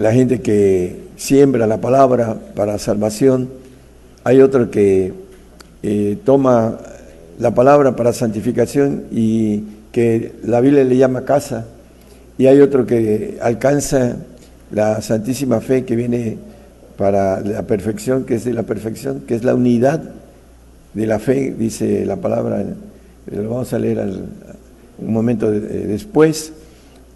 [0.00, 3.48] la gente que siembra la palabra para salvación,
[4.24, 5.12] hay otro que
[5.84, 6.78] eh, toma
[7.38, 9.62] la palabra para santificación y
[9.92, 11.66] que la Biblia le llama casa,
[12.38, 14.16] y hay otro que alcanza
[14.72, 16.38] la santísima fe que viene
[16.96, 20.02] para la perfección, que es de la perfección, que es la unidad
[20.94, 22.64] de la fe, dice la palabra,
[23.30, 23.98] lo vamos a leer
[24.98, 26.52] un momento después.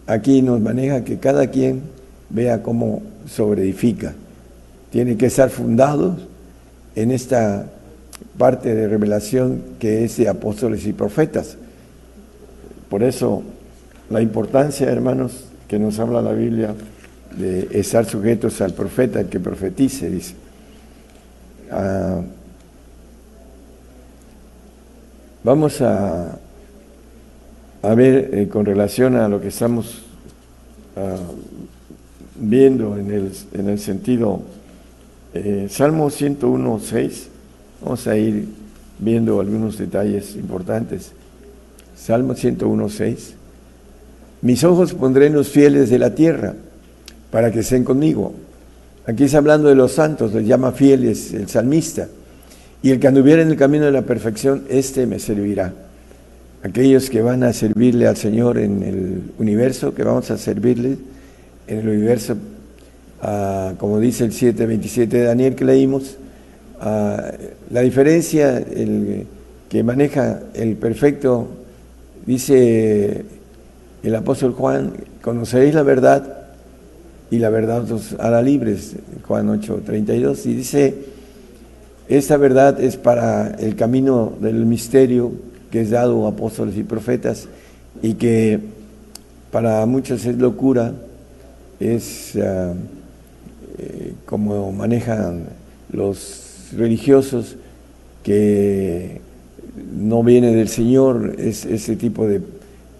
[0.06, 1.82] Aquí nos maneja que cada quien
[2.30, 4.14] vea cómo sobreedifica.
[4.90, 6.16] Tiene que estar fundados
[6.94, 7.66] en esta
[8.39, 11.56] parte de revelación que es de apóstoles y profetas.
[12.89, 13.43] Por eso
[14.10, 16.74] la importancia, hermanos, que nos habla la Biblia
[17.39, 20.34] de estar sujetos al profeta, el que profetice, dice.
[21.70, 22.20] Ah,
[25.44, 26.39] vamos a,
[27.82, 30.02] a ver eh, con relación a lo que estamos
[30.97, 31.16] ah,
[32.36, 34.43] viendo en el, en el sentido
[35.35, 37.28] eh, Salmo 101, 6.
[37.82, 38.47] Vamos a ir
[38.98, 41.12] viendo algunos detalles importantes.
[41.97, 43.35] Salmo 101, 6.
[44.43, 46.55] Mis ojos pondré en los fieles de la tierra
[47.31, 48.35] para que estén conmigo.
[49.06, 52.09] Aquí está hablando de los santos, les llama fieles el salmista.
[52.82, 55.72] Y el que anduviera en el camino de la perfección, este me servirá.
[56.64, 60.96] Aquellos que van a servirle al Señor en el universo, que vamos a servirle
[61.68, 62.36] en el universo,
[63.20, 66.16] ah, como dice el 7.27 de Daniel que leímos,
[66.80, 67.32] ah,
[67.70, 69.26] la diferencia el,
[69.68, 71.48] que maneja el perfecto,
[72.26, 73.24] dice
[74.02, 74.92] el apóstol Juan,
[75.22, 76.46] conoceréis la verdad
[77.30, 78.96] y la verdad os hará libres,
[79.26, 81.11] Juan 8.32, y dice,
[82.16, 85.32] esta verdad es para el camino del misterio
[85.70, 87.48] que es dado a apóstoles y profetas
[88.02, 88.60] y que
[89.51, 90.93] para muchos es locura,
[91.80, 92.74] es ah,
[93.78, 95.44] eh, como manejan
[95.90, 97.56] los religiosos
[98.22, 99.22] que
[99.98, 102.43] no viene del Señor es, ese tipo de,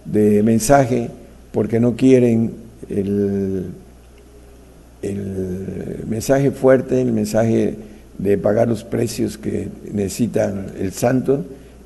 [0.05, 1.11] de mensaje
[1.51, 2.53] porque no quieren
[2.89, 3.65] el,
[5.03, 11.45] el mensaje fuerte, el mensaje de pagar los precios que necesitan el santo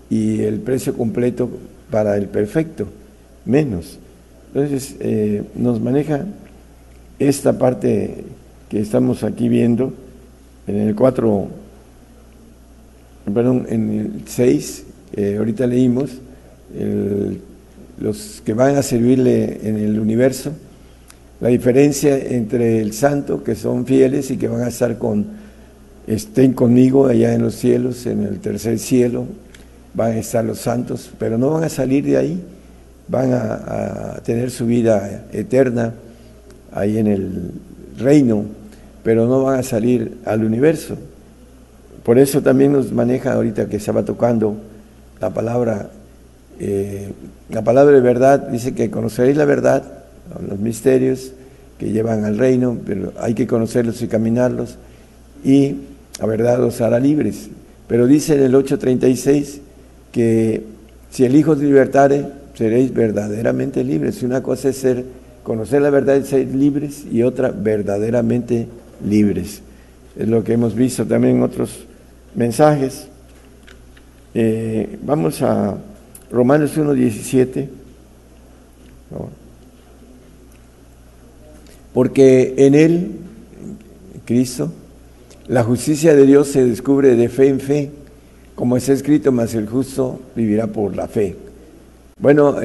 [0.09, 1.49] y el precio completo
[1.89, 2.87] para el perfecto,
[3.45, 3.99] menos.
[4.53, 6.25] Entonces eh, nos maneja
[7.19, 8.23] esta parte
[8.69, 9.93] que estamos aquí viendo
[10.67, 11.47] en el 4,
[13.33, 14.85] perdón, en el 6,
[15.37, 16.11] ahorita leímos,
[17.99, 20.51] los que van a servirle en el universo,
[21.39, 25.25] la diferencia entre el santo, que son fieles y que van a estar con,
[26.07, 29.25] estén conmigo allá en los cielos, en el tercer cielo,
[29.93, 32.41] van a estar los santos, pero no van a salir de ahí,
[33.09, 35.93] van a, tener su vida eterna
[36.71, 37.51] ahí en el
[37.97, 38.45] reino,
[39.03, 40.97] pero no van a salir al universo.
[42.03, 44.55] Por eso también nos maneja ahorita que estaba tocando
[45.19, 45.89] la palabra,
[46.59, 47.11] eh,
[47.49, 49.83] la palabra de verdad, dice que conoceréis la verdad,
[50.47, 51.31] los misterios
[51.77, 54.77] que llevan al reino, pero hay que conocerlos y caminarlos,
[55.43, 55.75] y
[56.19, 57.49] la verdad os hará libres.
[57.87, 59.59] Pero dice en el 8.36
[60.11, 60.63] que
[61.11, 64.23] si el Hijo os libertare, seréis verdaderamente libres.
[64.23, 65.05] Una cosa es ser
[65.43, 68.67] conocer la verdad y ser libres y otra verdaderamente
[69.05, 69.61] libres.
[70.17, 71.85] Es lo que hemos visto también en otros
[72.35, 73.07] mensajes.
[74.33, 75.77] Eh, vamos a
[76.31, 77.67] Romanos 1.17.
[81.93, 83.11] Porque en Él,
[84.25, 84.71] Cristo,
[85.47, 87.89] la justicia de Dios se descubre de fe en fe,
[88.55, 91.35] como está escrito, mas el justo vivirá por la fe.
[92.19, 92.55] Bueno,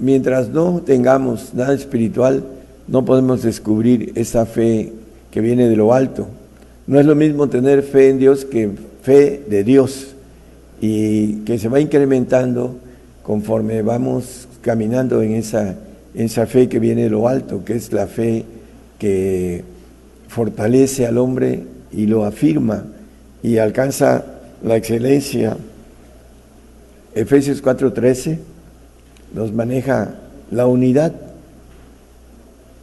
[0.00, 2.42] mientras no tengamos nada espiritual,
[2.88, 4.92] no podemos descubrir esa fe
[5.30, 6.26] que viene de lo alto.
[6.86, 8.70] No es lo mismo tener fe en Dios que
[9.02, 10.08] fe de Dios
[10.80, 12.74] y que se va incrementando
[13.22, 15.76] conforme vamos caminando en esa,
[16.14, 18.44] esa fe que viene de lo alto, que es la fe
[18.98, 19.64] que
[20.34, 21.62] fortalece al hombre
[21.92, 22.84] y lo afirma
[23.40, 24.24] y alcanza
[24.64, 25.56] la excelencia
[27.14, 28.38] Efesios 4:13
[29.34, 30.16] nos maneja
[30.50, 31.12] la unidad,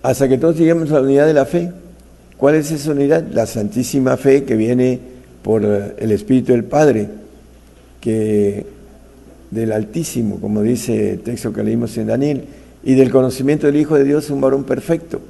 [0.01, 1.71] hasta que todos lleguemos a la unidad de la fe.
[2.37, 3.25] ¿Cuál es esa unidad?
[3.31, 4.99] La santísima fe que viene
[5.43, 7.07] por eh, el Espíritu del Padre,
[7.99, 8.65] que
[9.51, 12.45] del Altísimo, como dice el texto que leímos en Daniel,
[12.83, 15.21] y del conocimiento del Hijo de Dios, un varón perfecto,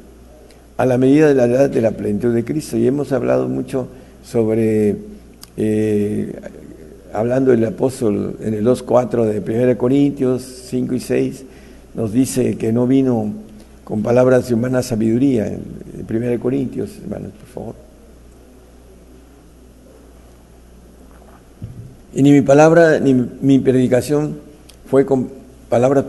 [0.78, 2.78] a la medida de la edad de la plenitud de Cristo.
[2.78, 3.88] Y hemos hablado mucho
[4.24, 4.96] sobre
[5.58, 6.34] eh,
[7.14, 11.46] hablando el apóstol en el 2.4 de 1 Corintios 5 y 6,
[11.94, 13.34] nos dice que no vino
[13.84, 15.62] con palabras de humana sabiduría, en
[16.10, 17.76] 1 Corintios, hermanos, por favor.
[22.14, 24.38] Y ni mi palabra ni mi predicación
[24.90, 25.41] fue con
[25.72, 26.06] palabras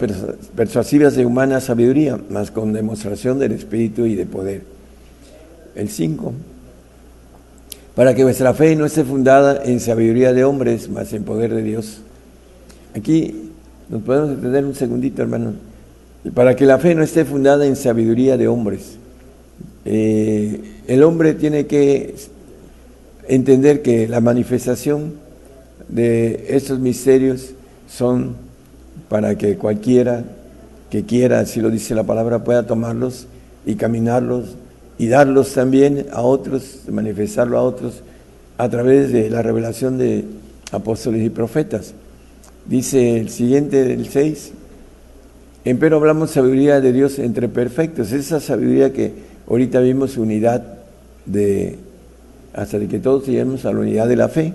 [0.55, 4.63] persuasivas de humana sabiduría, mas con demostración del Espíritu y de poder.
[5.75, 6.35] El 5
[7.95, 11.63] para que vuestra fe no esté fundada en sabiduría de hombres, mas en poder de
[11.63, 12.01] Dios.
[12.95, 13.51] Aquí
[13.91, 15.55] nos podemos entender un segundito, hermano.
[16.35, 18.97] Para que la fe no esté fundada en sabiduría de hombres.
[19.85, 22.15] Eh, el hombre tiene que
[23.29, 25.15] entender que la manifestación
[25.89, 27.51] de estos misterios
[27.89, 28.37] son
[29.13, 30.25] para que cualquiera
[30.89, 33.27] que quiera, así lo dice la palabra, pueda tomarlos
[33.67, 34.57] y caminarlos
[34.97, 38.03] y darlos también a otros, manifestarlo a otros
[38.57, 40.25] a través de la revelación de
[40.71, 41.93] apóstoles y profetas.
[42.65, 44.53] Dice el siguiente del 6,
[45.67, 49.13] empero hablamos sabiduría de Dios entre perfectos, esa sabiduría que
[49.47, 50.63] ahorita vimos unidad
[51.27, 51.77] de,
[52.55, 54.55] hasta que todos lleguemos a la unidad de la fe,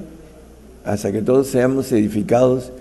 [0.83, 2.71] hasta que todos seamos edificados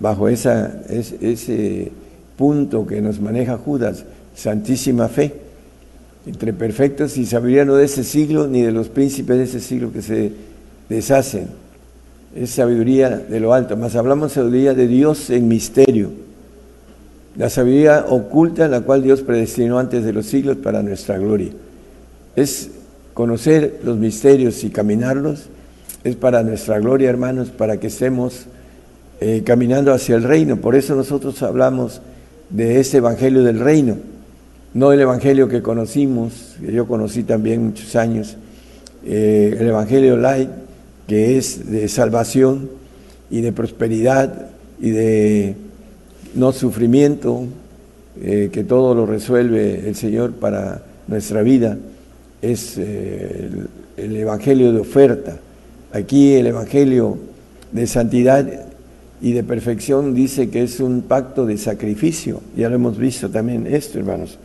[0.00, 1.92] bajo ese
[2.36, 4.04] punto que nos maneja Judas,
[4.34, 5.44] santísima fe
[6.26, 9.92] entre perfectos y sabiduría no de ese siglo ni de los príncipes de ese siglo
[9.92, 10.32] que se
[10.88, 11.48] deshacen.
[12.34, 16.10] Es sabiduría de lo alto, más hablamos sabiduría de Dios en misterio.
[17.36, 21.50] La sabiduría oculta la cual Dios predestinó antes de los siglos para nuestra gloria.
[22.36, 22.70] Es
[23.12, 25.46] conocer los misterios y caminarlos,
[26.02, 28.46] es para nuestra gloria, hermanos, para que estemos
[29.20, 30.56] eh, caminando hacia el reino.
[30.56, 32.00] Por eso nosotros hablamos
[32.50, 33.96] de ese evangelio del reino
[34.74, 38.36] no el Evangelio que conocimos, que yo conocí también muchos años,
[39.06, 40.50] eh, el Evangelio light,
[41.06, 42.68] que es de salvación
[43.30, 44.48] y de prosperidad
[44.80, 45.54] y de
[46.34, 47.44] no sufrimiento,
[48.20, 51.78] eh, que todo lo resuelve el Señor para nuestra vida,
[52.42, 55.38] es el, el Evangelio de oferta.
[55.92, 57.16] Aquí el Evangelio
[57.70, 58.63] de santidad
[59.24, 62.42] y de perfección dice que es un pacto de sacrificio.
[62.54, 64.38] Ya lo hemos visto también esto, hermanos.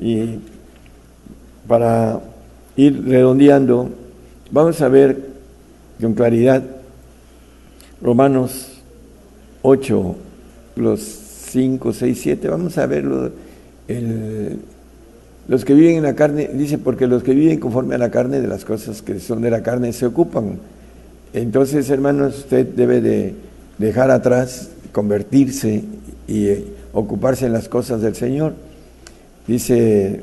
[0.00, 0.40] Y
[1.68, 2.20] para
[2.74, 3.90] ir redondeando,
[4.50, 5.24] vamos a ver
[6.00, 6.64] con claridad
[8.02, 8.82] Romanos
[9.62, 10.16] 8,
[10.74, 13.30] los 5, 6, 7, vamos a verlo.
[15.46, 18.40] los que viven en la carne, dice, porque los que viven conforme a la carne,
[18.40, 20.58] de las cosas que son de la carne, se ocupan.
[21.32, 23.51] Entonces, hermanos, usted debe de
[23.82, 25.82] dejar atrás, convertirse
[26.26, 28.54] y eh, ocuparse en las cosas del Señor.
[29.46, 30.20] Dice,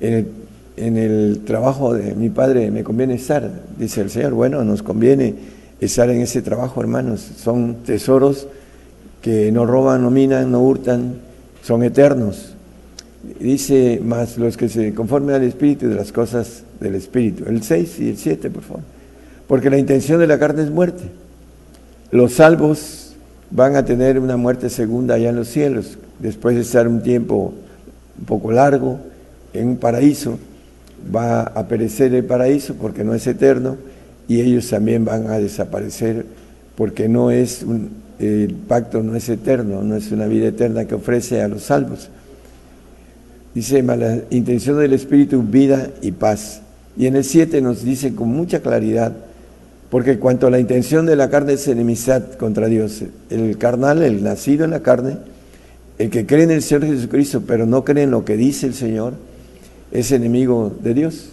[0.00, 5.34] en el, trabajo de mi padre me conviene estar, dice el Señor, bueno, nos conviene
[5.80, 7.20] estar en ese trabajo, hermanos.
[7.20, 8.46] Son tesoros
[9.22, 11.14] que no roban, no minan, no hurtan,
[11.62, 12.54] son eternos.
[13.40, 17.44] Dice, más los que se conformen al Espíritu de las cosas del Espíritu.
[17.46, 18.82] El 6 y el 7, por favor.
[19.48, 21.04] Porque la intención de la carne es muerte.
[22.10, 23.14] Los salvos
[23.50, 27.54] van a tener una muerte segunda allá en los cielos, después de estar un tiempo
[28.18, 28.98] un poco largo
[29.52, 30.38] en un paraíso,
[31.14, 33.76] va a perecer el paraíso porque no es eterno
[34.26, 36.26] y ellos también van a desaparecer
[36.76, 40.94] porque no es un, el pacto no es eterno, no es una vida eterna que
[40.94, 42.08] ofrece a los salvos.
[43.54, 46.60] Dice, la intención del Espíritu, vida y paz.
[46.96, 49.12] Y en el 7 nos dice con mucha claridad,
[49.90, 54.22] porque cuanto a la intención de la carne es enemistad contra Dios, el carnal, el
[54.22, 55.16] nacido en la carne,
[55.98, 58.74] el que cree en el Señor Jesucristo, pero no cree en lo que dice el
[58.74, 59.14] Señor,
[59.90, 61.30] es enemigo de Dios.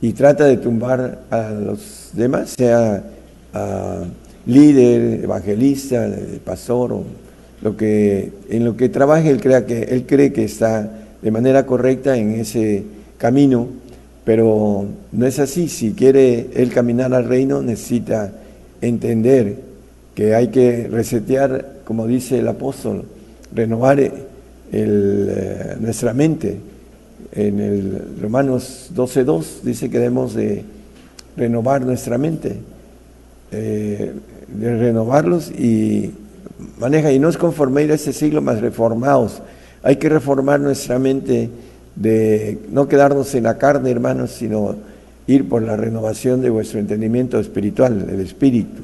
[0.00, 3.04] Y trata de tumbar a los demás, sea
[4.46, 6.08] líder, evangelista,
[6.44, 7.04] pastor, o
[7.60, 10.90] lo que, en lo que trabaje, él, crea que, él cree que está
[11.20, 12.84] de manera correcta en ese
[13.18, 13.68] camino,
[14.28, 15.70] pero no es así.
[15.70, 18.30] Si quiere él caminar al reino, necesita
[18.82, 19.56] entender
[20.14, 23.06] que hay que resetear, como dice el apóstol,
[23.54, 26.58] renovar eh, nuestra mente.
[27.32, 30.62] En el Romanos 12.2 dice que debemos de
[31.34, 32.56] renovar nuestra mente,
[33.50, 34.12] eh,
[34.46, 36.12] de renovarlos y
[36.78, 39.40] maneja, y no es conforme a este siglo, más reformados.
[39.82, 41.48] Hay que reformar nuestra mente
[42.00, 44.76] de no quedarnos en la carne, hermanos, sino
[45.26, 48.82] ir por la renovación de vuestro entendimiento espiritual, el espíritu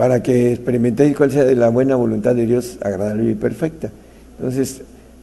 [0.00, 3.90] para que experimentéis cuál sea la buena voluntad de Dios, agradable y perfecta.
[4.38, 4.80] Entonces,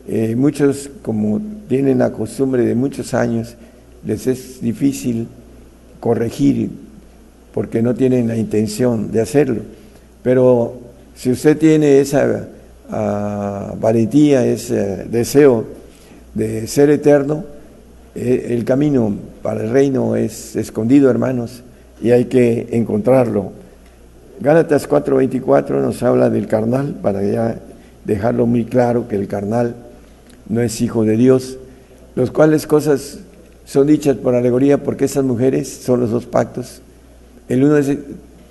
[0.07, 3.55] eh, muchos, como tienen la costumbre de muchos años,
[4.05, 5.29] les es difícil
[5.99, 6.69] corregir
[7.55, 9.61] porque no tienen la intención de hacerlo.
[10.21, 10.77] Pero
[11.15, 12.47] si usted tiene esa
[12.91, 15.65] ah, valentía, ese deseo
[16.37, 17.43] de ser eterno,
[18.15, 21.63] eh, el camino para el reino es escondido, hermanos,
[22.01, 23.51] y hay que encontrarlo
[24.39, 27.59] Gálatas 4:24 nos habla del carnal, para ya
[28.05, 29.75] dejarlo muy claro que el carnal
[30.47, 31.57] no es hijo de Dios,
[32.15, 33.19] los cuales cosas
[33.65, 36.81] son dichas por alegoría porque esas mujeres son los dos pactos.
[37.49, 37.97] El uno es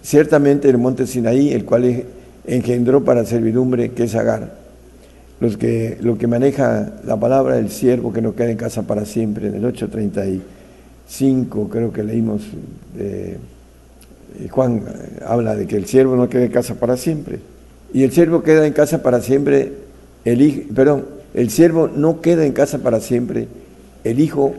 [0.02, 2.04] ciertamente el monte Sinaí, el cual
[2.46, 4.65] engendró para servidumbre, que es Agar.
[5.38, 9.04] Los que, lo que maneja la palabra del siervo que no queda en casa para
[9.04, 12.42] siempre, en el 835 creo que leímos,
[12.96, 13.36] de,
[14.50, 14.82] Juan
[15.26, 17.40] habla de que el siervo no queda en casa para siempre.
[17.92, 19.72] Y el siervo queda en casa para siempre,
[20.24, 21.04] el hijo, perdón,
[21.34, 23.48] el siervo no queda en casa para siempre,
[24.04, 24.54] el hijo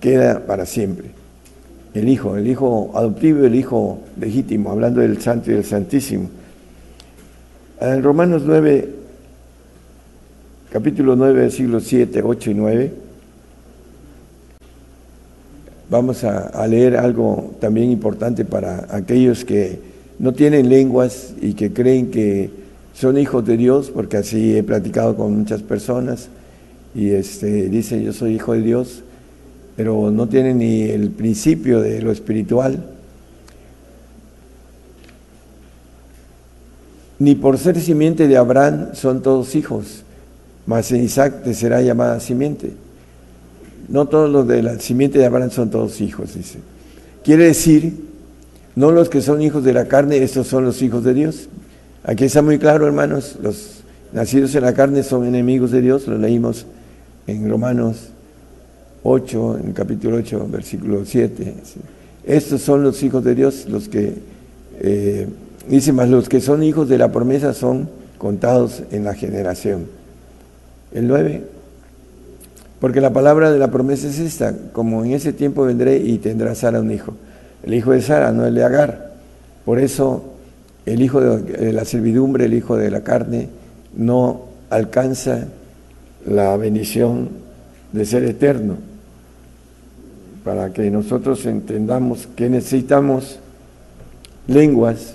[0.00, 1.08] queda para siempre.
[1.94, 6.28] El hijo, el hijo adoptivo el hijo legítimo, hablando del santo y del santísimo.
[7.80, 8.88] En Romanos 9,
[10.74, 12.92] capítulo 9, siglos 7, 8 y 9,
[15.88, 19.78] vamos a, a leer algo también importante para aquellos que
[20.18, 22.50] no tienen lenguas y que creen que
[22.92, 26.28] son hijos de Dios, porque así he platicado con muchas personas
[26.92, 29.04] y este, dicen yo soy hijo de Dios,
[29.76, 32.84] pero no tienen ni el principio de lo espiritual.
[37.20, 40.03] Ni por ser simiente de Abraham son todos hijos,
[40.66, 42.72] mas en Isaac te será llamada simiente.
[43.88, 46.58] No todos los de la simiente de Abraham son todos hijos, dice.
[47.22, 47.94] Quiere decir,
[48.76, 51.48] no los que son hijos de la carne, estos son los hijos de Dios.
[52.02, 53.82] Aquí está muy claro, hermanos, los
[54.12, 56.66] nacidos en la carne son enemigos de Dios, lo leímos
[57.26, 58.08] en Romanos
[59.02, 61.54] 8, en el capítulo 8, versículo 7.
[62.24, 64.14] Estos son los hijos de Dios, los que,
[64.80, 65.28] eh,
[65.68, 67.88] dice más, los que son hijos de la promesa son
[68.18, 69.86] contados en la generación.
[70.94, 71.42] El 9,
[72.80, 76.54] porque la palabra de la promesa es esta, como en ese tiempo vendré y tendrá
[76.54, 77.14] Sara un hijo.
[77.62, 79.12] El hijo de Sara, no el de Agar.
[79.64, 80.34] Por eso
[80.86, 83.48] el hijo de la servidumbre, el hijo de la carne,
[83.96, 85.46] no alcanza
[86.26, 87.28] la bendición
[87.92, 88.76] de ser eterno.
[90.44, 93.38] Para que nosotros entendamos que necesitamos
[94.46, 95.14] lenguas,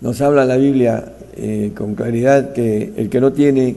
[0.00, 3.76] nos habla la Biblia eh, con claridad que el que no tiene,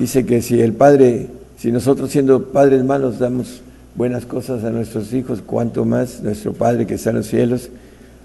[0.00, 1.26] dice que si el Padre,
[1.58, 3.60] si nosotros siendo padres malos damos
[3.94, 7.68] buenas cosas a nuestros hijos, cuanto más nuestro Padre que está en los cielos,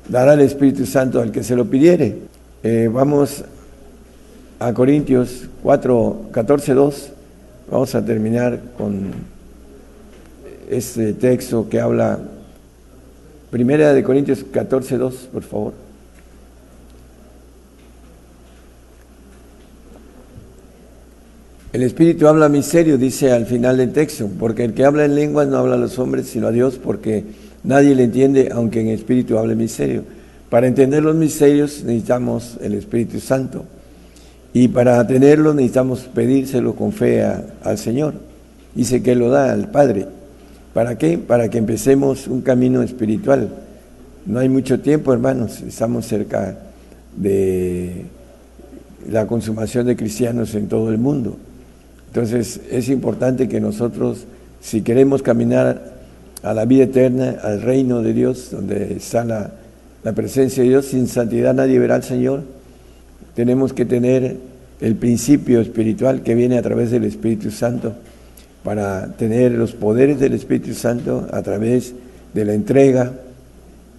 [0.07, 2.15] dará el Espíritu Santo al que se lo pidiere.
[2.64, 3.43] Eh, vamos
[4.57, 7.10] a Corintios 4, 14, 2.
[7.69, 9.11] Vamos a terminar con
[10.69, 12.19] este texto que habla,
[13.52, 15.85] primera de Corintios 14, 2, por favor.
[21.76, 25.47] El Espíritu habla misterio, dice al final del texto, porque el que habla en lenguas
[25.47, 27.26] no habla a los hombres, sino a Dios, porque
[27.65, 30.03] Nadie le entiende, aunque en espíritu hable misterio.
[30.52, 33.65] Para entender los misterios necesitamos el Espíritu Santo.
[34.53, 38.14] Y para tenerlo necesitamos pedírselo con fe al Señor.
[38.76, 40.06] Dice que lo da al Padre.
[40.76, 41.18] ¿Para qué?
[41.18, 43.49] Para que empecemos un camino espiritual.
[44.27, 45.61] No hay mucho tiempo, hermanos.
[45.61, 46.56] Estamos cerca
[47.15, 48.06] de
[49.10, 51.35] la consumación de cristianos en todo el mundo.
[52.15, 54.23] Entonces es importante que nosotros,
[54.61, 55.95] si queremos caminar
[56.43, 60.85] a la vida eterna, al reino de Dios, donde está la, presencia de Dios.
[60.85, 62.43] Sin santidad nadie verá al Señor.
[63.33, 64.37] Tenemos que tener
[64.79, 67.91] el principio espiritual que viene a través del Espíritu Santo
[68.63, 71.95] para tener los poderes del Espíritu Santo a través
[72.33, 73.11] de la entrega,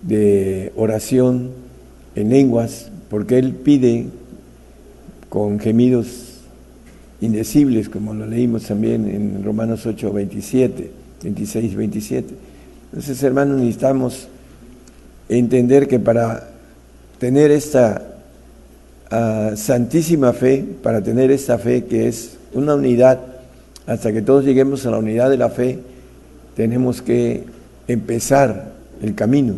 [0.01, 1.51] de oración
[2.15, 4.07] en lenguas, porque Él pide
[5.29, 6.26] con gemidos
[7.21, 11.07] indecibles, como lo leímos también en Romanos 8, 27.
[11.23, 12.35] 26, 27.
[12.87, 14.29] Entonces, hermanos, necesitamos
[15.29, 16.49] entender que para
[17.19, 18.03] tener esta
[19.11, 23.21] ah, santísima fe, para tener esta fe que es una unidad,
[23.87, 25.79] hasta que todos lleguemos a la unidad de la fe,
[26.55, 27.45] tenemos que
[27.89, 28.73] empezar
[29.03, 29.55] el camino.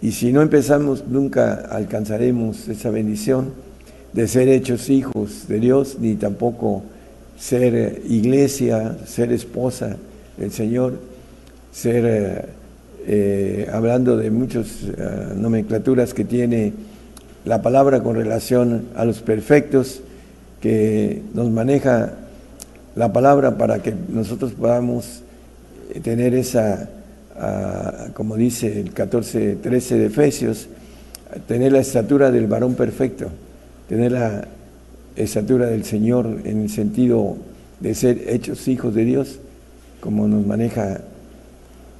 [0.00, 3.50] Y si no empezamos, nunca alcanzaremos esa bendición
[4.12, 6.82] de ser hechos hijos de Dios, ni tampoco
[7.38, 9.96] ser iglesia, ser esposa
[10.38, 10.98] el Señor,
[11.72, 12.44] ser, eh,
[13.06, 16.72] eh, hablando de muchas eh, nomenclaturas que tiene
[17.44, 20.00] la palabra con relación a los perfectos,
[20.60, 22.12] que nos maneja
[22.94, 25.22] la palabra para que nosotros podamos
[26.02, 26.88] tener esa,
[27.36, 30.68] ah, como dice el 14, 13 de Efesios,
[31.48, 33.26] tener la estatura del varón perfecto,
[33.88, 34.46] tener la
[35.16, 37.36] estatura del Señor en el sentido
[37.80, 39.38] de ser hechos hijos de Dios
[40.02, 41.00] como nos maneja,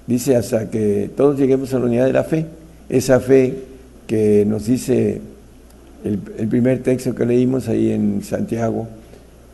[0.08, 2.46] dice hasta que todos lleguemos a la unidad de la fe,
[2.88, 3.54] esa fe
[4.08, 5.20] que nos dice
[6.04, 6.18] el,
[6.48, 8.88] primer texto que leímos ahí en Santiago,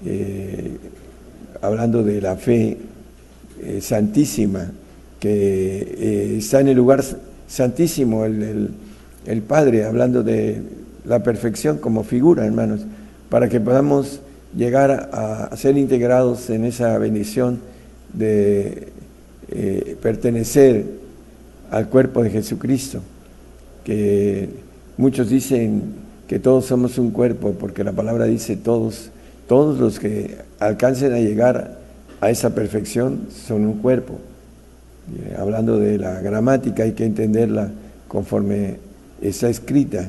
[0.07, 0.79] eh,
[1.61, 2.79] hablando de la fe
[3.63, 4.71] eh, santísima,
[5.21, 7.05] que eh, está en el lugar
[7.47, 8.71] santísimo, el,
[9.27, 10.63] el, Padre, hablando de
[11.05, 12.81] la perfección como figura, hermanos,
[13.29, 14.21] para que podamos
[14.57, 17.61] llegar a, ser integrados en esa bendición
[18.13, 18.89] de
[19.51, 20.87] eh, pertenecer
[21.71, 23.01] al cuerpo de Jesucristo,
[23.85, 24.49] que
[24.97, 25.83] muchos dicen
[26.27, 29.11] que todos somos un cuerpo, porque la palabra dice todos,
[29.47, 31.79] todos los que alcancen a llegar
[32.21, 34.15] a esa perfección son un cuerpo.
[35.17, 37.71] Eh, hablando de la gramática hay que entenderla
[38.09, 38.77] conforme
[39.21, 40.07] está escrita.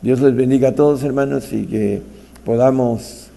[0.00, 2.02] Dios les bendiga a todos hermanos y que
[2.44, 3.28] podamos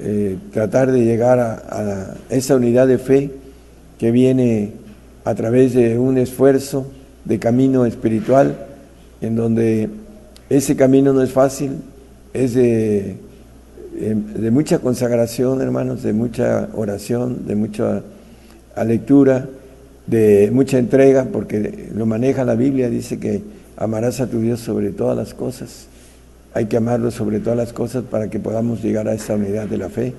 [0.00, 3.30] eh, tratar de llegar a, esa unidad de fe
[3.98, 4.72] que viene
[5.24, 6.86] a través de un esfuerzo
[7.24, 8.66] de camino espiritual
[9.20, 9.88] en donde
[10.50, 11.76] ese camino no es fácil,
[12.34, 13.16] es de,
[13.94, 18.02] de mucha consagración, hermanos, de mucha oración, de mucha
[18.84, 19.46] lectura,
[20.06, 23.42] de mucha entrega, porque lo maneja la Biblia, dice que
[23.76, 25.86] amarás a tu Dios sobre todas las cosas.
[26.54, 29.78] Hay que amarlo sobre todas las cosas para que podamos llegar a esa unidad de
[29.78, 30.12] la fe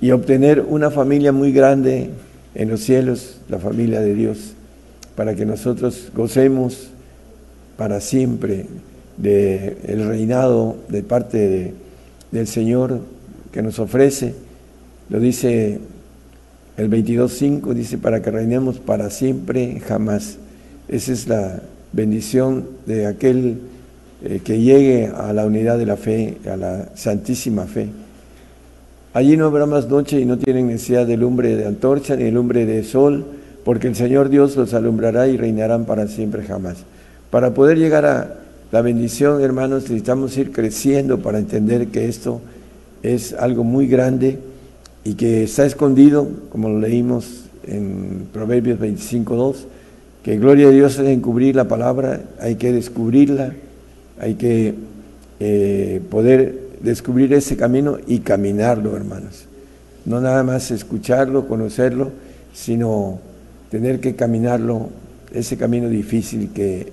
[0.00, 2.10] y obtener una familia muy grande
[2.54, 4.54] en los cielos, la familia de Dios,
[5.16, 6.88] para que nosotros gocemos
[7.76, 8.66] para siempre
[9.16, 11.74] del el reinado de parte
[12.30, 13.00] del Señor
[13.52, 14.34] que nos ofrece.
[15.08, 15.80] Lo dice
[16.76, 20.38] el 22.5 dice, para que reinemos para siempre, jamás.
[20.88, 21.60] Esa es la
[21.92, 23.60] bendición de aquel
[24.24, 27.88] eh, que llegue a la unidad de la fe, a la santísima fe.
[29.14, 32.32] Allí no habrá más noche y no tienen necesidad de lumbre de antorcha ni de
[32.32, 33.24] lumbre de sol,
[33.64, 36.78] porque el Señor Dios los alumbrará y reinarán para siempre, jamás.
[37.30, 38.36] Para poder llegar a
[38.70, 42.40] la bendición, hermanos, necesitamos ir creciendo para entender que esto
[43.02, 44.38] es algo muy grande
[45.04, 49.56] y que está escondido, como lo leímos en Proverbios 25.2,
[50.22, 53.52] que gloria a Dios es encubrir la palabra, hay que descubrirla,
[54.22, 54.74] hay que
[55.40, 59.46] eh, poder descubrir ese camino y caminarlo, hermanos.
[60.04, 62.12] No nada más escucharlo, conocerlo,
[62.54, 63.18] sino
[63.68, 64.90] tener que caminarlo,
[65.32, 66.92] ese camino difícil que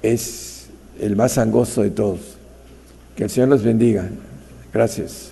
[0.00, 0.68] es
[0.98, 2.38] el más angosto de todos.
[3.16, 4.08] Que el Señor los bendiga.
[4.72, 5.31] Gracias.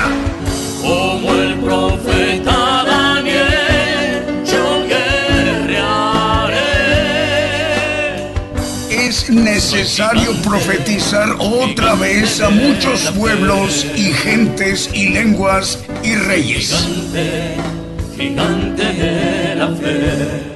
[9.31, 16.71] necesario profetizar otra vez a muchos pueblos y gentes y lenguas y reyes.
[16.71, 17.55] Gigante,
[18.17, 20.51] gigante de la fe.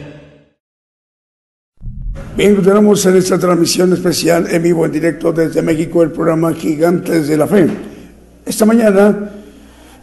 [2.35, 7.27] Bien, tenemos en esta transmisión especial en vivo, en directo desde México, el programa Gigantes
[7.27, 7.69] de la Fe.
[8.45, 9.31] Esta mañana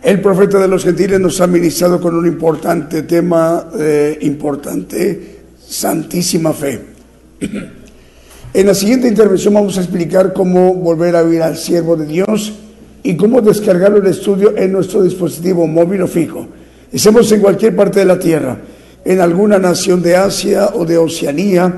[0.02, 6.52] el profeta de los gentiles nos ha ministrado con un importante tema, eh, importante, santísima
[6.52, 6.80] fe.
[8.54, 12.52] En la siguiente intervención vamos a explicar cómo volver a oír al siervo de Dios
[13.02, 16.46] y cómo descargarlo el estudio en nuestro dispositivo móvil o fijo.
[16.92, 18.58] Estemos en cualquier parte de la Tierra,
[19.06, 21.72] en alguna nación de Asia o de Oceanía,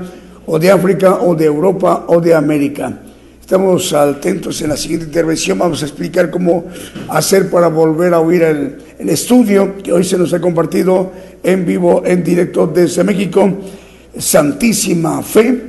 [0.45, 3.04] o de África, o de Europa, o de América.
[3.45, 5.59] Estamos atentos en la siguiente intervención.
[5.59, 6.65] Vamos a explicar cómo
[7.09, 11.11] hacer para volver a oír el, estudio que hoy se nos ha compartido
[11.43, 13.55] en vivo, en directo desde México,
[14.17, 15.61] Santísima Fe,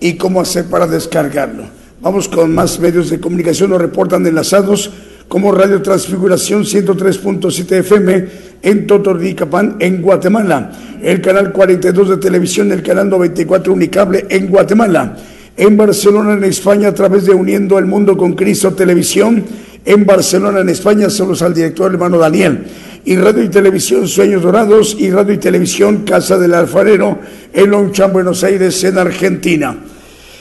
[0.00, 1.64] y cómo hacer para descargarlo.
[2.00, 4.90] Vamos con más medios de comunicación, nos reportan enlazados
[5.28, 8.26] como Radio Transfiguración 103.7 FM
[8.62, 10.72] en Totornicapán, en Guatemala,
[11.02, 15.14] el canal 42 de televisión, el canal 94 Unicable en Guatemala
[15.58, 19.44] en Barcelona, en España, a través de Uniendo el Mundo con Cristo Televisión,
[19.84, 22.64] en Barcelona, en España, saludos al director hermano Daniel.
[23.04, 27.18] Y Radio y Televisión Sueños Dorados y Radio y Televisión Casa del Alfarero
[27.52, 29.76] en Longchamp, Buenos Aires, en Argentina.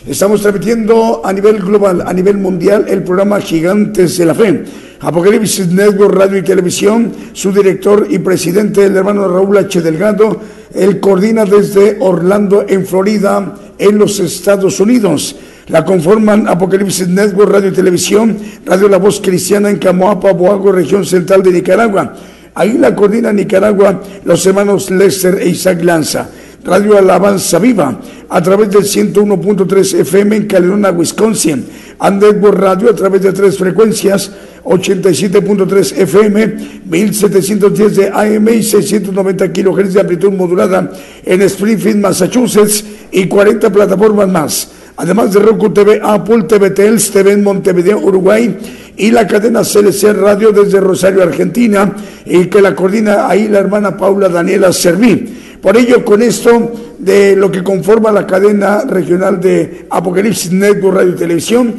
[0.06, 4.64] Estamos transmitiendo a nivel global, a nivel mundial, el programa Gigantes de la Fe.
[5.00, 9.82] Apocalipsis Network Radio y Televisión, su director y presidente, el hermano Raúl H.
[9.82, 10.40] Delgado,
[10.74, 15.36] él coordina desde Orlando, en Florida, en los Estados Unidos.
[15.68, 21.06] La conforman Apocalipsis Network Radio y Televisión, Radio La Voz Cristiana en Camoapa, Boago, región
[21.06, 22.14] central de Nicaragua.
[22.56, 22.96] Ahí la
[23.34, 26.30] Nicaragua los hermanos Lester e Isaac Lanza.
[26.64, 31.66] Radio Alabanza Viva, a través del 101.3 FM en Caledona, Wisconsin.
[32.00, 34.32] Network Radio a través de tres frecuencias,
[34.64, 40.92] 87.3 FM, 1710 de AM y 690 kHz de amplitud modulada
[41.26, 44.72] en Springfield, Massachusetts y 40 plataformas más.
[44.98, 48.58] Además de Roku TV, Apple TV, Tels TV en Montevideo, Uruguay
[48.98, 51.94] y la cadena CLC Radio desde Rosario, Argentina
[52.26, 55.47] y que la coordina ahí la hermana Paula Daniela Serví.
[55.62, 61.14] Por ello, con esto de lo que conforma la cadena regional de Apocalipsis Network Radio
[61.14, 61.76] y Televisión,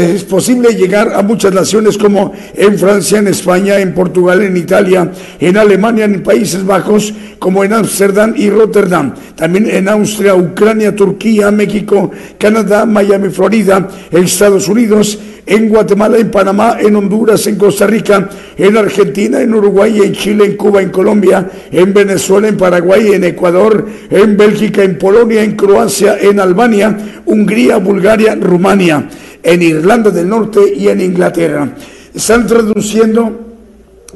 [0.00, 5.10] es posible llegar a muchas naciones como en Francia, en España, en Portugal, en Italia,
[5.38, 9.12] en Alemania, en Países Bajos, como en Ámsterdam y Rotterdam.
[9.34, 16.76] También en Austria, Ucrania, Turquía, México, Canadá, Miami, Florida, Estados Unidos, en Guatemala, en Panamá,
[16.80, 21.50] en Honduras, en Costa Rica, en Argentina, en Uruguay, en Chile, en Cuba, en Colombia,
[21.70, 26.96] en Venezuela, en Paraguay, en Ecuador, en Bélgica, en Polonia, en Croacia, en Albania,
[27.26, 29.08] Hungría, Bulgaria, Rumania
[29.42, 31.74] en Irlanda del Norte y en Inglaterra.
[32.14, 33.40] Están traduciendo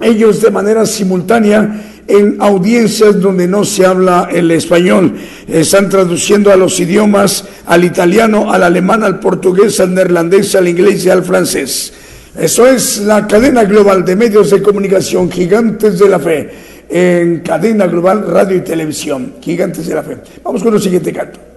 [0.01, 5.15] ellos de manera simultánea en audiencias donde no se habla el español.
[5.49, 11.05] Están traduciendo a los idiomas, al italiano, al alemán, al portugués, al neerlandés, al inglés
[11.05, 11.93] y al francés.
[12.39, 16.51] Eso es la cadena global de medios de comunicación, gigantes de la fe,
[16.89, 20.19] en cadena global radio y televisión, gigantes de la fe.
[20.45, 21.56] Vamos con el siguiente canto.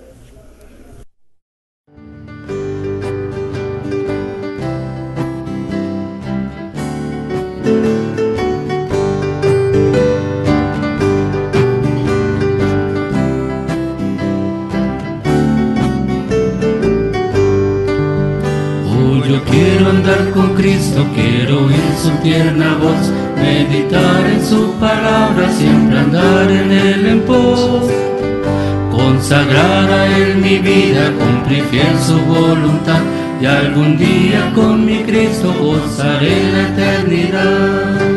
[22.22, 27.90] Tierna voz, meditar en su palabra, siempre andar en él en pos.
[28.92, 33.02] Consagrar a él mi vida, cumplir fiel su voluntad,
[33.42, 38.10] y algún día con mi Cristo gozaré la eternidad.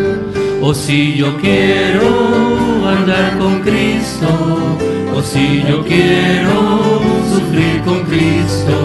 [0.60, 4.28] O oh, si yo quiero andar con Cristo,
[5.12, 7.00] o oh, si yo quiero
[7.32, 8.76] sufrir con Cristo,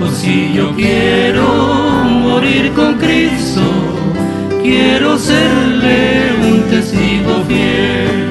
[0.00, 1.44] o oh, si yo quiero
[2.22, 3.89] morir con Cristo,
[4.62, 8.30] quiero serle un testigo fiel.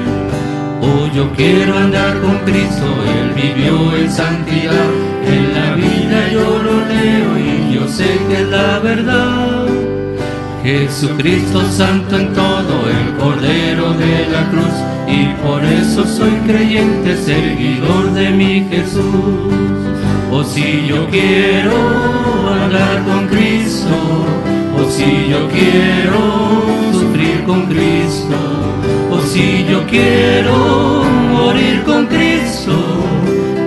[0.82, 4.90] Oh, yo quiero andar con Cristo, Él vivió en santidad,
[5.26, 9.66] en la vida yo lo leo y yo sé que es la verdad.
[10.62, 14.76] Jesucristo santo en todo, el Cordero de la cruz,
[15.08, 19.70] y por eso soy creyente, seguidor de mi Jesús.
[20.40, 21.76] O si yo quiero
[22.48, 23.94] hablar con Cristo,
[24.74, 26.62] o si yo quiero
[26.94, 28.38] sufrir con Cristo,
[29.10, 32.72] o si yo quiero morir con Cristo,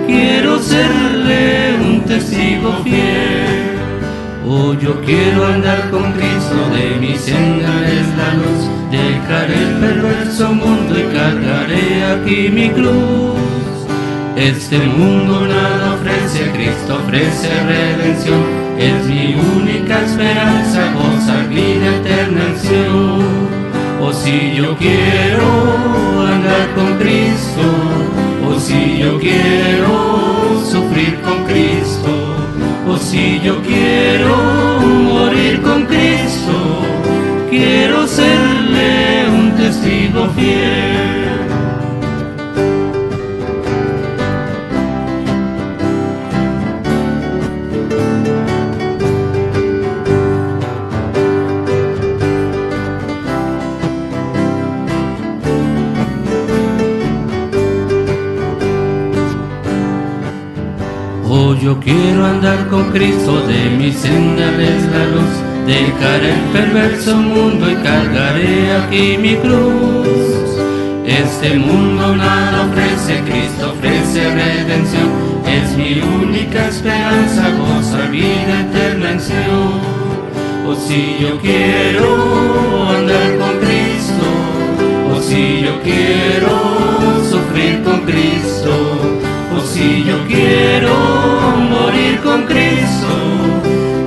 [0.08, 3.78] quiero serle un testigo fiel.
[4.44, 10.52] O yo quiero andar con Cristo, de mi senda es la luz, dejaré el perverso
[10.52, 13.53] mundo y cargaré aquí mi cruz.
[14.36, 18.42] Este mundo nada ofrece, Cristo ofrece redención.
[18.76, 27.62] Es mi única esperanza, gozar vida eterna en O si yo quiero andar con Cristo,
[28.44, 32.34] o si yo quiero sufrir con Cristo,
[32.88, 36.82] o si yo quiero morir con Cristo,
[37.50, 41.23] quiero serle un testigo fiel.
[61.64, 65.34] Yo quiero andar con Cristo, de mi senda es la luz.
[65.66, 70.06] Dejaré el perverso mundo y cargaré aquí mi cruz.
[71.06, 75.08] Este mundo nada ofrece, Cristo ofrece redención.
[75.46, 79.80] Es mi única esperanza, goza vida eterna en Sion.
[80.68, 84.26] O si yo quiero andar con Cristo,
[85.14, 89.23] o si yo quiero sufrir con Cristo,
[89.74, 90.94] si yo quiero
[91.68, 93.12] morir con Cristo,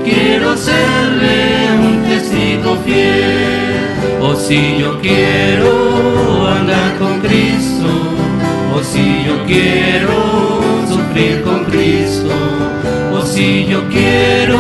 [0.05, 1.37] quiero serle
[1.87, 3.75] un testigo fiel.
[4.21, 7.89] O si yo quiero andar con Cristo,
[8.75, 10.15] o si yo quiero
[10.87, 12.33] sufrir con Cristo,
[13.13, 14.59] o si yo quiero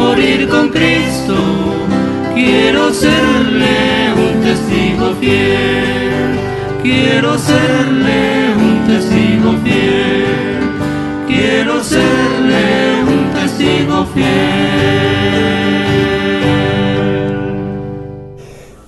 [0.00, 1.36] morir con Cristo,
[2.34, 3.76] quiero serle
[4.24, 6.30] un testigo fiel,
[6.82, 7.93] quiero serle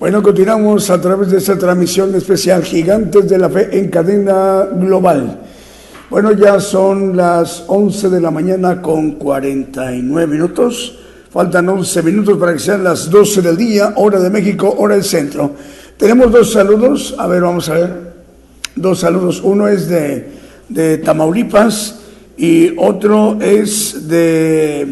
[0.07, 5.37] Bueno, continuamos a través de esta transmisión especial Gigantes de la Fe en cadena global.
[6.09, 10.97] Bueno, ya son las 11 de la mañana con 49 minutos.
[11.29, 15.03] Faltan 11 minutos para que sean las 12 del día, hora de México, hora del
[15.03, 15.51] centro.
[15.97, 17.13] Tenemos dos saludos.
[17.17, 18.13] A ver, vamos a ver.
[18.77, 19.41] Dos saludos.
[19.43, 20.29] Uno es de,
[20.69, 21.99] de Tamaulipas
[22.37, 24.87] y otro es de,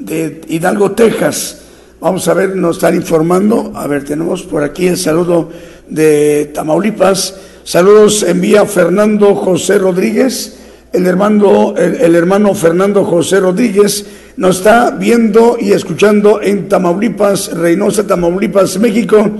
[0.00, 1.65] de Hidalgo, Texas.
[1.98, 3.72] Vamos a ver, nos están informando.
[3.74, 5.48] A ver, tenemos por aquí el saludo
[5.88, 7.34] de Tamaulipas.
[7.64, 10.58] Saludos envía Fernando José Rodríguez,
[10.92, 14.04] el hermano, el hermano Fernando José Rodríguez
[14.36, 19.30] nos está viendo y escuchando en Tamaulipas, Reynosa, Tamaulipas, México.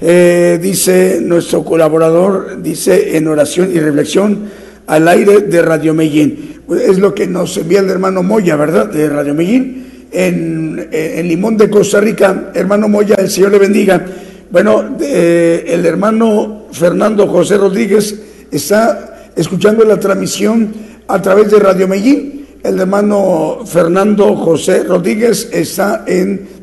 [0.00, 4.48] Eh, dice nuestro colaborador, dice en oración y reflexión
[4.86, 6.62] al aire de Radio Medellín.
[6.80, 8.86] Es lo que nos envía el hermano Moya, ¿verdad?
[8.86, 9.87] De Radio Medellín.
[10.10, 10.88] En,
[11.28, 14.04] Limón de Costa Rica, hermano Moya, el Señor le bendiga.
[14.50, 18.18] Bueno, el hermano Fernando José Rodríguez
[18.50, 20.72] está escuchando la transmisión
[21.06, 26.58] a través de Radio Medellín el hermano Fernando José Rodríguez está en,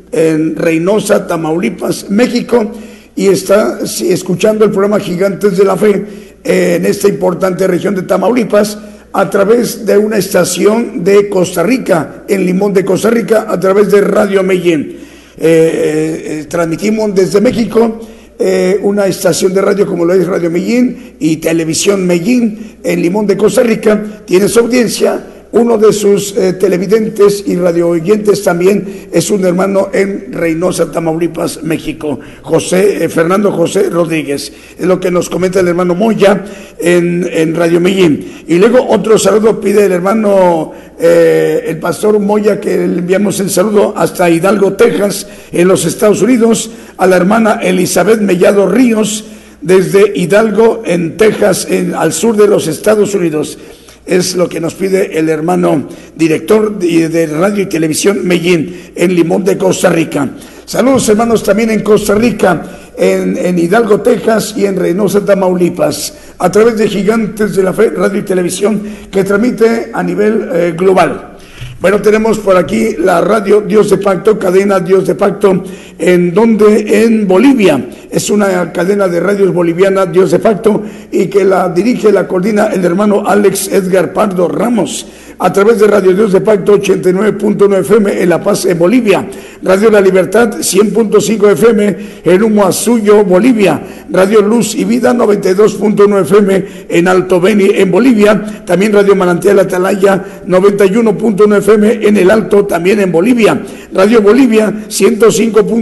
[0.56, 2.70] Reynosa, Tamaulipas, México,
[3.14, 6.06] y está escuchando el programa Gigantes de la Fe
[6.42, 8.78] en esta importante región de Tamaulipas
[9.16, 13.90] a través de una estación de Costa Rica, en Limón de Costa Rica, a través
[13.90, 14.98] de Radio Medellín.
[15.38, 17.98] Eh, eh, transmitimos desde México
[18.38, 23.26] eh, una estación de radio como lo es Radio Medellín y Televisión Medellín en Limón
[23.26, 24.22] de Costa Rica.
[24.26, 25.18] Tiene su audiencia
[25.52, 32.18] uno de sus eh, televidentes y radioyentes también es un hermano en Reynosa, Tamaulipas, México,
[32.42, 34.52] José eh, Fernando José Rodríguez.
[34.78, 36.44] Es lo que nos comenta el hermano Moya
[36.78, 38.44] en, Radio Medellín.
[38.48, 43.48] Y luego otro saludo pide el hermano, eh, el pastor Moya, que le enviamos el
[43.48, 49.24] saludo hasta Hidalgo, Texas, en los Estados Unidos, a la hermana Elizabeth Mellado Ríos,
[49.62, 53.58] desde Hidalgo, en Texas, en, al sur de los Estados Unidos
[54.06, 59.44] es lo que nos pide el hermano director de radio y televisión Medellín, en Limón
[59.44, 60.28] de Costa Rica.
[60.64, 62.62] Saludos hermanos también en Costa Rica,
[62.96, 68.20] en, Hidalgo, Texas y en Reynosa, Tamaulipas, a través de Gigantes de la Fe, radio
[68.20, 71.36] y televisión que transmite a nivel eh, global.
[71.78, 75.62] Bueno, tenemos por aquí la radio Dios de Pacto, cadena Dios de Pacto,
[75.98, 77.88] en donde en Bolivia.
[78.10, 82.66] Es una cadena de radios boliviana Dios de Pacto y que la dirige, la coordina
[82.66, 85.06] el hermano Alex Edgar Pardo Ramos
[85.38, 89.28] a través de Radio Dios de Pacto 89.9 FM en La Paz, en Bolivia,
[89.62, 97.08] Radio La Libertad 100.5 FM en Humazuyo, Bolivia, Radio Luz y Vida 92.9 FM en
[97.08, 103.12] Alto Beni, en Bolivia, también Radio Manantial Atalaya 91.9 FM en El Alto, también en
[103.12, 103.60] Bolivia,
[103.92, 104.86] Radio Bolivia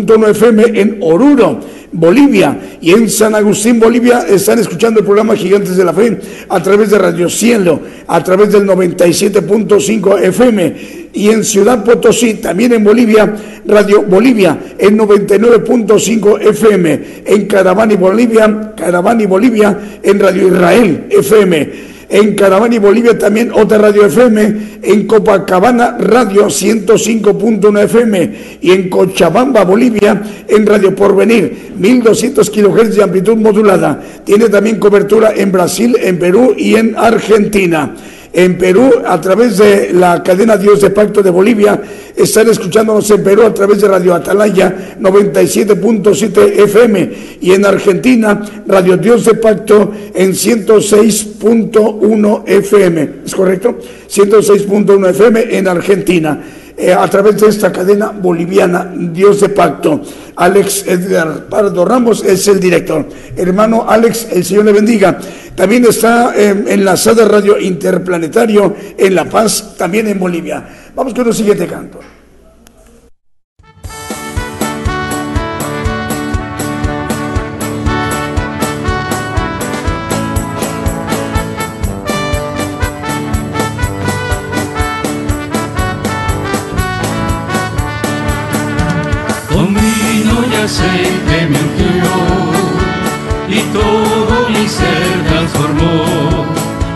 [0.07, 1.61] 105.9 FM en Oruro,
[1.93, 2.59] Bolivia.
[2.81, 6.19] Y en San Agustín, Bolivia, están escuchando el programa Gigantes de la Fe
[6.49, 10.75] a través de Radio Cielo, a través del 97.5 FM
[11.13, 13.35] y en Ciudad Potosí, también en Bolivia,
[13.67, 22.35] Radio Bolivia en 99.5 FM, en Caravani, Bolivia, Caravani, Bolivia, en Radio Israel FM en
[22.35, 29.65] Caravana y Bolivia también otra radio FM, en Copacabana radio 105.1 FM y en Cochabamba,
[29.65, 34.03] Bolivia, en Radio Porvenir 1200 kHz de amplitud modulada.
[34.25, 37.95] Tiene también cobertura en Brasil, en Perú y en Argentina
[38.35, 41.81] en Perú a través de la cadena Dios de Pacto de Bolivia.
[42.17, 48.97] Están escuchándonos en Perú a través de Radio Atalaya 97.7 FM y en Argentina Radio
[48.97, 53.11] Dios de Pacto en 106.1 FM.
[53.25, 53.79] ¿Es correcto?
[54.09, 56.41] 106.1 FM en Argentina.
[56.77, 60.01] eh, a través de esta cadena boliviana, Dios de Pacto.
[60.37, 63.07] Alex Edgar Pardo Ramos es el director.
[63.37, 65.19] Hermano Alex, el Señor le bendiga.
[65.55, 70.67] También está eh, enlazada Radio Interplanetario en La Paz, también en Bolivia.
[70.95, 72.01] Vamos con el siguiente canto.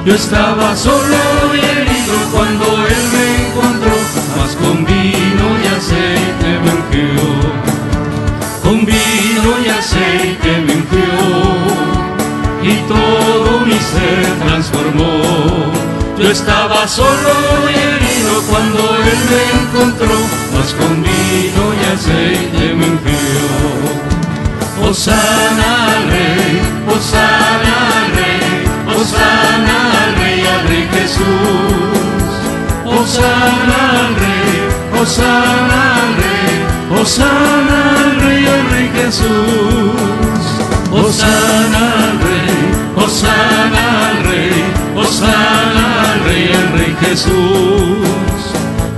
[0.09, 1.19] Yo estaba solo
[1.55, 3.93] y herido cuando él me encontró,
[4.39, 7.25] mas con vino y aceite me ungió.
[8.63, 11.13] Con vino y aceite me ungió
[12.63, 15.73] y todo mi ser transformó.
[16.19, 17.35] Yo estaba solo
[17.69, 20.17] y herido cuando él me encontró,
[20.55, 23.45] mas con vino y aceite me ungió.
[24.89, 26.63] Osana rey,
[26.97, 27.77] Osana
[28.15, 28.65] rey,
[28.99, 29.28] Osana
[31.19, 32.33] Jesús.
[32.85, 40.43] Osana al rey, Osana al rey, Osana al rey, al rey Jesús.
[40.91, 42.57] Osana al rey,
[42.97, 44.65] Osana al rey,
[44.97, 48.41] Osana al rey, al rey Jesús.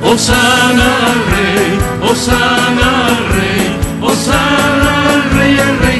[0.02, 1.78] Osana al rey,
[2.10, 3.62] Osana al rey,
[4.02, 5.99] Osana al rey, al rey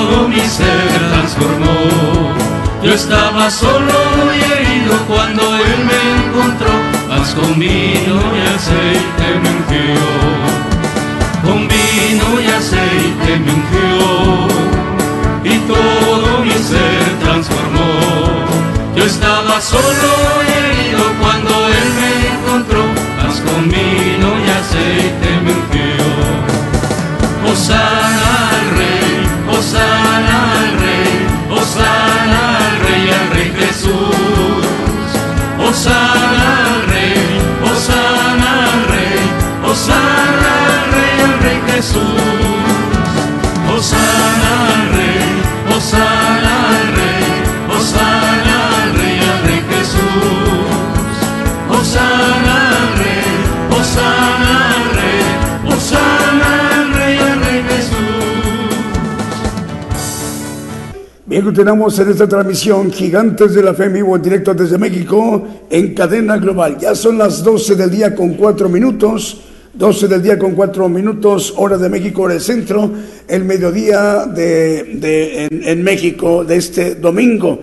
[0.00, 1.78] todo mi ser transformó.
[2.82, 3.98] Yo estaba solo
[4.36, 6.72] y herido cuando él me encontró,
[7.08, 10.02] mas con vino y aceite me ungió.
[11.44, 13.98] Con vino y aceite me ungió
[15.52, 17.90] y todo mi ser transformó.
[18.96, 20.12] Yo estaba solo
[20.46, 22.82] y herido cuando él me encontró,
[23.18, 26.00] mas con vino y aceite me ungió.
[27.52, 27.89] Osana
[61.40, 65.42] Bien, continuamos en esta transmisión Gigantes de la Fe en vivo en directo desde México
[65.70, 66.76] en cadena global.
[66.78, 69.40] Ya son las 12 del día con 4 minutos.
[69.72, 72.90] 12 del día con 4 minutos, hora de México, hora del centro,
[73.26, 77.60] el mediodía de, de- en, en México de este domingo.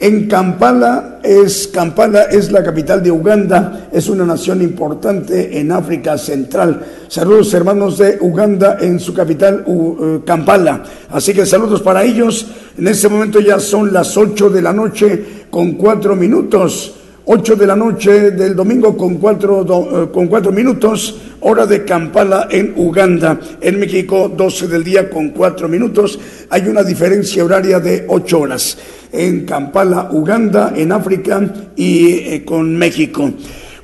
[0.00, 6.16] En Kampala es, Kampala es la capital de Uganda, es una nación importante en África
[6.16, 6.84] Central.
[7.08, 10.84] Saludos hermanos de Uganda en su capital U- eh, Kampala.
[11.10, 12.46] Así que saludos para ellos.
[12.78, 16.94] En este momento ya son las 8 de la noche con 4 minutos.
[17.30, 22.72] 8 de la noche del domingo con 4 con cuatro minutos, hora de Kampala en
[22.74, 23.38] Uganda.
[23.60, 26.18] En México 12 del día con 4 minutos.
[26.48, 28.78] Hay una diferencia horaria de 8 horas.
[29.12, 33.30] En Kampala, Uganda, en África y eh, con México.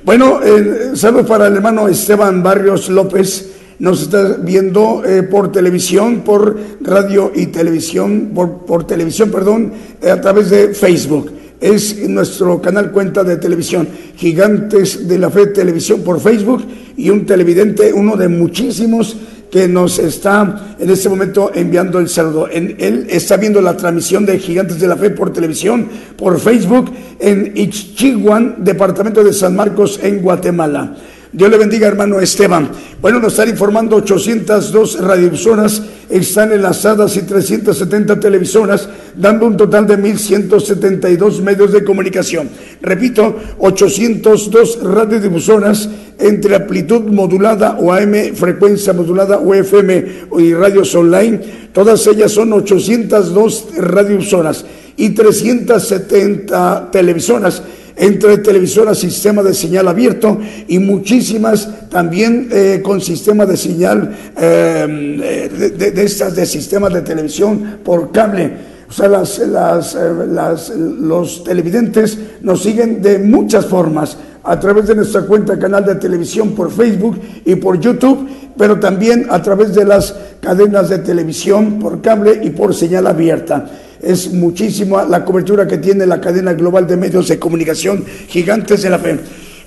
[0.03, 3.51] Bueno, eh, saludos para el hermano Esteban Barrios López.
[3.77, 10.09] Nos está viendo eh, por televisión, por radio y televisión, por, por televisión, perdón, eh,
[10.09, 13.87] a través de Facebook es nuestro canal cuenta de televisión,
[14.17, 16.63] Gigantes de la Fe Televisión por Facebook
[16.97, 19.15] y un televidente, uno de muchísimos
[19.51, 22.49] que nos está en este momento enviando el saludo.
[22.51, 25.87] En- él está viendo la transmisión de Gigantes de la Fe por televisión,
[26.17, 30.97] por Facebook, en Ichiguan, departamento de San Marcos, en Guatemala.
[31.31, 32.69] Dios le bendiga, hermano Esteban.
[33.01, 39.97] Bueno, nos están informando 802 radiodifusoras están enlazadas y 370 televisoras, dando un total de
[39.97, 42.49] 1.172 medios de comunicación.
[42.81, 45.89] Repito, 802 radiodifusoras
[46.19, 50.05] entre amplitud modulada o AM, frecuencia modulada o FM
[50.39, 51.39] y radios online.
[51.73, 54.65] Todas ellas son 802 radiodifusoras
[54.97, 57.61] y 370 televisoras
[57.95, 65.49] entre televisoras sistema de señal abierto y muchísimas también eh, con sistema de señal eh,
[65.77, 68.75] de, estas de sistemas de televisión por cable.
[68.91, 69.99] sea, las, las, eh,
[70.29, 75.95] las, los televidentes nos siguen de muchas formas, a través de nuestra cuenta canal de
[75.95, 81.79] televisión por Facebook y por YouTube, pero también a través de las cadenas de televisión
[81.79, 83.65] por cable y por señal abierta.
[84.05, 88.91] Es muchísima la cobertura que tiene la cadena global de medios de comunicación gigantes de
[88.91, 89.17] la fe.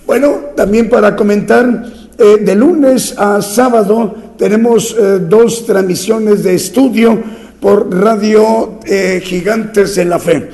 [0.07, 1.87] Bueno, también para comentar,
[2.17, 7.21] eh, de lunes a sábado tenemos eh, dos transmisiones de estudio
[7.61, 10.49] por Radio eh, Gigantes de la Fe.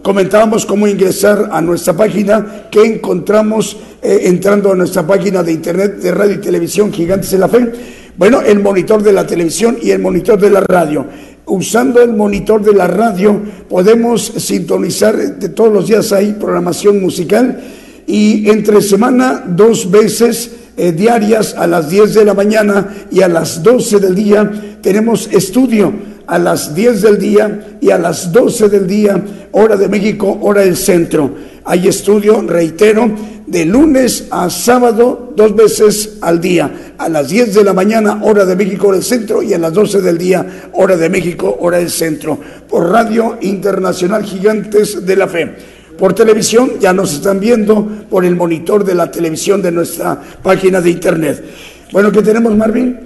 [0.00, 6.12] comentábamos cómo ingresar a nuestra página que encontramos entrando a nuestra página de internet de
[6.12, 7.72] radio y televisión Gigantes de la Fe.
[8.16, 11.06] Bueno, el monitor de la televisión y el monitor de la radio
[11.50, 15.16] usando el monitor de la radio podemos sintonizar,
[15.54, 17.60] todos los días hay programación musical
[18.06, 23.28] y entre semana dos veces eh, diarias a las 10 de la mañana y a
[23.28, 25.92] las 12 del día tenemos estudio
[26.30, 29.20] a las 10 del día y a las 12 del día,
[29.50, 31.34] hora de México, hora del centro.
[31.64, 33.10] Hay estudio, reitero,
[33.50, 38.44] de lunes a sábado, dos veces al día, a las 10 de la mañana, hora
[38.44, 41.78] de México, hora del centro, y a las 12 del día, hora de México, hora
[41.78, 45.56] del centro, por Radio Internacional Gigantes de la Fe.
[45.98, 50.80] Por televisión ya nos están viendo por el monitor de la televisión de nuestra página
[50.80, 51.44] de internet.
[51.90, 53.00] Bueno, ¿qué tenemos, Marvin?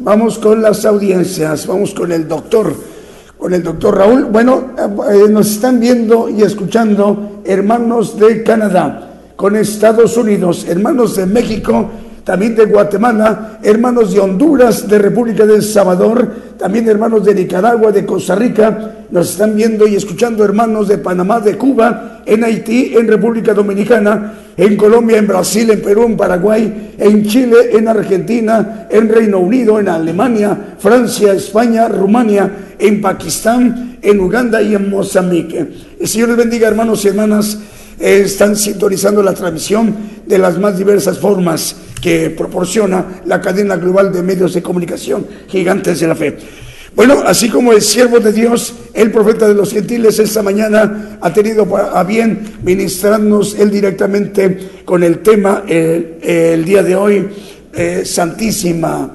[0.00, 2.74] Vamos con las audiencias, vamos con el doctor,
[3.38, 4.24] con el doctor Raúl.
[4.24, 4.74] Bueno,
[5.10, 11.90] eh, nos están viendo y escuchando hermanos de Canadá con Estados Unidos, hermanos de México,
[12.24, 18.04] también de Guatemala, hermanos de Honduras, de República del Salvador, también hermanos de Nicaragua, de
[18.04, 23.06] Costa Rica, nos están viendo y escuchando hermanos de Panamá, de Cuba, en Haití, en
[23.06, 29.08] República Dominicana, en Colombia, en Brasil, en Perú, en Paraguay, en Chile, en Argentina, en
[29.08, 35.68] Reino Unido, en Alemania, Francia, España, Rumania, en Pakistán, en Uganda y en Mozambique.
[36.00, 37.58] El Señor les bendiga, hermanos y hermanas
[37.98, 39.94] están sintonizando la transmisión
[40.26, 46.00] de las más diversas formas que proporciona la cadena global de medios de comunicación gigantes
[46.00, 46.36] de la fe.
[46.96, 51.30] Bueno, así como el siervo de Dios, el profeta de los gentiles, esta mañana ha
[51.30, 57.28] tenido a bien ministrarnos él directamente con el tema el, día de hoy,
[57.74, 59.14] eh, Santísima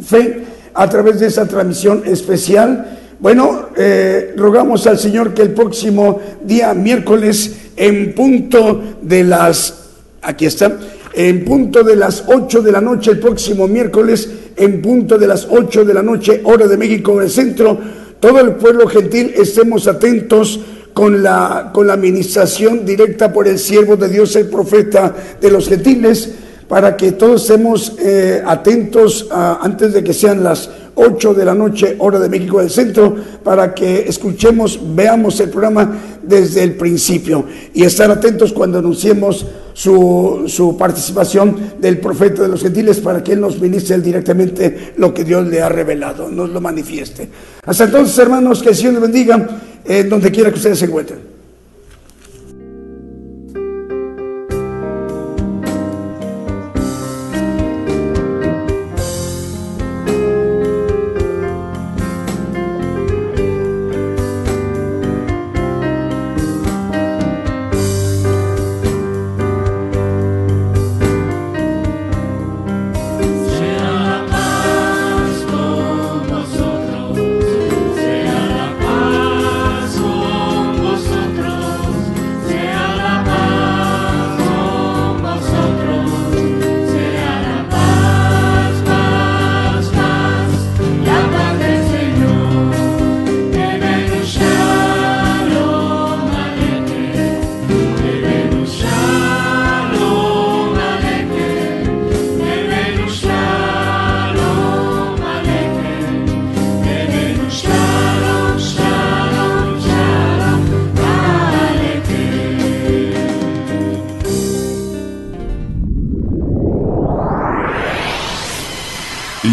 [0.00, 3.00] Fe, a través de esa transmisión especial.
[3.22, 9.74] Bueno, eh, rogamos al Señor que el próximo día, miércoles, en punto de las,
[10.22, 10.76] aquí está,
[11.14, 15.46] en punto de las 8 de la noche el próximo miércoles, en punto de las
[15.48, 17.78] 8 de la noche, hora de México en el centro,
[18.18, 20.58] todo el pueblo gentil estemos atentos
[20.92, 25.68] con la, con la administración directa por el siervo de Dios, el profeta de los
[25.68, 26.28] gentiles,
[26.66, 30.70] para que todos estemos eh, atentos antes de que sean las
[31.04, 35.98] 8 de la noche, hora de México del Centro, para que escuchemos, veamos el programa
[36.22, 42.62] desde el principio y estar atentos cuando anunciemos su, su participación del profeta de los
[42.62, 46.60] gentiles para que él nos ministre directamente lo que Dios le ha revelado, nos lo
[46.60, 47.28] manifieste.
[47.64, 49.48] Hasta entonces, hermanos, que el Señor les bendiga
[49.84, 51.31] en donde quiera que ustedes se encuentren.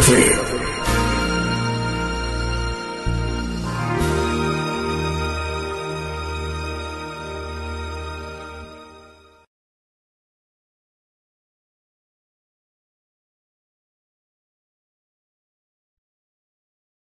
[0.00, 0.27] Fe